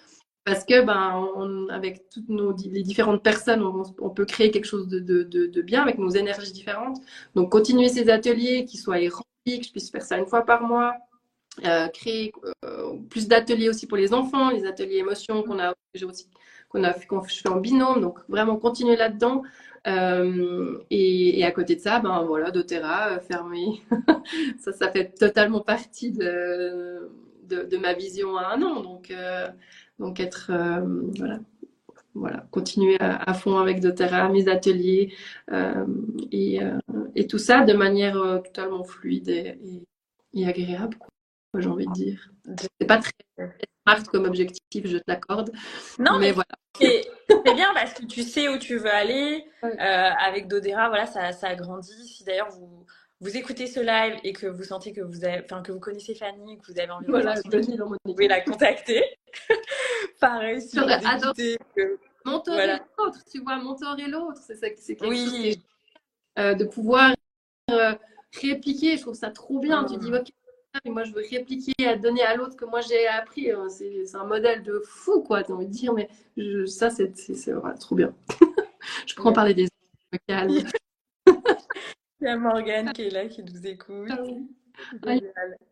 Parce 0.45 0.65
que, 0.65 0.83
ben, 0.83 1.67
avec 1.71 2.11
toutes 2.11 2.29
les 2.67 2.83
différentes 2.83 3.23
personnes, 3.23 3.63
on, 3.63 4.11
peut 4.11 4.27
créer 4.27 4.51
quelque 4.51 4.67
chose 4.67 4.87
de, 4.87 5.63
bien 5.63 5.81
avec 5.81 5.97
nos 5.97 6.11
énergies 6.11 6.53
différentes. 6.53 6.99
Donc, 7.35 7.51
continuer 7.51 7.89
ces 7.89 8.11
ateliers, 8.11 8.67
qu'ils 8.67 8.81
soient 8.81 8.97
remplis, 8.97 9.61
que 9.61 9.65
je 9.65 9.73
puisse 9.73 9.91
faire 9.91 10.03
ça 10.03 10.19
une 10.19 10.27
fois 10.27 10.45
par 10.45 10.63
mois. 10.63 10.93
créer 11.95 12.33
plus 13.09 13.29
d'ateliers 13.29 13.71
aussi 13.71 13.87
pour 13.87 13.97
les 13.97 14.13
enfants, 14.13 14.51
les 14.51 14.67
ateliers 14.67 14.99
émotions 14.99 15.43
qu'on 15.43 15.59
a, 15.59 15.73
aussi, 16.07 16.29
qu'on 16.77 16.85
a 16.85 16.93
fait, 16.93 17.07
qu'on 17.07 17.23
fait 17.23 17.49
en 17.49 17.57
binôme. 17.57 18.01
Donc 18.01 18.19
vraiment 18.29 18.57
continuer 18.57 18.97
là-dedans. 18.97 19.43
Et, 20.91 21.45
à 21.45 21.53
côté 21.53 21.77
de 21.77 21.81
ça, 21.81 22.01
ben 22.01 22.25
voilà, 22.25 22.51
doTERRA 22.51 23.21
fermé. 23.21 23.83
ça, 24.59 24.73
ça 24.73 24.91
fait 24.91 25.15
totalement 25.15 25.61
partie 25.61 26.11
de, 26.11 27.09
de, 27.49 27.77
ma 27.77 27.95
vision 27.95 28.37
à 28.37 28.55
un 28.55 28.63
an. 28.63 28.81
Donc, 28.83 29.15
donc 30.01 30.19
être 30.19 30.51
voilà 31.19 31.39
voilà, 32.17 32.47
continuer 32.51 32.97
à, 32.99 33.35
fond 33.35 33.59
avec 33.59 33.81
doTERRA, 33.81 34.31
mes 34.31 34.49
ateliers 34.49 35.15
euh, 35.53 35.87
et, 36.33 36.63
euh, 36.63 36.79
et, 37.15 37.27
tout 37.27 37.39
ça 37.39 37.63
de 37.63 37.75
manière 37.75 38.17
euh, 38.17 38.39
totalement 38.39 38.85
fluide 38.85 39.29
et, 39.29 39.59
et, 40.33 40.47
agréable, 40.47 40.99
j'ai 41.57 41.69
envie 41.69 41.87
de 41.87 41.93
dire. 41.93 42.31
C'est 42.81 42.87
pas 42.87 42.99
très 42.99 43.13
smart 43.83 44.03
comme 44.11 44.25
objectif, 44.25 44.87
je 44.87 44.97
te 44.97 45.05
l'accorde. 45.07 45.53
Non, 45.99 46.19
mais, 46.19 46.33
voilà. 46.33 46.49
C'est 46.79 47.55
bien 47.55 47.73
parce 47.75 47.95
que 47.95 48.05
tu 48.05 48.23
sais 48.23 48.49
où 48.49 48.59
tu 48.59 48.77
veux 48.77 48.91
aller. 48.91 49.45
avec 49.63 50.49
Dodera, 50.49 50.89
voilà, 50.89 51.07
ça, 51.07 51.33
ça 51.33 51.55
grandit. 51.55 52.09
Si 52.09 52.25
d'ailleurs 52.25 52.51
vous 52.51 52.87
vous 53.21 53.37
écoutez 53.37 53.67
ce 53.67 53.81
live 53.81 54.21
et 54.25 54.33
que 54.33 54.47
vous 54.47 54.63
sentez 54.65 54.93
que 54.93 55.01
vous 55.01 55.25
avez, 55.25 55.43
enfin 55.43 55.63
que 55.63 55.73
vous 55.73 55.81
connaissez 55.81 56.15
Fanny, 56.15 56.59
que 56.59 56.71
vous 56.71 56.79
avez 56.79 56.91
envie 56.91 57.07
de 57.07 57.83
vous 57.83 57.97
pouvez 58.05 58.29
la 58.29 58.43
contacter. 58.43 59.03
Pareil, 60.21 60.61
si 60.61 60.79
vous 60.79 60.85
écoutez 60.85 61.59
que 61.75 61.99
mentorer 62.25 62.79
l'autre, 62.99 63.19
tu 63.31 63.41
vois, 63.41 63.57
mentorer 63.57 64.07
l'autre, 64.07 64.41
c'est 64.47 64.57
ça, 64.57 64.67
c'est 64.77 64.97
quelque 64.97 65.15
chose 65.15 65.57
euh, 66.39 66.55
de 66.55 66.65
pouvoir 66.65 67.15
euh, 67.71 67.95
répliquer. 68.39 68.97
Je 68.97 69.03
trouve 69.03 69.15
ça 69.15 69.31
trop 69.31 69.61
bien. 69.61 69.85
Tu 69.85 69.97
dis, 69.97 70.13
ok, 70.13 70.29
moi 70.85 71.05
je 71.05 71.13
veux 71.13 71.23
répliquer, 71.31 71.87
à 71.87 71.97
donner 71.97 72.23
à 72.23 72.37
l'autre 72.37 72.57
que 72.57 72.65
moi 72.65 72.81
j'ai 72.81 73.07
appris. 73.07 73.51
Euh, 73.51 73.69
c'est 73.69 74.15
un 74.15 74.25
modèle 74.25 74.63
de 74.63 74.83
fou, 74.85 75.23
quoi. 75.23 75.43
Tu 75.43 75.53
as 75.53 75.55
envie 75.55 75.67
de 75.67 75.73
dire, 75.73 75.93
mais 75.93 76.09
ça, 76.67 76.91
c'est 76.91 77.13
trop 77.81 77.95
bien. 77.95 78.15
je 79.07 79.15
prends 79.15 79.33
parler 79.33 79.55
des 79.55 79.65
autres, 79.65 80.23
calme. 80.27 80.53
Il 82.21 82.27
y 82.27 82.29
a 82.29 82.37
Morgane 82.37 82.93
qui 82.93 83.03
est 83.03 83.11
là, 83.11 83.27
qui 83.27 83.43
nous 83.43 83.67
écoute. 83.67 84.11
Ah 85.05 85.15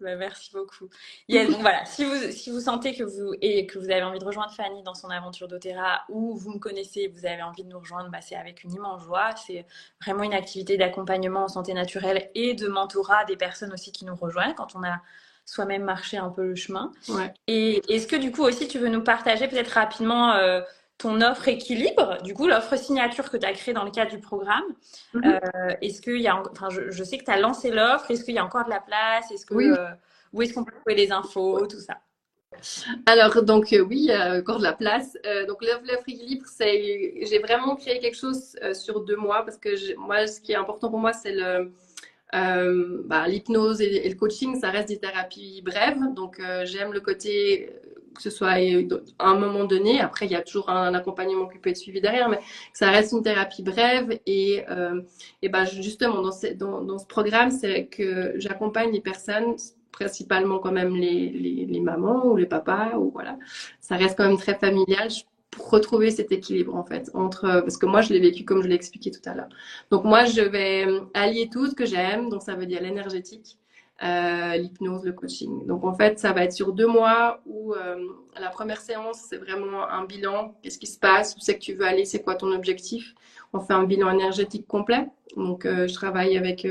bah, 0.01 0.17
merci 0.17 0.51
beaucoup. 0.53 0.89
donc 1.29 1.61
voilà, 1.61 1.85
si 1.85 2.05
vous, 2.05 2.31
si 2.31 2.51
vous 2.51 2.61
sentez 2.61 2.95
que 2.95 3.05
vous, 3.05 3.35
et 3.41 3.67
que 3.67 3.79
vous 3.79 3.91
avez 3.91 4.03
envie 4.03 4.19
de 4.19 4.25
rejoindre 4.25 4.53
Fanny 4.53 4.83
dans 4.83 4.95
son 4.95 5.11
aventure 5.11 5.49
d'Otera 5.49 6.03
ou 6.09 6.37
vous 6.37 6.53
me 6.53 6.59
connaissez, 6.59 7.09
vous 7.09 7.27
avez 7.27 7.43
envie 7.43 7.65
de 7.65 7.69
nous 7.69 7.79
rejoindre, 7.79 8.11
bah, 8.11 8.21
c'est 8.21 8.37
avec 8.37 8.65
une 8.65 8.73
immense 8.73 9.03
joie. 9.03 9.35
C'est 9.37 9.67
vraiment 10.03 10.23
une 10.23 10.35
activité 10.35 10.77
d'accompagnement 10.77 11.45
en 11.45 11.49
santé 11.49 11.75
naturelle 11.75 12.31
et 12.35 12.55
de 12.55 12.69
mentorat 12.69 13.25
des 13.25 13.37
personnes 13.37 13.73
aussi 13.73 13.93
qui 13.93 14.05
nous 14.05 14.15
rejoignent 14.15 14.55
quand 14.55 14.75
on 14.75 14.83
a 14.83 15.01
soi-même 15.47 15.85
marché 15.85 16.17
un 16.17 16.31
peu 16.31 16.47
le 16.47 16.55
chemin. 16.55 16.93
Et 17.47 17.83
est-ce 17.93 18.07
que 18.07 18.17
du 18.17 18.33
coup 18.33 18.43
aussi 18.43 18.67
tu 18.69 18.79
veux 18.79 18.89
nous 18.89 19.03
partager 19.03 19.47
peut-être 19.49 19.73
rapidement 19.73 20.33
euh, 20.33 20.63
ton 20.99 21.21
offre 21.21 21.49
équilibre, 21.49 22.19
du 22.23 22.35
coup, 22.35 22.47
l'offre 22.47 22.77
signature 22.77 23.31
que 23.31 23.37
tu 23.37 23.47
as 23.47 23.53
créée 23.53 23.75
dans 23.75 23.85
le 23.85 23.91
cadre 23.91 24.11
du 24.11 24.21
programme. 24.21 24.65
Mhm. 25.13 25.25
Euh, 25.25 25.75
est-ce 25.83 26.01
qu'il 26.01 26.21
y 26.21 26.29
a, 26.29 26.41
enfin, 26.51 26.69
je, 26.71 27.05
sais 27.05 27.19
que 27.19 27.25
tu 27.25 27.31
as 27.31 27.39
lancé 27.39 27.71
l'offre, 27.71 28.11
est-ce 28.11 28.25
qu'il 28.25 28.35
y 28.35 28.39
a 28.39 28.45
encore 28.45 28.65
de 28.65 28.71
la 28.71 28.81
place 28.81 29.31
Est-ce 29.31 29.45
que, 29.45 29.55
euh, 29.55 29.91
où 30.33 30.43
est-ce 30.43 30.55
qu'on 30.55 30.65
peut 30.65 30.73
trouver 30.73 30.95
les 30.95 31.13
infos, 31.13 31.67
tout 31.67 31.81
ça? 31.81 31.99
Alors, 33.07 33.43
donc 33.43 33.73
euh, 33.73 33.81
oui, 33.81 33.97
il 33.97 34.05
y 34.05 34.13
a 34.13 34.39
encore 34.39 34.59
de 34.59 34.63
la 34.63 34.73
place. 34.73 35.19
donc, 35.49 35.63
l'offre 35.63 36.09
équilibre, 36.09 36.47
c'est, 36.47 37.15
j'ai 37.23 37.39
vraiment 37.41 37.75
créé 37.75 37.99
quelque 37.99 38.17
chose 38.17 38.57
sur 38.73 39.01
deux 39.01 39.17
mois 39.17 39.45
parce 39.45 39.57
que 39.57 39.97
moi, 39.97 40.29
ce 40.29 40.41
qui 40.41 40.53
est 40.53 40.57
important 40.57 40.89
pour 40.89 41.01
moi, 41.01 41.13
c'est 41.13 41.33
le, 41.33 41.73
bah, 42.35 43.29
l'hypnose 43.29 43.81
et, 43.81 44.09
le 44.09 44.15
coaching, 44.17 44.59
ça 44.61 44.71
reste 44.71 44.89
des 44.89 44.99
thérapies 44.99 45.63
brèves. 45.63 46.01
Donc, 46.15 46.41
j'aime 46.65 46.93
le 46.93 47.01
côté 47.01 47.71
que 48.15 48.23
ce 48.23 48.31
soit 48.31 48.53
à 49.19 49.29
un 49.29 49.39
moment 49.39 49.65
donné. 49.65 50.01
Après, 50.01 50.27
il 50.27 50.33
y 50.33 50.37
a 50.37 50.43
toujours 50.43 50.71
un, 50.71 50.95
accompagnement 50.95 51.47
qui 51.47 51.59
peut 51.59 51.71
être 51.71 51.77
suivi 51.77 52.01
derrière, 52.01 52.29
mais 52.29 52.39
ça 52.73 52.91
reste 52.91 53.13
une 53.13 53.23
thérapie 53.23 53.63
brève. 53.63 54.19
Et, 54.27 54.65
euh, 54.71 55.03
et 55.43 55.49
ben 55.49 55.65
justement, 55.65 56.23
dans 56.23 56.33
ce, 56.33 57.07
programme, 57.07 57.51
c'est 57.51 57.87
que 57.87 58.35
j'accompagne 58.37 58.93
les 58.93 59.01
personnes 59.01 59.57
principalement 59.93 60.59
quand 60.59 60.73
même 60.73 60.97
les, 60.97 61.31
les, 61.31 61.67
les, 61.67 61.81
mamans 61.81 62.27
ou 62.27 62.37
les 62.37 62.47
papas 62.47 62.97
ou 62.99 63.13
voilà 63.13 63.39
ça 63.81 63.95
reste 63.95 64.19
quand 64.19 64.27
même 64.27 64.39
très 64.39 64.57
familial 64.57 65.09
pour 65.55 65.71
retrouver 65.71 66.11
cet 66.11 66.33
équilibre 66.33 66.75
en 66.75 66.85
fait 66.85 67.11
entre 67.15 67.61
parce 67.61 67.77
que 67.77 67.87
moi 67.87 68.01
je 68.01 68.13
l'ai 68.13 68.21
vécu 68.21 68.45
comme 68.45 68.63
je 68.63 68.69
l'ai 68.69 68.75
expliqué 68.75 69.11
tout 69.11 69.27
à 69.27 69.35
l'heure 69.35 69.49
donc 69.91 70.05
moi 70.05 70.25
je 70.25 70.41
vais 70.41 70.87
allier 71.15 71.49
tout 71.53 71.67
ce 71.69 71.75
que 71.75 71.87
j'aime 71.87 72.29
donc 72.29 72.43
ça 72.43 72.55
veut 72.55 72.67
dire 72.67 72.83
l'énergétique 72.83 73.59
euh, 74.03 74.57
l'hypnose, 74.57 75.05
le 75.05 75.13
coaching. 75.13 75.67
Donc 75.67 75.85
en 75.85 75.95
fait, 75.95 76.19
ça 76.19 76.33
va 76.33 76.43
être 76.43 76.53
sur 76.53 76.73
deux 76.73 76.89
mois 76.89 77.41
où 77.47 77.75
euh, 77.75 77.97
la 78.41 78.51
première 78.51 78.81
séance, 78.81 79.25
c'est 79.29 79.37
vraiment 79.37 79.89
un 79.89 80.05
bilan. 80.05 80.57
Qu'est-ce 80.63 80.81
qui 80.81 80.89
se 80.89 80.99
passe? 80.99 81.37
Où 81.37 81.41
c'est 81.41 81.55
que 81.55 81.61
tu 81.61 81.75
veux 81.75 81.87
aller? 81.87 82.05
C'est 82.05 82.21
quoi 82.21 82.35
ton 82.35 82.51
objectif? 82.51 83.15
On 83.53 83.61
fait 83.61 83.73
un 83.73 83.85
bilan 83.85 84.11
énergétique 84.11 84.67
complet. 84.67 85.07
Donc 85.37 85.65
euh, 85.65 85.87
je 85.87 85.95
travaille 85.95 86.37
avec 86.37 86.67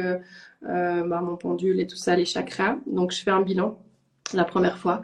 bah, 0.62 1.22
mon 1.22 1.38
pendule 1.38 1.80
et 1.80 1.88
tout 1.88 1.96
ça, 1.96 2.16
les 2.18 2.26
chakras. 2.26 2.76
Donc 2.88 3.12
je 3.12 3.24
fais 3.24 3.32
un 3.32 3.42
bilan 3.42 3.80
la 4.38 4.46
première 4.46 4.78
fois. 4.78 5.02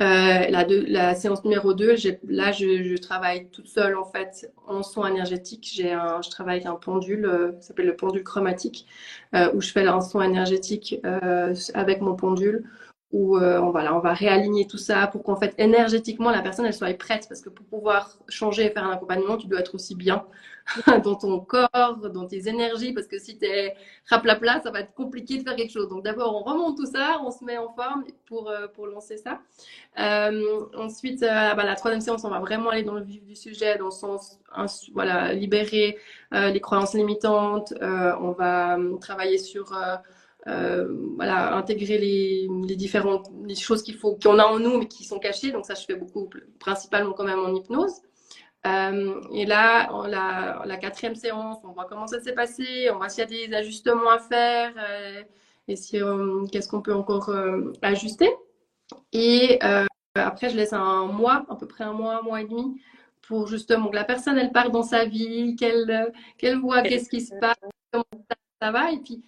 Euh, 0.00 0.48
la, 0.48 0.64
la, 0.68 1.14
séance 1.14 1.44
numéro 1.44 1.74
2, 1.74 1.94
là, 2.28 2.52
je, 2.52 2.96
travaille 2.98 3.48
toute 3.50 3.68
seule 3.68 3.96
en 3.96 4.04
fait 4.04 4.50
en 4.66 4.82
son 4.82 5.06
énergétique. 5.06 5.70
J'ai 5.72 5.92
un, 5.92 6.20
je 6.22 6.30
travaille 6.30 6.56
avec 6.56 6.66
un 6.66 6.74
pendule 6.74 7.26
euh, 7.26 7.52
qui 7.52 7.66
s'appelle 7.66 7.86
le 7.86 7.96
pendule 7.96 8.24
chromatique, 8.24 8.86
euh, 9.34 9.50
où 9.54 9.60
je 9.60 9.70
fais 9.70 9.86
un 9.86 10.00
son 10.00 10.22
énergétique 10.22 11.00
avec 11.74 12.00
mon 12.00 12.14
pendule 12.14 12.64
où 13.10 13.38
euh, 13.38 13.58
on, 13.60 13.70
va, 13.70 13.94
on 13.94 14.00
va 14.00 14.12
réaligner 14.12 14.66
tout 14.66 14.76
ça 14.76 15.06
pour 15.06 15.22
qu'en 15.22 15.36
fait 15.36 15.54
énergétiquement 15.58 16.30
la 16.30 16.42
personne 16.42 16.66
elle 16.66 16.74
soit 16.74 16.92
prête 16.98 17.26
parce 17.28 17.40
que 17.40 17.48
pour 17.48 17.64
pouvoir 17.66 18.18
changer 18.28 18.66
et 18.66 18.70
faire 18.70 18.84
un 18.84 18.90
accompagnement 18.90 19.38
tu 19.38 19.46
dois 19.46 19.60
être 19.60 19.74
aussi 19.74 19.94
bien 19.94 20.24
dans 21.04 21.14
ton 21.14 21.40
corps, 21.40 21.98
dans 22.12 22.26
tes 22.26 22.48
énergies 22.48 22.92
parce 22.92 23.06
que 23.06 23.18
si 23.18 23.38
tu 23.38 23.44
es 23.46 23.74
raplapla 24.08 24.60
ça 24.60 24.70
va 24.70 24.80
être 24.80 24.94
compliqué 24.94 25.38
de 25.38 25.42
faire 25.42 25.56
quelque 25.56 25.72
chose 25.72 25.88
donc 25.88 26.04
d'abord 26.04 26.34
on 26.34 26.42
remonte 26.42 26.76
tout 26.76 26.86
ça, 26.86 27.20
on 27.24 27.30
se 27.30 27.44
met 27.44 27.58
en 27.58 27.72
forme 27.72 28.04
pour, 28.26 28.50
euh, 28.50 28.66
pour 28.68 28.86
lancer 28.86 29.16
ça 29.16 29.40
euh, 29.98 30.66
ensuite 30.76 31.20
bah, 31.20 31.64
la 31.64 31.74
troisième 31.74 32.00
séance 32.00 32.24
on 32.24 32.30
va 32.30 32.40
vraiment 32.40 32.70
aller 32.70 32.82
dans 32.82 32.94
le 32.94 33.02
vif 33.02 33.24
du 33.24 33.36
sujet 33.36 33.78
dans 33.78 33.86
le 33.86 33.90
sens 33.90 34.38
voilà, 34.92 35.32
libérer 35.32 35.98
les 36.32 36.60
croyances 36.60 36.94
limitantes 36.94 37.72
on 37.80 38.32
va 38.32 38.78
travailler 39.00 39.38
sur 39.38 39.72
euh, 40.48 40.86
voilà, 41.16 41.56
intégrer 41.56 41.98
les, 41.98 42.48
les, 42.66 42.76
différentes 42.76 43.30
choses 43.58 43.82
qu'il 43.82 43.96
faut 43.96 44.14
qu'on 44.14 44.38
a 44.38 44.44
en 44.44 44.58
nous 44.58 44.78
mais 44.78 44.88
qui 44.88 45.04
sont 45.04 45.18
cachées. 45.18 45.50
Donc 45.50 45.66
ça, 45.66 45.74
je 45.74 45.84
fais 45.84 45.96
beaucoup, 45.96 46.30
principalement 46.58 47.12
quand 47.12 47.24
même 47.24 47.40
en 47.40 47.54
hypnose. 47.54 48.00
Euh, 48.66 49.20
et 49.32 49.46
là, 49.46 49.88
la, 50.08 50.62
la, 50.64 50.76
quatrième 50.76 51.14
séance, 51.14 51.58
on 51.64 51.72
voit 51.72 51.86
comment 51.88 52.06
ça 52.06 52.20
s'est 52.20 52.34
passé, 52.34 52.90
on 52.92 52.96
voit 52.96 53.08
s'il 53.08 53.30
y 53.30 53.44
a 53.44 53.46
des 53.48 53.54
ajustements 53.54 54.10
à 54.10 54.18
faire 54.18 54.72
euh, 54.76 55.22
et 55.68 55.76
si 55.76 56.00
qu'est-ce 56.50 56.68
qu'on 56.68 56.82
peut 56.82 56.94
encore 56.94 57.32
ajuster. 57.82 58.30
Et 59.12 59.60
après, 60.14 60.50
je 60.50 60.56
laisse 60.56 60.72
un 60.72 61.06
mois, 61.06 61.46
à 61.48 61.56
peu 61.56 61.68
près 61.68 61.84
un 61.84 61.92
mois, 61.92 62.18
un 62.18 62.22
mois 62.22 62.40
et 62.40 62.46
demi, 62.46 62.80
pour 63.22 63.46
justement 63.46 63.88
que 63.88 63.94
la 63.94 64.04
personne 64.04 64.38
elle 64.38 64.52
part 64.52 64.70
dans 64.70 64.82
sa 64.82 65.04
vie, 65.04 65.54
qu'elle 65.56 66.12
qu'elle 66.38 66.58
voit 66.58 66.82
qu'est-ce 66.82 67.08
qui 67.08 67.20
se 67.20 67.34
passe, 67.40 67.56
comment 67.92 68.04
ça, 68.28 68.36
ça 68.60 68.70
va, 68.72 68.90
et 68.90 68.98
puis 68.98 69.22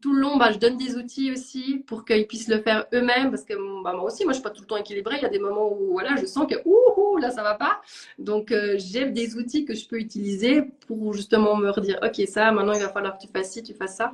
tout 0.00 0.12
le 0.12 0.20
long, 0.20 0.36
bah, 0.36 0.50
je 0.52 0.58
donne 0.58 0.76
des 0.76 0.96
outils 0.96 1.32
aussi 1.32 1.82
pour 1.86 2.04
qu'ils 2.04 2.26
puissent 2.26 2.48
le 2.48 2.60
faire 2.60 2.86
eux-mêmes 2.92 3.30
parce 3.30 3.44
que 3.44 3.54
bah, 3.82 3.92
moi 3.92 4.04
aussi, 4.04 4.24
moi, 4.24 4.32
je 4.32 4.38
suis 4.38 4.42
pas 4.42 4.50
tout 4.50 4.62
le 4.62 4.66
temps 4.66 4.76
équilibrée. 4.76 5.16
Il 5.16 5.22
y 5.22 5.26
a 5.26 5.30
des 5.30 5.38
moments 5.38 5.72
où 5.72 5.92
voilà, 5.92 6.16
je 6.16 6.26
sens 6.26 6.46
que 6.46 6.56
ouh, 6.64 7.16
là, 7.18 7.30
ça 7.30 7.42
va 7.42 7.54
pas. 7.54 7.80
Donc, 8.18 8.52
euh, 8.52 8.74
j'ai 8.78 9.06
des 9.06 9.36
outils 9.36 9.64
que 9.64 9.74
je 9.74 9.86
peux 9.88 9.98
utiliser 9.98 10.62
pour 10.86 11.14
justement 11.14 11.56
me 11.56 11.70
redire, 11.70 11.98
ok, 12.02 12.26
ça, 12.28 12.52
maintenant, 12.52 12.72
il 12.72 12.82
va 12.82 12.88
falloir 12.88 13.16
que 13.16 13.22
tu 13.22 13.28
fasses 13.28 13.52
ci, 13.52 13.62
tu 13.62 13.74
fasses 13.74 13.96
ça. 13.96 14.12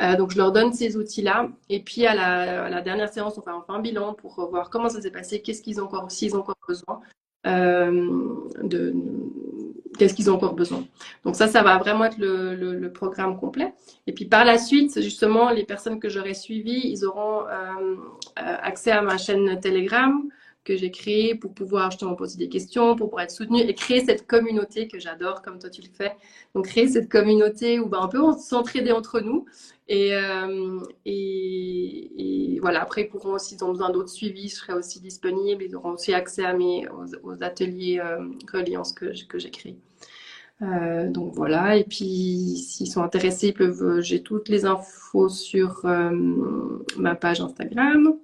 Euh, 0.00 0.16
donc, 0.16 0.30
je 0.30 0.38
leur 0.38 0.52
donne 0.52 0.72
ces 0.72 0.96
outils-là. 0.96 1.48
Et 1.68 1.80
puis, 1.80 2.06
à 2.06 2.14
la, 2.14 2.80
dernière 2.80 3.12
séance, 3.12 3.36
on 3.36 3.42
fait 3.42 3.50
enfin 3.50 3.74
un 3.74 3.80
bilan 3.80 4.14
pour 4.14 4.48
voir 4.50 4.70
comment 4.70 4.88
ça 4.88 5.00
s'est 5.00 5.10
passé, 5.10 5.42
qu'est-ce 5.42 5.62
qu'ils 5.62 5.80
ont 5.80 5.84
encore, 5.84 6.10
s'ils 6.10 6.36
ont 6.36 6.40
encore 6.40 6.56
besoin. 6.66 7.00
Euh, 7.46 8.06
de, 8.62 8.94
qu'est-ce 10.00 10.14
qu'ils 10.14 10.30
ont 10.30 10.34
encore 10.34 10.54
besoin. 10.54 10.82
Donc 11.24 11.36
ça, 11.36 11.46
ça 11.46 11.62
va 11.62 11.76
vraiment 11.76 12.06
être 12.06 12.16
le, 12.18 12.88
programme 12.88 13.38
complet. 13.38 13.74
Et 14.06 14.12
puis 14.12 14.24
par 14.24 14.46
la 14.46 14.56
suite, 14.56 15.00
justement, 15.00 15.50
les 15.50 15.64
personnes 15.64 16.00
que 16.00 16.08
j'aurai 16.08 16.32
suivies, 16.32 16.80
ils 16.84 17.04
auront 17.04 17.46
euh, 17.46 17.96
euh, 18.38 18.56
accès 18.62 18.90
à 18.90 19.02
ma 19.02 19.18
chaîne 19.18 19.60
Telegram 19.60 20.22
que 20.64 20.76
j'ai 20.76 20.90
créée 20.90 21.34
pour 21.34 21.54
pouvoir 21.54 21.90
justement 21.90 22.14
poser 22.14 22.36
des 22.38 22.48
questions, 22.48 22.94
pour 22.94 23.08
pouvoir 23.08 23.24
être 23.24 23.30
soutenu 23.30 23.60
et 23.60 23.74
créer 23.74 24.04
cette 24.04 24.26
communauté 24.26 24.88
que 24.88 24.98
j'adore 24.98 25.42
comme 25.42 25.58
toi 25.58 25.70
tu 25.70 25.80
le 25.80 25.88
fais. 25.92 26.12
Donc 26.54 26.66
créer 26.66 26.86
cette 26.86 27.08
communauté 27.08 27.80
où 27.80 27.86
ben, 27.86 28.00
on 28.02 28.08
peut 28.08 28.20
s'entraider 28.38 28.92
entre 28.92 29.20
nous 29.20 29.46
euh, 29.90 30.80
et, 31.04 32.54
et, 32.54 32.60
voilà, 32.60 32.82
après, 32.82 33.02
ils 33.02 33.08
pourront 33.08 33.34
aussi, 33.34 33.56
ils 33.56 33.64
ont 33.64 33.70
besoin 33.72 33.90
d'autres 33.90 34.10
suivis, 34.10 34.48
je 34.48 34.54
serai 34.54 34.72
aussi 34.74 35.00
disponible. 35.00 35.64
Ils 35.64 35.74
auront 35.74 35.92
aussi 35.92 36.14
accès 36.14 36.44
à 36.44 36.52
mes, 36.52 36.86
aux, 37.24 37.42
ateliers 37.42 38.00
euh, 38.00 38.28
reliance 38.52 38.92
que, 38.92 39.06
que 39.26 39.38
j'ai 39.38 39.50
créés. 39.50 39.76
Euh, 40.62 41.08
donc 41.10 41.34
voilà, 41.34 41.76
et 41.76 41.84
puis 41.84 42.56
s'ils 42.58 42.86
sont 42.86 43.02
intéressés, 43.02 43.52
peuvent, 43.52 44.00
j'ai 44.00 44.22
toutes 44.22 44.48
les 44.48 44.66
infos 44.66 45.28
sur 45.28 45.84
ma 46.96 47.14
page 47.14 47.40
Instagram. 47.40 48.14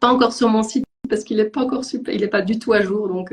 Pas 0.00 0.08
encore 0.08 0.32
sur 0.32 0.48
mon 0.48 0.62
site 0.62 0.85
parce 1.08 1.24
qu'il 1.24 1.38
n'est 1.38 1.50
pas 1.50 1.62
encore 1.62 1.84
super, 1.84 2.14
il 2.14 2.20
n'est 2.20 2.28
pas 2.28 2.42
du 2.42 2.58
tout 2.58 2.72
à 2.72 2.80
jour. 2.82 3.08
Donc 3.08 3.32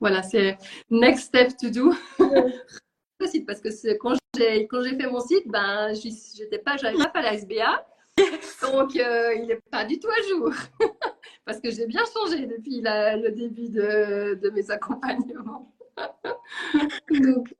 voilà, 0.00 0.22
c'est 0.22 0.58
next 0.90 1.26
step 1.26 1.56
to 1.56 1.70
do. 1.70 1.94
parce 3.46 3.60
que 3.60 3.96
quand 3.98 4.14
j'ai 4.36 4.66
quand 4.66 4.82
j'ai 4.82 4.96
fait 4.96 5.08
mon 5.08 5.20
site, 5.20 5.48
ben 5.48 5.92
j'étais 5.94 6.58
pas, 6.58 6.76
j'avais 6.76 6.96
pas 7.12 7.22
la 7.22 7.34
SBA. 7.34 7.86
Donc, 8.62 8.94
il 8.94 9.46
n'est 9.46 9.60
pas 9.70 9.84
du 9.84 9.98
tout 9.98 10.08
à 10.08 10.28
jour. 10.28 10.50
Parce 11.44 11.60
que 11.60 11.70
j'ai 11.70 11.86
bien 11.86 12.02
changé 12.14 12.46
depuis 12.46 12.80
le 12.82 13.28
début 13.28 13.68
de, 13.68 14.34
de 14.42 14.50
mes 14.50 14.70
accompagnements. 14.70 15.70
donc, 17.10 17.54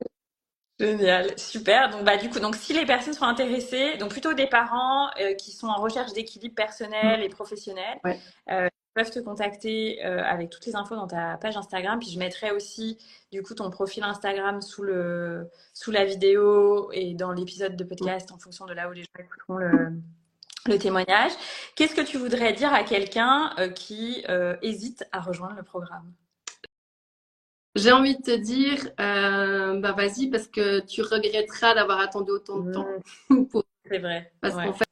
Génial, 0.79 1.37
super. 1.39 1.89
Donc 1.89 2.03
bah 2.03 2.17
du 2.17 2.29
coup, 2.29 2.39
donc 2.39 2.55
si 2.55 2.71
les 2.71 2.85
personnes 2.85 3.13
sont 3.13 3.25
intéressées, 3.25 3.97
donc 3.97 4.11
plutôt 4.11 4.33
des 4.33 4.45
parents 4.45 5.09
euh, 5.19 5.33
qui 5.33 5.51
sont 5.51 5.67
en 5.67 5.81
recherche 5.81 6.13
d'équilibre 6.13 6.53
personnel 6.53 7.23
et 7.23 7.29
professionnel, 7.29 7.99
euh, 8.51 8.67
peuvent 8.97 9.11
te 9.11 9.19
contacter 9.19 10.03
euh, 10.05 10.23
avec 10.23 10.49
toutes 10.49 10.65
les 10.65 10.75
infos 10.75 10.95
dans 10.95 11.07
ta 11.07 11.37
page 11.37 11.55
Instagram. 11.55 11.99
Puis 11.99 12.09
je 12.09 12.19
mettrai 12.19 12.51
aussi 12.51 12.97
du 13.31 13.43
coup 13.43 13.53
ton 13.53 13.69
profil 13.69 14.03
Instagram 14.03 14.61
sous 14.61 14.83
le 14.83 15.47
sous 15.73 15.91
la 15.91 16.03
vidéo 16.03 16.91
et 16.91 17.13
dans 17.13 17.31
l'épisode 17.31 17.75
de 17.75 17.83
podcast 17.83 18.31
en 18.31 18.37
fonction 18.37 18.65
de 18.65 18.73
là 18.73 18.89
où 18.89 18.91
les 18.91 19.03
gens 19.03 19.23
écouteront 19.23 19.57
le, 19.57 19.93
le 20.65 20.77
témoignage. 20.77 21.31
Qu'est-ce 21.75 21.95
que 21.95 22.01
tu 22.01 22.17
voudrais 22.17 22.53
dire 22.53 22.73
à 22.73 22.83
quelqu'un 22.83 23.51
qui 23.75 24.23
hésite 24.61 25.05
à 25.11 25.21
rejoindre 25.21 25.55
le 25.55 25.63
programme? 25.63 26.11
J'ai 27.77 27.91
envie 27.91 28.17
de 28.17 28.21
te 28.21 28.35
dire, 28.35 28.89
euh, 28.99 29.79
bah 29.79 29.91
vas-y, 29.91 30.31
parce 30.31 30.47
que 30.47 30.79
tu 30.79 31.03
regretteras 31.03 31.75
d'avoir 31.75 31.99
attendu 31.99 32.31
autant 32.31 32.59
de 32.59 32.73
temps. 32.73 32.87
C'est 33.85 33.99
vrai. 33.99 34.31
Parce 34.41 34.55
qu'en 34.55 34.73
fait, 34.73 34.86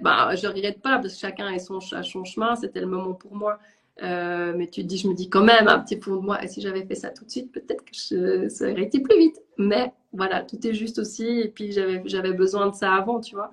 bah, 0.00 0.34
je 0.36 0.46
regrette 0.46 0.80
pas, 0.80 0.98
parce 0.98 1.14
que 1.14 1.20
chacun 1.20 1.46
a 1.46 1.58
son, 1.58 1.80
chemin, 1.80 2.56
c'était 2.56 2.80
le 2.80 2.86
moment 2.86 3.14
pour 3.14 3.34
moi. 3.34 3.58
Euh, 4.02 4.54
mais 4.56 4.68
tu 4.68 4.84
dis, 4.84 4.96
je 4.96 5.08
me 5.08 5.14
dis 5.14 5.28
quand 5.28 5.44
même 5.44 5.68
un 5.68 5.78
petit 5.78 5.98
peu 5.98 6.12
de 6.12 6.16
moi, 6.16 6.38
si 6.46 6.60
j'avais 6.62 6.84
fait 6.84 6.94
ça 6.94 7.10
tout 7.10 7.24
de 7.24 7.30
suite, 7.30 7.52
peut-être 7.52 7.84
que 7.84 8.48
ça 8.48 8.70
aurait 8.70 8.84
été 8.84 9.00
plus 9.00 9.18
vite. 9.18 9.40
Mais 9.58 9.92
voilà, 10.12 10.42
tout 10.42 10.66
est 10.66 10.74
juste 10.74 10.98
aussi, 10.98 11.26
et 11.26 11.48
puis 11.48 11.72
j'avais 11.72 12.32
besoin 12.32 12.70
de 12.70 12.74
ça 12.74 12.94
avant, 12.94 13.20
tu 13.20 13.34
vois. 13.34 13.50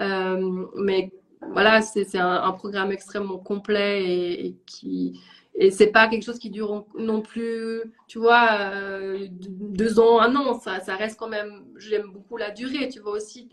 Euh, 0.00 0.66
mais 0.76 1.12
voilà, 1.52 1.82
c'est 1.82 2.18
un, 2.18 2.52
programme 2.52 2.90
extrêmement 2.90 3.38
complet 3.38 4.02
et, 4.04 4.46
et 4.46 4.56
qui, 4.66 5.20
et 5.58 5.70
c'est 5.70 5.86
pas 5.86 6.06
quelque 6.06 6.22
chose 6.24 6.38
qui 6.38 6.50
dure 6.50 6.84
non 6.98 7.22
plus, 7.22 7.82
tu 8.08 8.18
vois, 8.18 8.48
euh, 8.60 9.26
deux 9.30 9.98
ans, 9.98 10.20
un 10.20 10.36
an. 10.36 10.60
Ça 10.60 10.96
reste 10.96 11.18
quand 11.18 11.28
même. 11.28 11.64
J'aime 11.76 12.10
beaucoup 12.12 12.36
la 12.36 12.50
durée. 12.50 12.88
Tu 12.88 13.00
vois 13.00 13.12
aussi, 13.12 13.48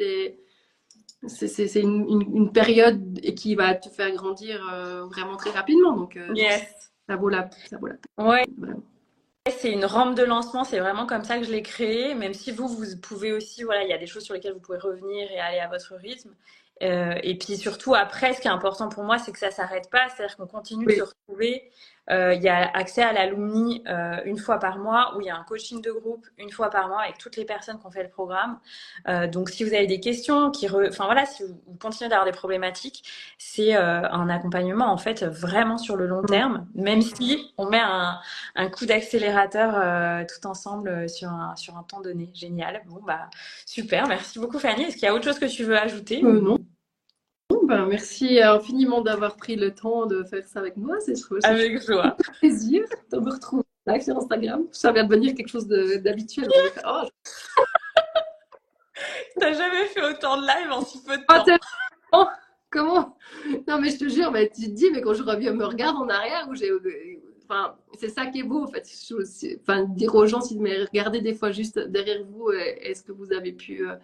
c'est 1.28 1.82
une, 1.82 2.06
une, 2.10 2.52
période 2.52 3.20
qui 3.36 3.56
va 3.56 3.76
te 3.76 3.90
faire 3.90 4.12
grandir 4.12 4.68
euh, 4.72 5.06
vraiment 5.06 5.38
très 5.38 5.52
rapidement. 5.52 5.96
Donc, 5.96 6.18
euh, 6.18 6.34
ça 7.08 7.16
vaut 7.16 7.30
la, 7.30 7.50
ça 7.70 7.78
vaut 7.78 7.88
la 7.88 7.96
peine. 7.96 8.28
Ouais. 8.28 8.46
C'est 9.60 9.72
une 9.72 9.84
rampe 9.84 10.16
de 10.16 10.24
lancement, 10.24 10.64
c'est 10.64 10.80
vraiment 10.80 11.06
comme 11.06 11.26
ça 11.26 11.38
que 11.38 11.44
je 11.44 11.52
l'ai 11.52 11.62
créé, 11.62 12.16
même 12.16 12.34
si 12.34 12.52
vous, 12.52 12.68
vous 12.68 12.86
pouvez 13.02 13.34
aussi, 13.34 13.64
voilà, 13.64 13.84
il 13.84 13.90
y 13.90 13.94
a 13.94 13.98
des 13.98 14.08
choses 14.08 14.24
sur 14.24 14.34
lesquelles 14.34 14.54
vous 14.54 14.62
pouvez 14.62 14.78
revenir 14.78 15.30
et 15.32 15.40
aller 15.40 15.60
à 15.60 15.68
votre 15.68 15.96
rythme. 15.96 16.34
Euh, 16.82 17.16
et 17.24 17.38
puis 17.38 17.58
surtout, 17.58 17.94
après, 17.94 18.34
ce 18.34 18.42
qui 18.42 18.48
est 18.48 18.52
important 18.52 18.90
pour 18.90 19.04
moi, 19.04 19.18
c'est 19.18 19.32
que 19.32 19.40
ça 19.40 19.52
s'arrête 19.52 19.90
pas, 19.90 20.08
c'est-à-dire 20.10 20.38
qu'on 20.38 20.48
continue 20.48 20.86
de 20.86 20.92
se 20.92 21.02
retrouver. 21.02 21.70
Euh, 22.10 22.34
il 22.34 22.42
y 22.42 22.50
a 22.50 22.70
accès 22.76 23.02
à 23.02 23.14
l'alumni 23.14 23.84
euh, 23.88 24.18
une 24.26 24.38
fois 24.38 24.60
par 24.60 24.78
mois, 24.78 25.16
où 25.16 25.22
il 25.22 25.28
y 25.28 25.30
a 25.30 25.36
un 25.36 25.44
coaching 25.44 25.82
de 25.82 25.92
groupe 25.92 26.28
une 26.38 26.52
fois 26.52 26.70
par 26.70 26.90
mois 26.90 27.02
avec 27.02 27.18
toutes 27.18 27.38
les 27.38 27.46
personnes 27.46 27.80
qui 27.80 27.86
ont 27.86 27.92
fait 27.92 28.04
le 28.04 28.10
programme. 28.10 28.60
Euh, 29.08 29.28
donc, 29.28 29.50
si 29.50 29.64
vous 29.64 29.74
avez 29.74 29.88
des 29.88 30.00
questions, 30.00 30.52
qui 30.52 30.68
enfin 30.70 31.06
voilà, 31.06 31.26
si 31.26 31.44
vous, 31.44 31.78
continuez 31.80 32.10
d'avoir 32.10 32.26
des 32.26 32.32
problématiques, 32.32 33.04
c'est 33.38 33.76
euh, 33.76 34.10
un 34.10 34.30
accompagnement 34.30 34.92
en 34.92 34.98
fait 34.98 35.24
vraiment 35.24 35.78
sur 35.78 35.96
le 35.96 36.08
long 36.08 36.24
terme, 36.24 36.68
même 36.76 37.02
si 37.02 37.54
on 37.58 37.70
met 37.70 37.80
un, 37.80 38.20
un 38.56 38.70
coup 38.70 38.86
d'accélérateur 38.86 39.74
euh, 39.76 40.24
tout 40.26 40.48
ensemble 40.48 41.10
sur 41.10 41.30
un, 41.30 41.56
sur 41.56 41.78
un 41.78 41.84
temps 41.84 42.02
donné. 42.02 42.30
Génial. 42.34 42.82
Bon 42.88 43.02
bah 43.06 43.30
super, 43.66 44.08
merci 44.08 44.40
beaucoup 44.40 44.60
Fanny. 44.60 44.84
Est-ce 44.84 44.96
qu'il 44.96 45.06
y 45.06 45.08
a 45.08 45.14
autre 45.14 45.26
chose 45.26 45.40
que 45.40 45.46
tu 45.46 45.64
veux 45.64 45.78
ajouter? 45.78 46.22
Non. 46.22 46.58
Ben, 47.74 47.88
merci 47.88 48.40
infiniment 48.40 49.02
d'avoir 49.02 49.36
pris 49.36 49.56
le 49.56 49.74
temps 49.74 50.06
de 50.06 50.24
faire 50.24 50.46
ça 50.46 50.60
avec 50.60 50.78
moi. 50.78 50.98
C'est 51.00 51.16
avec 51.44 51.82
joie. 51.82 52.16
plaisir 52.40 52.84
de 53.12 53.18
me 53.18 53.32
retrouver 53.32 53.64
là 53.88 54.00
sur 54.00 54.16
Instagram. 54.16 54.68
Ça 54.72 54.92
vient 54.92 55.06
de 55.06 55.10
devenir 55.10 55.34
quelque 55.34 55.50
chose 55.50 55.68
d'habituel. 55.68 56.48
Oh, 56.86 57.02
T'as 59.40 59.54
jamais 59.54 59.88
fait 59.88 60.04
autant 60.04 60.40
de 60.40 60.46
live 60.46 60.72
en 60.72 60.86
si 60.86 61.04
peu 61.04 61.18
de 61.18 61.24
temps. 61.24 61.44
Oh, 62.12 62.28
comment? 62.70 63.18
Non, 63.68 63.80
mais 63.80 63.90
je 63.90 63.98
te 63.98 64.08
jure, 64.08 64.32
mais 64.32 64.50
tu 64.50 64.68
te 64.68 64.72
dis, 64.72 64.92
mais 64.92 65.02
quand 65.02 65.16
je 65.16 65.24
reviens, 65.24 65.54
me 65.54 65.66
regarde 65.66 65.98
en 65.98 66.10
arrière, 66.10 66.48
où 66.50 66.56
j'ai. 66.56 66.70
Enfin, 67.44 67.76
c'est 68.00 68.10
ça 68.10 68.28
qui 68.28 68.42
est 68.42 68.44
beau, 68.44 68.64
en 68.64 68.68
fait. 68.68 68.88
Enfin, 69.62 69.86
dire 69.86 70.14
aux 70.14 70.28
gens, 70.28 70.42
si, 70.42 70.60
mais 70.60 70.84
regardez 70.84 71.22
des 71.22 71.34
fois 71.34 71.50
juste 71.52 71.80
derrière 71.80 72.24
vous, 72.24 72.52
est-ce 72.52 73.02
que 73.02 73.12
vous 73.12 73.34
avez 73.34 73.52
pu. 73.52 73.90
Euh, 73.90 73.96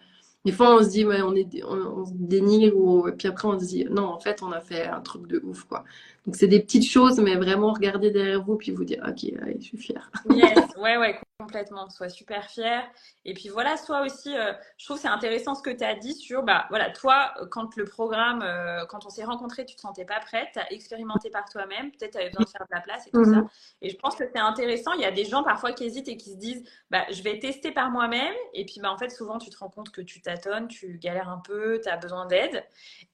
des 0.44 0.52
fois, 0.52 0.76
on 0.76 0.82
se 0.82 0.88
dit, 0.88 1.04
ouais, 1.04 1.20
on, 1.22 1.34
est, 1.34 1.62
on, 1.64 2.06
se 2.06 2.12
dénigre, 2.14 2.76
ou, 2.76 3.08
et 3.08 3.12
puis 3.12 3.28
après, 3.28 3.46
on 3.48 3.58
se 3.58 3.66
dit, 3.66 3.84
non, 3.90 4.04
en 4.06 4.18
fait, 4.20 4.42
on 4.42 4.52
a 4.52 4.60
fait 4.60 4.86
un 4.86 5.00
truc 5.00 5.26
de 5.26 5.40
ouf, 5.44 5.64
quoi. 5.64 5.84
Donc, 6.26 6.36
c'est 6.36 6.46
des 6.46 6.60
petites 6.60 6.88
choses, 6.88 7.18
mais 7.18 7.34
vraiment 7.36 7.72
regarder 7.72 8.10
derrière 8.10 8.42
vous, 8.42 8.56
puis 8.56 8.72
vous 8.72 8.84
dire, 8.84 9.02
ok, 9.06 9.32
allez, 9.42 9.56
je 9.58 9.64
suis 9.64 9.78
fière. 9.78 10.10
Yes, 10.28 10.58
ouais, 10.78 10.98
ouais, 10.98 11.18
complètement. 11.38 11.88
Sois 11.88 12.10
super 12.10 12.44
fière. 12.44 12.84
Et 13.24 13.32
puis 13.32 13.48
voilà, 13.48 13.76
soit 13.78 14.02
aussi, 14.02 14.36
euh, 14.36 14.52
je 14.76 14.84
trouve 14.84 14.98
c'est 14.98 15.08
intéressant 15.08 15.54
ce 15.54 15.62
que 15.62 15.70
tu 15.70 15.82
as 15.82 15.94
dit 15.94 16.14
sur, 16.14 16.42
bah 16.42 16.66
voilà, 16.68 16.90
toi, 16.90 17.32
quand 17.50 17.74
le 17.76 17.84
programme, 17.84 18.42
euh, 18.42 18.84
quand 18.86 19.06
on 19.06 19.08
s'est 19.08 19.24
rencontrés, 19.24 19.64
tu 19.64 19.76
te 19.76 19.80
sentais 19.80 20.04
pas 20.04 20.20
prête, 20.20 20.48
tu 20.52 20.58
as 20.58 20.70
expérimenté 20.72 21.30
par 21.30 21.48
toi-même, 21.48 21.90
peut-être 21.92 22.12
tu 22.12 22.18
avais 22.18 22.28
besoin 22.28 22.44
de 22.44 22.50
faire 22.50 22.66
de 22.70 22.74
la 22.74 22.80
place 22.80 23.06
et 23.06 23.10
tout 23.10 23.24
ça. 23.24 23.30
Mhm. 23.30 23.48
Et 23.82 23.90
je 23.90 23.96
pense 23.96 24.14
que 24.14 24.24
c'est 24.30 24.40
intéressant. 24.40 24.92
Il 24.92 25.00
y 25.00 25.06
a 25.06 25.10
des 25.10 25.24
gens 25.24 25.42
parfois 25.42 25.72
qui 25.72 25.84
hésitent 25.84 26.08
et 26.08 26.18
qui 26.18 26.32
se 26.32 26.38
disent, 26.38 26.64
bah, 26.90 27.04
je 27.10 27.22
vais 27.22 27.38
tester 27.38 27.72
par 27.72 27.90
moi-même. 27.90 28.34
Et 28.52 28.66
puis, 28.66 28.80
bah, 28.80 28.92
en 28.92 28.98
fait, 28.98 29.08
souvent, 29.08 29.38
tu 29.38 29.48
te 29.48 29.56
rends 29.56 29.70
compte 29.70 29.90
que 29.90 30.02
tu 30.02 30.20
tâtonnes, 30.20 30.68
tu 30.68 30.98
galères 30.98 31.30
un 31.30 31.40
peu, 31.42 31.80
tu 31.82 31.88
as 31.88 31.96
besoin 31.96 32.26
d'aide. 32.26 32.62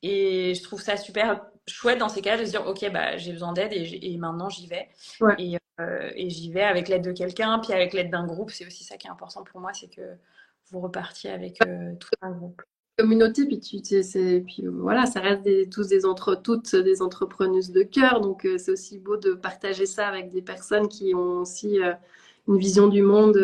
Et 0.03 0.55
je 0.55 0.63
trouve 0.63 0.81
ça 0.81 0.97
super 0.97 1.41
chouette 1.69 1.99
dans 1.99 2.09
ces 2.09 2.23
cas 2.23 2.37
de 2.37 2.45
se 2.45 2.51
dire 2.51 2.67
ok 2.67 2.91
bah 2.93 2.96
j'ai 3.17 3.33
besoin 3.33 3.53
d'aide 3.53 3.73
et, 3.73 4.17
maintenant 4.19 4.49
j'y 4.49 4.67
vais. 4.67 4.89
Et, 5.39 5.59
euh, 5.81 6.11
et 6.15 6.31
j'y 6.31 6.51
vais 6.51 6.63
avec 6.63 6.89
l'aide 6.89 7.05
de 7.05 7.13
quelqu'un 7.13 7.59
puis 7.59 7.73
avec 7.73 7.93
l'aide 7.93 8.11
d'un 8.11 8.27
groupe. 8.27 8.51
C'est 8.51 8.67
aussi 8.67 8.85
ça 8.85 8.97
qui 8.97 9.07
est 9.07 9.11
important 9.11 9.45
pour 9.45 9.61
moi 9.61 9.73
c'est 9.73 9.89
que 9.89 10.03
vous 10.71 10.81
repartiez 10.81 11.31
avec 11.31 11.59
euh, 11.67 11.95
tout 11.99 12.09
un 12.23 12.33
groupe. 12.33 12.63
Communauté 12.99 13.47
puis 13.47 13.61
tu 13.61 14.01
puis 14.47 14.65
voilà 14.67 15.05
ça 15.05 15.21
reste 15.21 15.43
des, 15.43 15.69
tous 15.69 15.89
des 15.89 16.07
entre 16.07 16.35
toutes 16.35 16.75
des 16.75 17.03
entrepreneuses 17.03 17.71
de 17.71 17.83
cœur. 17.83 18.21
Donc 18.21 18.47
euh, 18.47 18.59
c'est 18.59 18.73
aussi 18.73 18.99
beau 18.99 19.17
de 19.17 19.35
partager 19.35 19.87
ça 19.87 20.09
avec 20.09 20.31
des 20.31 20.43
personnes 20.43 20.89
qui 20.89 21.15
ont 21.15 21.41
aussi 21.41 21.79
une 22.49 22.59
vision 22.59 22.89
du 22.89 23.03
monde 23.03 23.37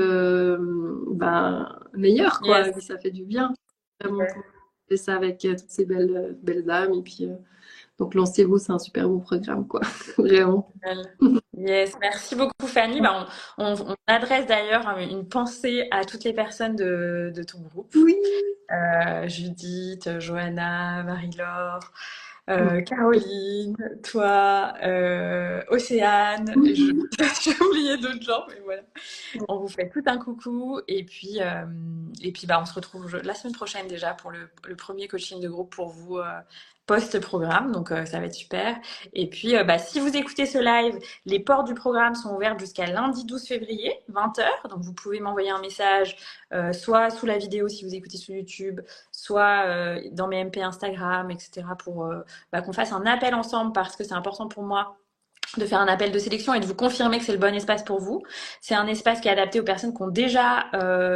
ben, 1.11 1.79
meilleure 1.93 2.41
quoi. 2.41 2.73
Ça 2.81 2.99
fait 2.99 3.11
du 3.11 3.25
bien 3.25 3.53
vraiment 4.01 4.25
ça 4.97 5.15
avec 5.15 5.39
toutes 5.39 5.69
ces 5.69 5.85
belles 5.85 6.37
belles 6.43 6.65
dames. 6.65 6.95
Et 6.95 7.03
puis 7.03 7.29
donc 8.03 8.15
lancez-vous, 8.15 8.59
c'est 8.59 8.73
un 8.73 8.81
super 8.81 9.09
beau 9.09 9.21
programme, 9.21 9.69
quoi. 9.69 9.81
Vraiment. 10.19 10.73
Yes, 11.57 11.93
merci 12.01 12.35
beaucoup 12.35 12.67
Fanny. 12.67 13.01
Bah, 13.01 13.29
on, 13.59 13.77
adresse 14.09 14.45
d'ailleurs 14.49 14.99
une 14.99 15.29
pensée 15.29 15.87
à 15.93 16.05
toutes 16.05 16.25
les 16.25 16.33
personnes 16.33 16.75
de, 16.75 17.33
ton 17.47 17.61
groupe. 17.61 17.95
Oui. 17.95 18.17
Euh, 18.73 19.29
Judith, 19.29 20.19
Johanna, 20.19 21.05
Marie-Laure. 21.05 21.93
Euh, 22.51 22.81
Caroline, 22.83 23.77
toi, 24.03 24.75
euh, 24.83 25.63
Océane, 25.69 26.53
j'ai 27.43 27.61
oublié 27.61 27.97
d'autres 27.99 28.23
gens, 28.23 28.45
mais 28.49 28.61
voilà. 28.65 28.83
On 29.49 29.59
vous 29.59 29.69
fait 29.69 29.89
tout 29.89 30.03
un 30.07 30.19
coucou 30.19 30.81
et 30.89 31.05
puis, 31.05 31.39
et 32.21 32.33
puis 32.33 32.47
bah, 32.47 32.59
on 32.61 32.67
se 32.67 32.75
retrouve 32.75 33.17
la 33.23 33.35
semaine 33.35 33.55
prochaine 33.55 33.87
déjà 33.87 34.13
pour 34.15 34.33
le, 34.33 34.51
le 34.67 34.75
premier 34.75 35.07
coaching 35.07 35.41
de 35.41 35.49
groupe 35.49 35.73
pour 35.73 35.89
vous 35.89 36.19
post-programme, 36.87 37.71
donc 37.73 37.93
euh, 37.93 38.05
ça 38.05 38.19
va 38.19 38.27
être 38.27 38.35
super. 38.35 38.77
Et 39.13 39.29
puis, 39.29 39.57
euh, 39.57 39.65
bah, 39.65 39.79
si 39.79 40.01
vous 40.01 40.17
écoutez 40.17 40.47
ce 40.47 40.59
live, 40.59 40.99
les 41.27 41.39
portes 41.39 41.67
du 41.67 41.75
programme 41.75 42.15
sont 42.15 42.35
ouvertes 42.35 42.59
jusqu'à 42.59 42.87
lundi 42.87 43.25
12 43.25 43.47
février, 43.47 43.95
20h. 44.13 44.69
Donc, 44.69 44.81
vous 44.81 44.93
pouvez 44.93 45.21
m'envoyer 45.21 45.51
un 45.51 45.61
message, 45.61 46.17
euh, 46.53 46.73
soit 46.73 47.11
sous 47.11 47.27
la 47.27 47.39
vidéo 47.39 47.69
si 47.69 47.85
vous 47.85 47.95
écoutez 47.95 48.19
sur 48.19 48.35
YouTube, 48.35 48.81
soit 49.23 49.65
dans 50.11 50.27
mes 50.27 50.45
MP 50.45 50.59
Instagram, 50.59 51.31
etc., 51.31 51.63
pour 51.79 52.13
bah, 52.53 52.63
qu'on 52.63 52.73
fasse 52.73 52.93
un 52.93 53.07
appel 53.07 53.35
ensemble 53.35 53.73
parce 53.73 53.97
que 53.97 54.05
c'est 54.05 54.15
important 54.15 54.49
pour 54.49 54.63
moi 54.63 54.97
de 55.59 55.67
faire 55.67 55.81
un 55.81 55.87
appel 55.87 56.13
de 56.13 56.19
sélection 56.19 56.55
et 56.55 56.61
de 56.61 56.67
vous 56.67 56.75
confirmer 56.75 57.19
que 57.19 57.25
c'est 57.25 57.33
le 57.33 57.39
bon 57.39 57.55
espace 57.55 57.85
pour 57.85 58.01
vous. 58.01 58.23
C'est 58.61 58.75
un 58.75 58.87
espace 58.87 59.21
qui 59.21 59.29
est 59.29 59.33
adapté 59.33 59.61
aux 59.61 59.65
personnes 59.65 59.95
qui 59.95 60.03
ont 60.03 60.09
déjà 60.09 60.67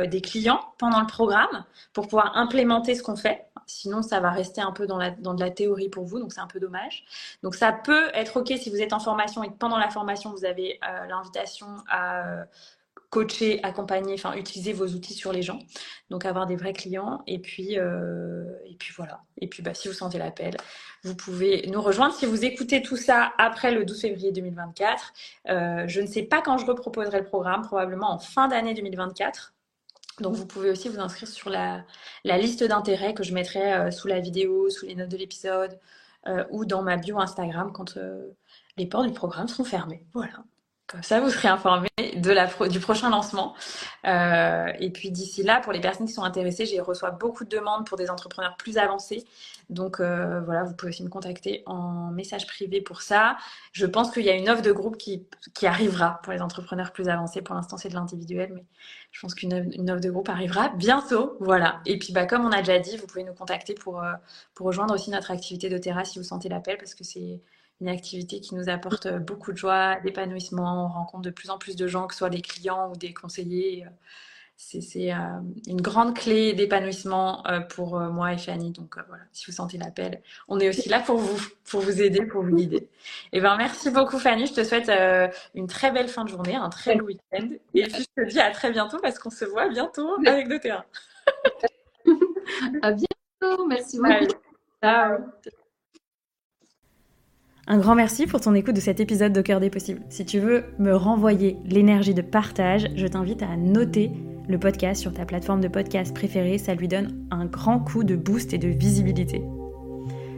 des 0.06 0.20
clients 0.20 0.60
pendant 0.78 1.00
le 1.00 1.06
programme 1.06 1.64
pour 1.92 2.06
pouvoir 2.06 2.36
implémenter 2.36 2.94
ce 2.94 3.02
qu'on 3.02 3.16
fait. 3.16 3.46
Sinon, 3.66 4.00
ça 4.02 4.20
va 4.20 4.30
rester 4.30 4.60
un 4.60 4.70
peu 4.70 4.86
dans, 4.86 4.98
de 4.98 5.40
la 5.40 5.50
théorie 5.50 5.88
pour 5.88 6.04
vous, 6.04 6.20
donc 6.20 6.32
c'est 6.32 6.40
un 6.40 6.46
peu 6.46 6.60
dommage. 6.60 7.04
Donc 7.42 7.56
ça 7.56 7.72
peut 7.72 8.10
être 8.14 8.36
OK 8.38 8.52
si 8.56 8.70
vous 8.70 8.80
êtes 8.80 8.92
en 8.92 9.00
formation 9.00 9.42
et 9.42 9.48
que 9.48 9.54
pendant 9.54 9.76
la 9.76 9.90
formation, 9.90 10.30
vous 10.30 10.44
avez 10.44 10.78
euh, 10.88 11.06
l'invitation 11.06 11.66
à, 11.88 12.44
coacher, 13.10 13.60
accompagner, 13.62 14.14
enfin 14.14 14.34
utiliser 14.34 14.72
vos 14.72 14.86
outils 14.86 15.14
sur 15.14 15.32
les 15.32 15.42
gens. 15.42 15.58
Donc 16.10 16.24
avoir 16.24 16.46
des 16.46 16.56
vrais 16.56 16.72
clients. 16.72 17.22
Et 17.26 17.38
puis, 17.38 17.78
euh, 17.78 18.44
et 18.66 18.74
puis 18.74 18.92
voilà. 18.96 19.22
Et 19.40 19.48
puis 19.48 19.62
bah, 19.62 19.74
si 19.74 19.88
vous 19.88 19.94
sentez 19.94 20.18
l'appel, 20.18 20.56
vous 21.02 21.14
pouvez 21.14 21.66
nous 21.68 21.80
rejoindre. 21.80 22.14
Si 22.14 22.26
vous 22.26 22.44
écoutez 22.44 22.82
tout 22.82 22.96
ça 22.96 23.32
après 23.38 23.72
le 23.72 23.84
12 23.84 24.00
février 24.00 24.32
2024, 24.32 25.12
euh, 25.48 25.84
je 25.86 26.00
ne 26.00 26.06
sais 26.06 26.22
pas 26.22 26.42
quand 26.42 26.58
je 26.58 26.66
reproposerai 26.66 27.18
le 27.18 27.24
programme, 27.24 27.62
probablement 27.62 28.12
en 28.12 28.18
fin 28.18 28.48
d'année 28.48 28.74
2024. 28.74 29.54
Donc 30.20 30.34
vous 30.34 30.46
pouvez 30.46 30.70
aussi 30.70 30.88
vous 30.88 30.98
inscrire 30.98 31.28
sur 31.28 31.50
la, 31.50 31.84
liste 32.24 32.64
d'intérêts 32.64 33.12
que 33.12 33.22
je 33.22 33.34
mettrai 33.34 33.74
euh, 33.74 33.90
sous 33.90 34.08
la 34.08 34.20
vidéo, 34.20 34.70
sous 34.70 34.86
les 34.86 34.94
notes 34.94 35.10
de 35.10 35.16
l'épisode 35.16 35.78
ou 36.50 36.64
dans 36.64 36.82
ma 36.82 36.96
bio 36.96 37.20
Instagram 37.20 37.70
quand 37.72 37.96
les 38.76 38.86
portes 38.86 39.06
du 39.06 39.12
programme 39.12 39.46
seront 39.46 39.62
fermées. 39.62 40.04
Voilà. 40.12 40.42
Comme 40.88 41.02
ça, 41.02 41.20
vous 41.20 41.30
serez 41.30 41.48
informé 41.48 41.88
de 42.16 42.30
la 42.30 42.46
du 42.68 42.78
prochain 42.78 43.10
lancement. 43.10 43.54
Euh, 44.06 44.66
et 44.78 44.90
puis 44.90 45.10
d'ici 45.10 45.42
là, 45.42 45.60
pour 45.60 45.72
les 45.72 45.80
personnes 45.80 46.06
qui 46.06 46.12
sont 46.12 46.22
intéressées, 46.22 46.64
j'ai 46.64 46.80
reçois 46.80 47.10
beaucoup 47.10 47.44
de 47.44 47.48
demandes 47.48 47.84
pour 47.86 47.96
des 47.96 48.08
entrepreneurs 48.08 48.56
plus 48.56 48.78
avancés. 48.78 49.24
Donc 49.68 49.98
euh, 49.98 50.40
voilà, 50.42 50.62
vous 50.62 50.74
pouvez 50.74 50.90
aussi 50.90 51.02
me 51.02 51.08
contacter 51.08 51.64
en 51.66 52.12
message 52.12 52.46
privé 52.46 52.80
pour 52.80 53.02
ça. 53.02 53.36
Je 53.72 53.84
pense 53.84 54.12
qu'il 54.12 54.24
y 54.24 54.30
a 54.30 54.34
une 54.34 54.48
offre 54.48 54.62
de 54.62 54.70
groupe 54.70 54.96
qui, 54.96 55.26
qui 55.54 55.66
arrivera 55.66 56.20
pour 56.22 56.32
les 56.32 56.40
entrepreneurs 56.40 56.92
plus 56.92 57.08
avancés. 57.08 57.42
Pour 57.42 57.56
l'instant, 57.56 57.76
c'est 57.76 57.88
de 57.88 57.94
l'individuel, 57.94 58.52
mais 58.54 58.64
je 59.10 59.20
pense 59.20 59.34
qu'une 59.34 59.54
offre 59.90 60.00
de 60.00 60.10
groupe 60.10 60.28
arrivera 60.28 60.68
bientôt. 60.68 61.36
Voilà. 61.40 61.80
Et 61.84 61.98
puis, 61.98 62.12
bah, 62.12 62.26
comme 62.26 62.44
on 62.44 62.52
a 62.52 62.58
déjà 62.58 62.78
dit, 62.78 62.96
vous 62.96 63.08
pouvez 63.08 63.24
nous 63.24 63.34
contacter 63.34 63.74
pour, 63.74 64.00
euh, 64.02 64.12
pour 64.54 64.66
rejoindre 64.68 64.94
aussi 64.94 65.10
notre 65.10 65.32
activité 65.32 65.68
de 65.68 65.78
terrasse 65.78 66.12
si 66.12 66.20
vous 66.20 66.24
sentez 66.24 66.48
l'appel, 66.48 66.78
parce 66.78 66.94
que 66.94 67.02
c'est 67.02 67.40
une 67.80 67.88
activité 67.88 68.40
qui 68.40 68.54
nous 68.54 68.68
apporte 68.68 69.08
beaucoup 69.08 69.52
de 69.52 69.58
joie, 69.58 70.00
d'épanouissement. 70.00 70.86
On 70.86 70.88
rencontre 70.88 71.22
de 71.22 71.30
plus 71.30 71.50
en 71.50 71.58
plus 71.58 71.76
de 71.76 71.86
gens, 71.86 72.06
que 72.06 72.14
ce 72.14 72.18
soit 72.18 72.30
des 72.30 72.42
clients 72.42 72.90
ou 72.90 72.96
des 72.96 73.12
conseillers. 73.12 73.86
C'est 74.58 75.12
euh, 75.12 75.16
une 75.68 75.82
grande 75.82 76.16
clé 76.16 76.54
d'épanouissement 76.54 77.46
euh, 77.46 77.60
pour 77.60 78.00
euh, 78.00 78.08
moi 78.08 78.32
et 78.32 78.38
Fanny. 78.38 78.70
Donc 78.70 78.96
voilà, 79.06 79.22
si 79.32 79.44
vous 79.46 79.52
sentez 79.52 79.76
l'appel, 79.76 80.22
on 80.48 80.58
est 80.58 80.68
aussi 80.70 80.88
là 80.88 81.00
pour 81.00 81.18
vous, 81.18 81.38
pour 81.70 81.82
vous 81.82 82.00
aider, 82.00 82.24
pour 82.24 82.42
vous 82.42 82.56
guider. 82.56 82.76
Et 82.78 82.88
eh 83.34 83.40
ben 83.40 83.56
merci 83.58 83.90
beaucoup 83.90 84.18
Fanny. 84.18 84.46
Je 84.46 84.54
te 84.54 84.64
souhaite 84.64 84.90
une 85.54 85.66
très 85.66 85.90
belle 85.90 86.08
fin 86.08 86.24
de 86.24 86.30
journée, 86.30 86.54
un 86.54 86.70
très 86.70 86.96
beau 86.96 87.04
week-end. 87.04 87.48
Et 87.74 87.82
puis 87.82 88.06
je 88.16 88.22
te 88.22 88.28
dis 88.28 88.40
à 88.40 88.50
très 88.50 88.72
bientôt 88.72 88.98
parce 88.98 89.18
qu'on 89.18 89.30
se 89.30 89.44
voit 89.44 89.68
bientôt 89.68 90.16
avec 90.26 90.48
terrain. 90.62 90.84
à 92.80 92.92
bientôt. 92.92 93.66
Merci 93.66 93.98
beaucoup. 93.98 94.40
Ciao. 94.82 95.18
Un 97.68 97.78
grand 97.78 97.96
merci 97.96 98.26
pour 98.26 98.40
ton 98.40 98.54
écoute 98.54 98.76
de 98.76 98.80
cet 98.80 99.00
épisode 99.00 99.32
de 99.32 99.40
Cœur 99.42 99.58
des 99.58 99.70
Possibles. 99.70 100.02
Si 100.08 100.24
tu 100.24 100.38
veux 100.38 100.66
me 100.78 100.94
renvoyer 100.94 101.56
l'énergie 101.64 102.14
de 102.14 102.22
partage, 102.22 102.86
je 102.94 103.08
t'invite 103.08 103.42
à 103.42 103.56
noter 103.56 104.12
le 104.48 104.56
podcast 104.56 105.00
sur 105.00 105.12
ta 105.12 105.24
plateforme 105.24 105.60
de 105.60 105.66
podcast 105.66 106.14
préférée, 106.14 106.58
ça 106.58 106.76
lui 106.76 106.86
donne 106.86 107.26
un 107.32 107.44
grand 107.46 107.80
coup 107.80 108.04
de 108.04 108.14
boost 108.14 108.54
et 108.54 108.58
de 108.58 108.68
visibilité. 108.68 109.42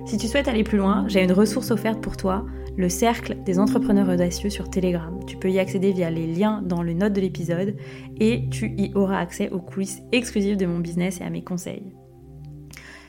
Si 0.07 0.16
tu 0.16 0.26
souhaites 0.26 0.49
aller 0.49 0.64
plus 0.64 0.79
loin, 0.79 1.05
j'ai 1.09 1.22
une 1.22 1.33
ressource 1.33 1.70
offerte 1.70 2.01
pour 2.01 2.16
toi, 2.16 2.47
le 2.79 2.89
cercle 2.89 3.37
des 3.45 3.59
entrepreneurs 3.59 4.09
audacieux 4.09 4.49
sur 4.49 4.70
Telegram. 4.70 5.20
Tu 5.26 5.37
peux 5.37 5.51
y 5.51 5.59
accéder 5.59 5.93
via 5.93 6.11
les 6.11 6.26
liens 6.26 6.62
dans 6.64 6.83
le 6.83 6.95
note 6.95 7.12
de 7.12 7.20
l'épisode 7.20 7.76
et 8.18 8.49
tu 8.49 8.74
y 8.79 8.91
auras 8.95 9.18
accès 9.18 9.51
aux 9.51 9.61
coulisses 9.61 10.01
exclusives 10.12 10.57
de 10.57 10.64
mon 10.64 10.79
business 10.79 11.20
et 11.20 11.24
à 11.24 11.29
mes 11.31 11.45
conseils. 11.45 11.93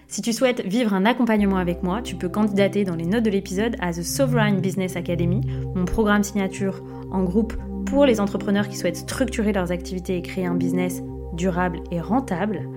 Si 0.10 0.24
tu 0.24 0.34
souhaites 0.34 0.66
vivre 0.66 0.96
un 0.96 1.06
accompagnement 1.06 1.58
avec 1.58 1.84
moi, 1.84 2.02
tu 2.02 2.16
peux 2.16 2.30
candidater 2.30 2.84
dans 2.84 2.96
les 2.96 3.06
notes 3.06 3.24
de 3.24 3.30
l'épisode 3.30 3.76
à 3.80 3.94
The 3.94 4.02
Sovereign 4.02 4.60
Business 4.60 4.96
Academy, 4.96 5.42
mon 5.76 5.86
programme 5.86 6.24
signature 6.24 6.84
en 7.12 7.24
groupe 7.24 7.54
pour 7.86 8.06
les 8.06 8.20
entrepreneurs 8.20 8.68
qui 8.68 8.76
souhaitent 8.76 8.98
structurer 8.98 9.54
leurs 9.54 9.72
activités 9.72 10.18
et 10.18 10.24
créer 10.24 10.48
un 10.48 10.56
business 10.56 11.04
durable 11.34 11.82
et 11.92 12.02
rentable. 12.02 12.68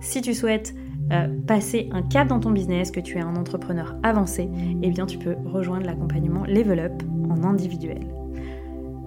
Si 0.00 0.22
tu 0.22 0.32
souhaites 0.32 0.74
euh, 1.12 1.28
passer 1.46 1.90
un 1.92 2.00
cap 2.00 2.28
dans 2.28 2.40
ton 2.40 2.52
business, 2.52 2.90
que 2.90 3.00
tu 3.00 3.18
es 3.18 3.20
un 3.20 3.36
entrepreneur 3.36 3.94
avancé, 4.02 4.48
eh 4.82 4.88
bien 4.88 5.04
tu 5.04 5.18
peux 5.18 5.36
rejoindre 5.44 5.84
l'accompagnement 5.84 6.44
Level 6.46 6.78
Up 6.78 7.02
en 7.28 7.44
individuel. 7.44 8.00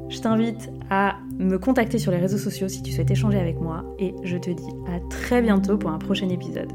Je 0.09 0.19
t'invite 0.19 0.69
à 0.91 1.15
me 1.39 1.57
contacter 1.57 1.97
sur 1.97 2.11
les 2.11 2.19
réseaux 2.19 2.37
sociaux 2.37 2.67
si 2.67 2.83
tu 2.83 2.91
souhaites 2.91 3.09
échanger 3.09 3.39
avec 3.39 3.59
moi 3.59 3.83
et 3.97 4.13
je 4.23 4.37
te 4.37 4.51
dis 4.51 4.69
à 4.87 4.99
très 5.09 5.41
bientôt 5.41 5.79
pour 5.79 5.89
un 5.89 5.97
prochain 5.97 6.29
épisode. 6.29 6.71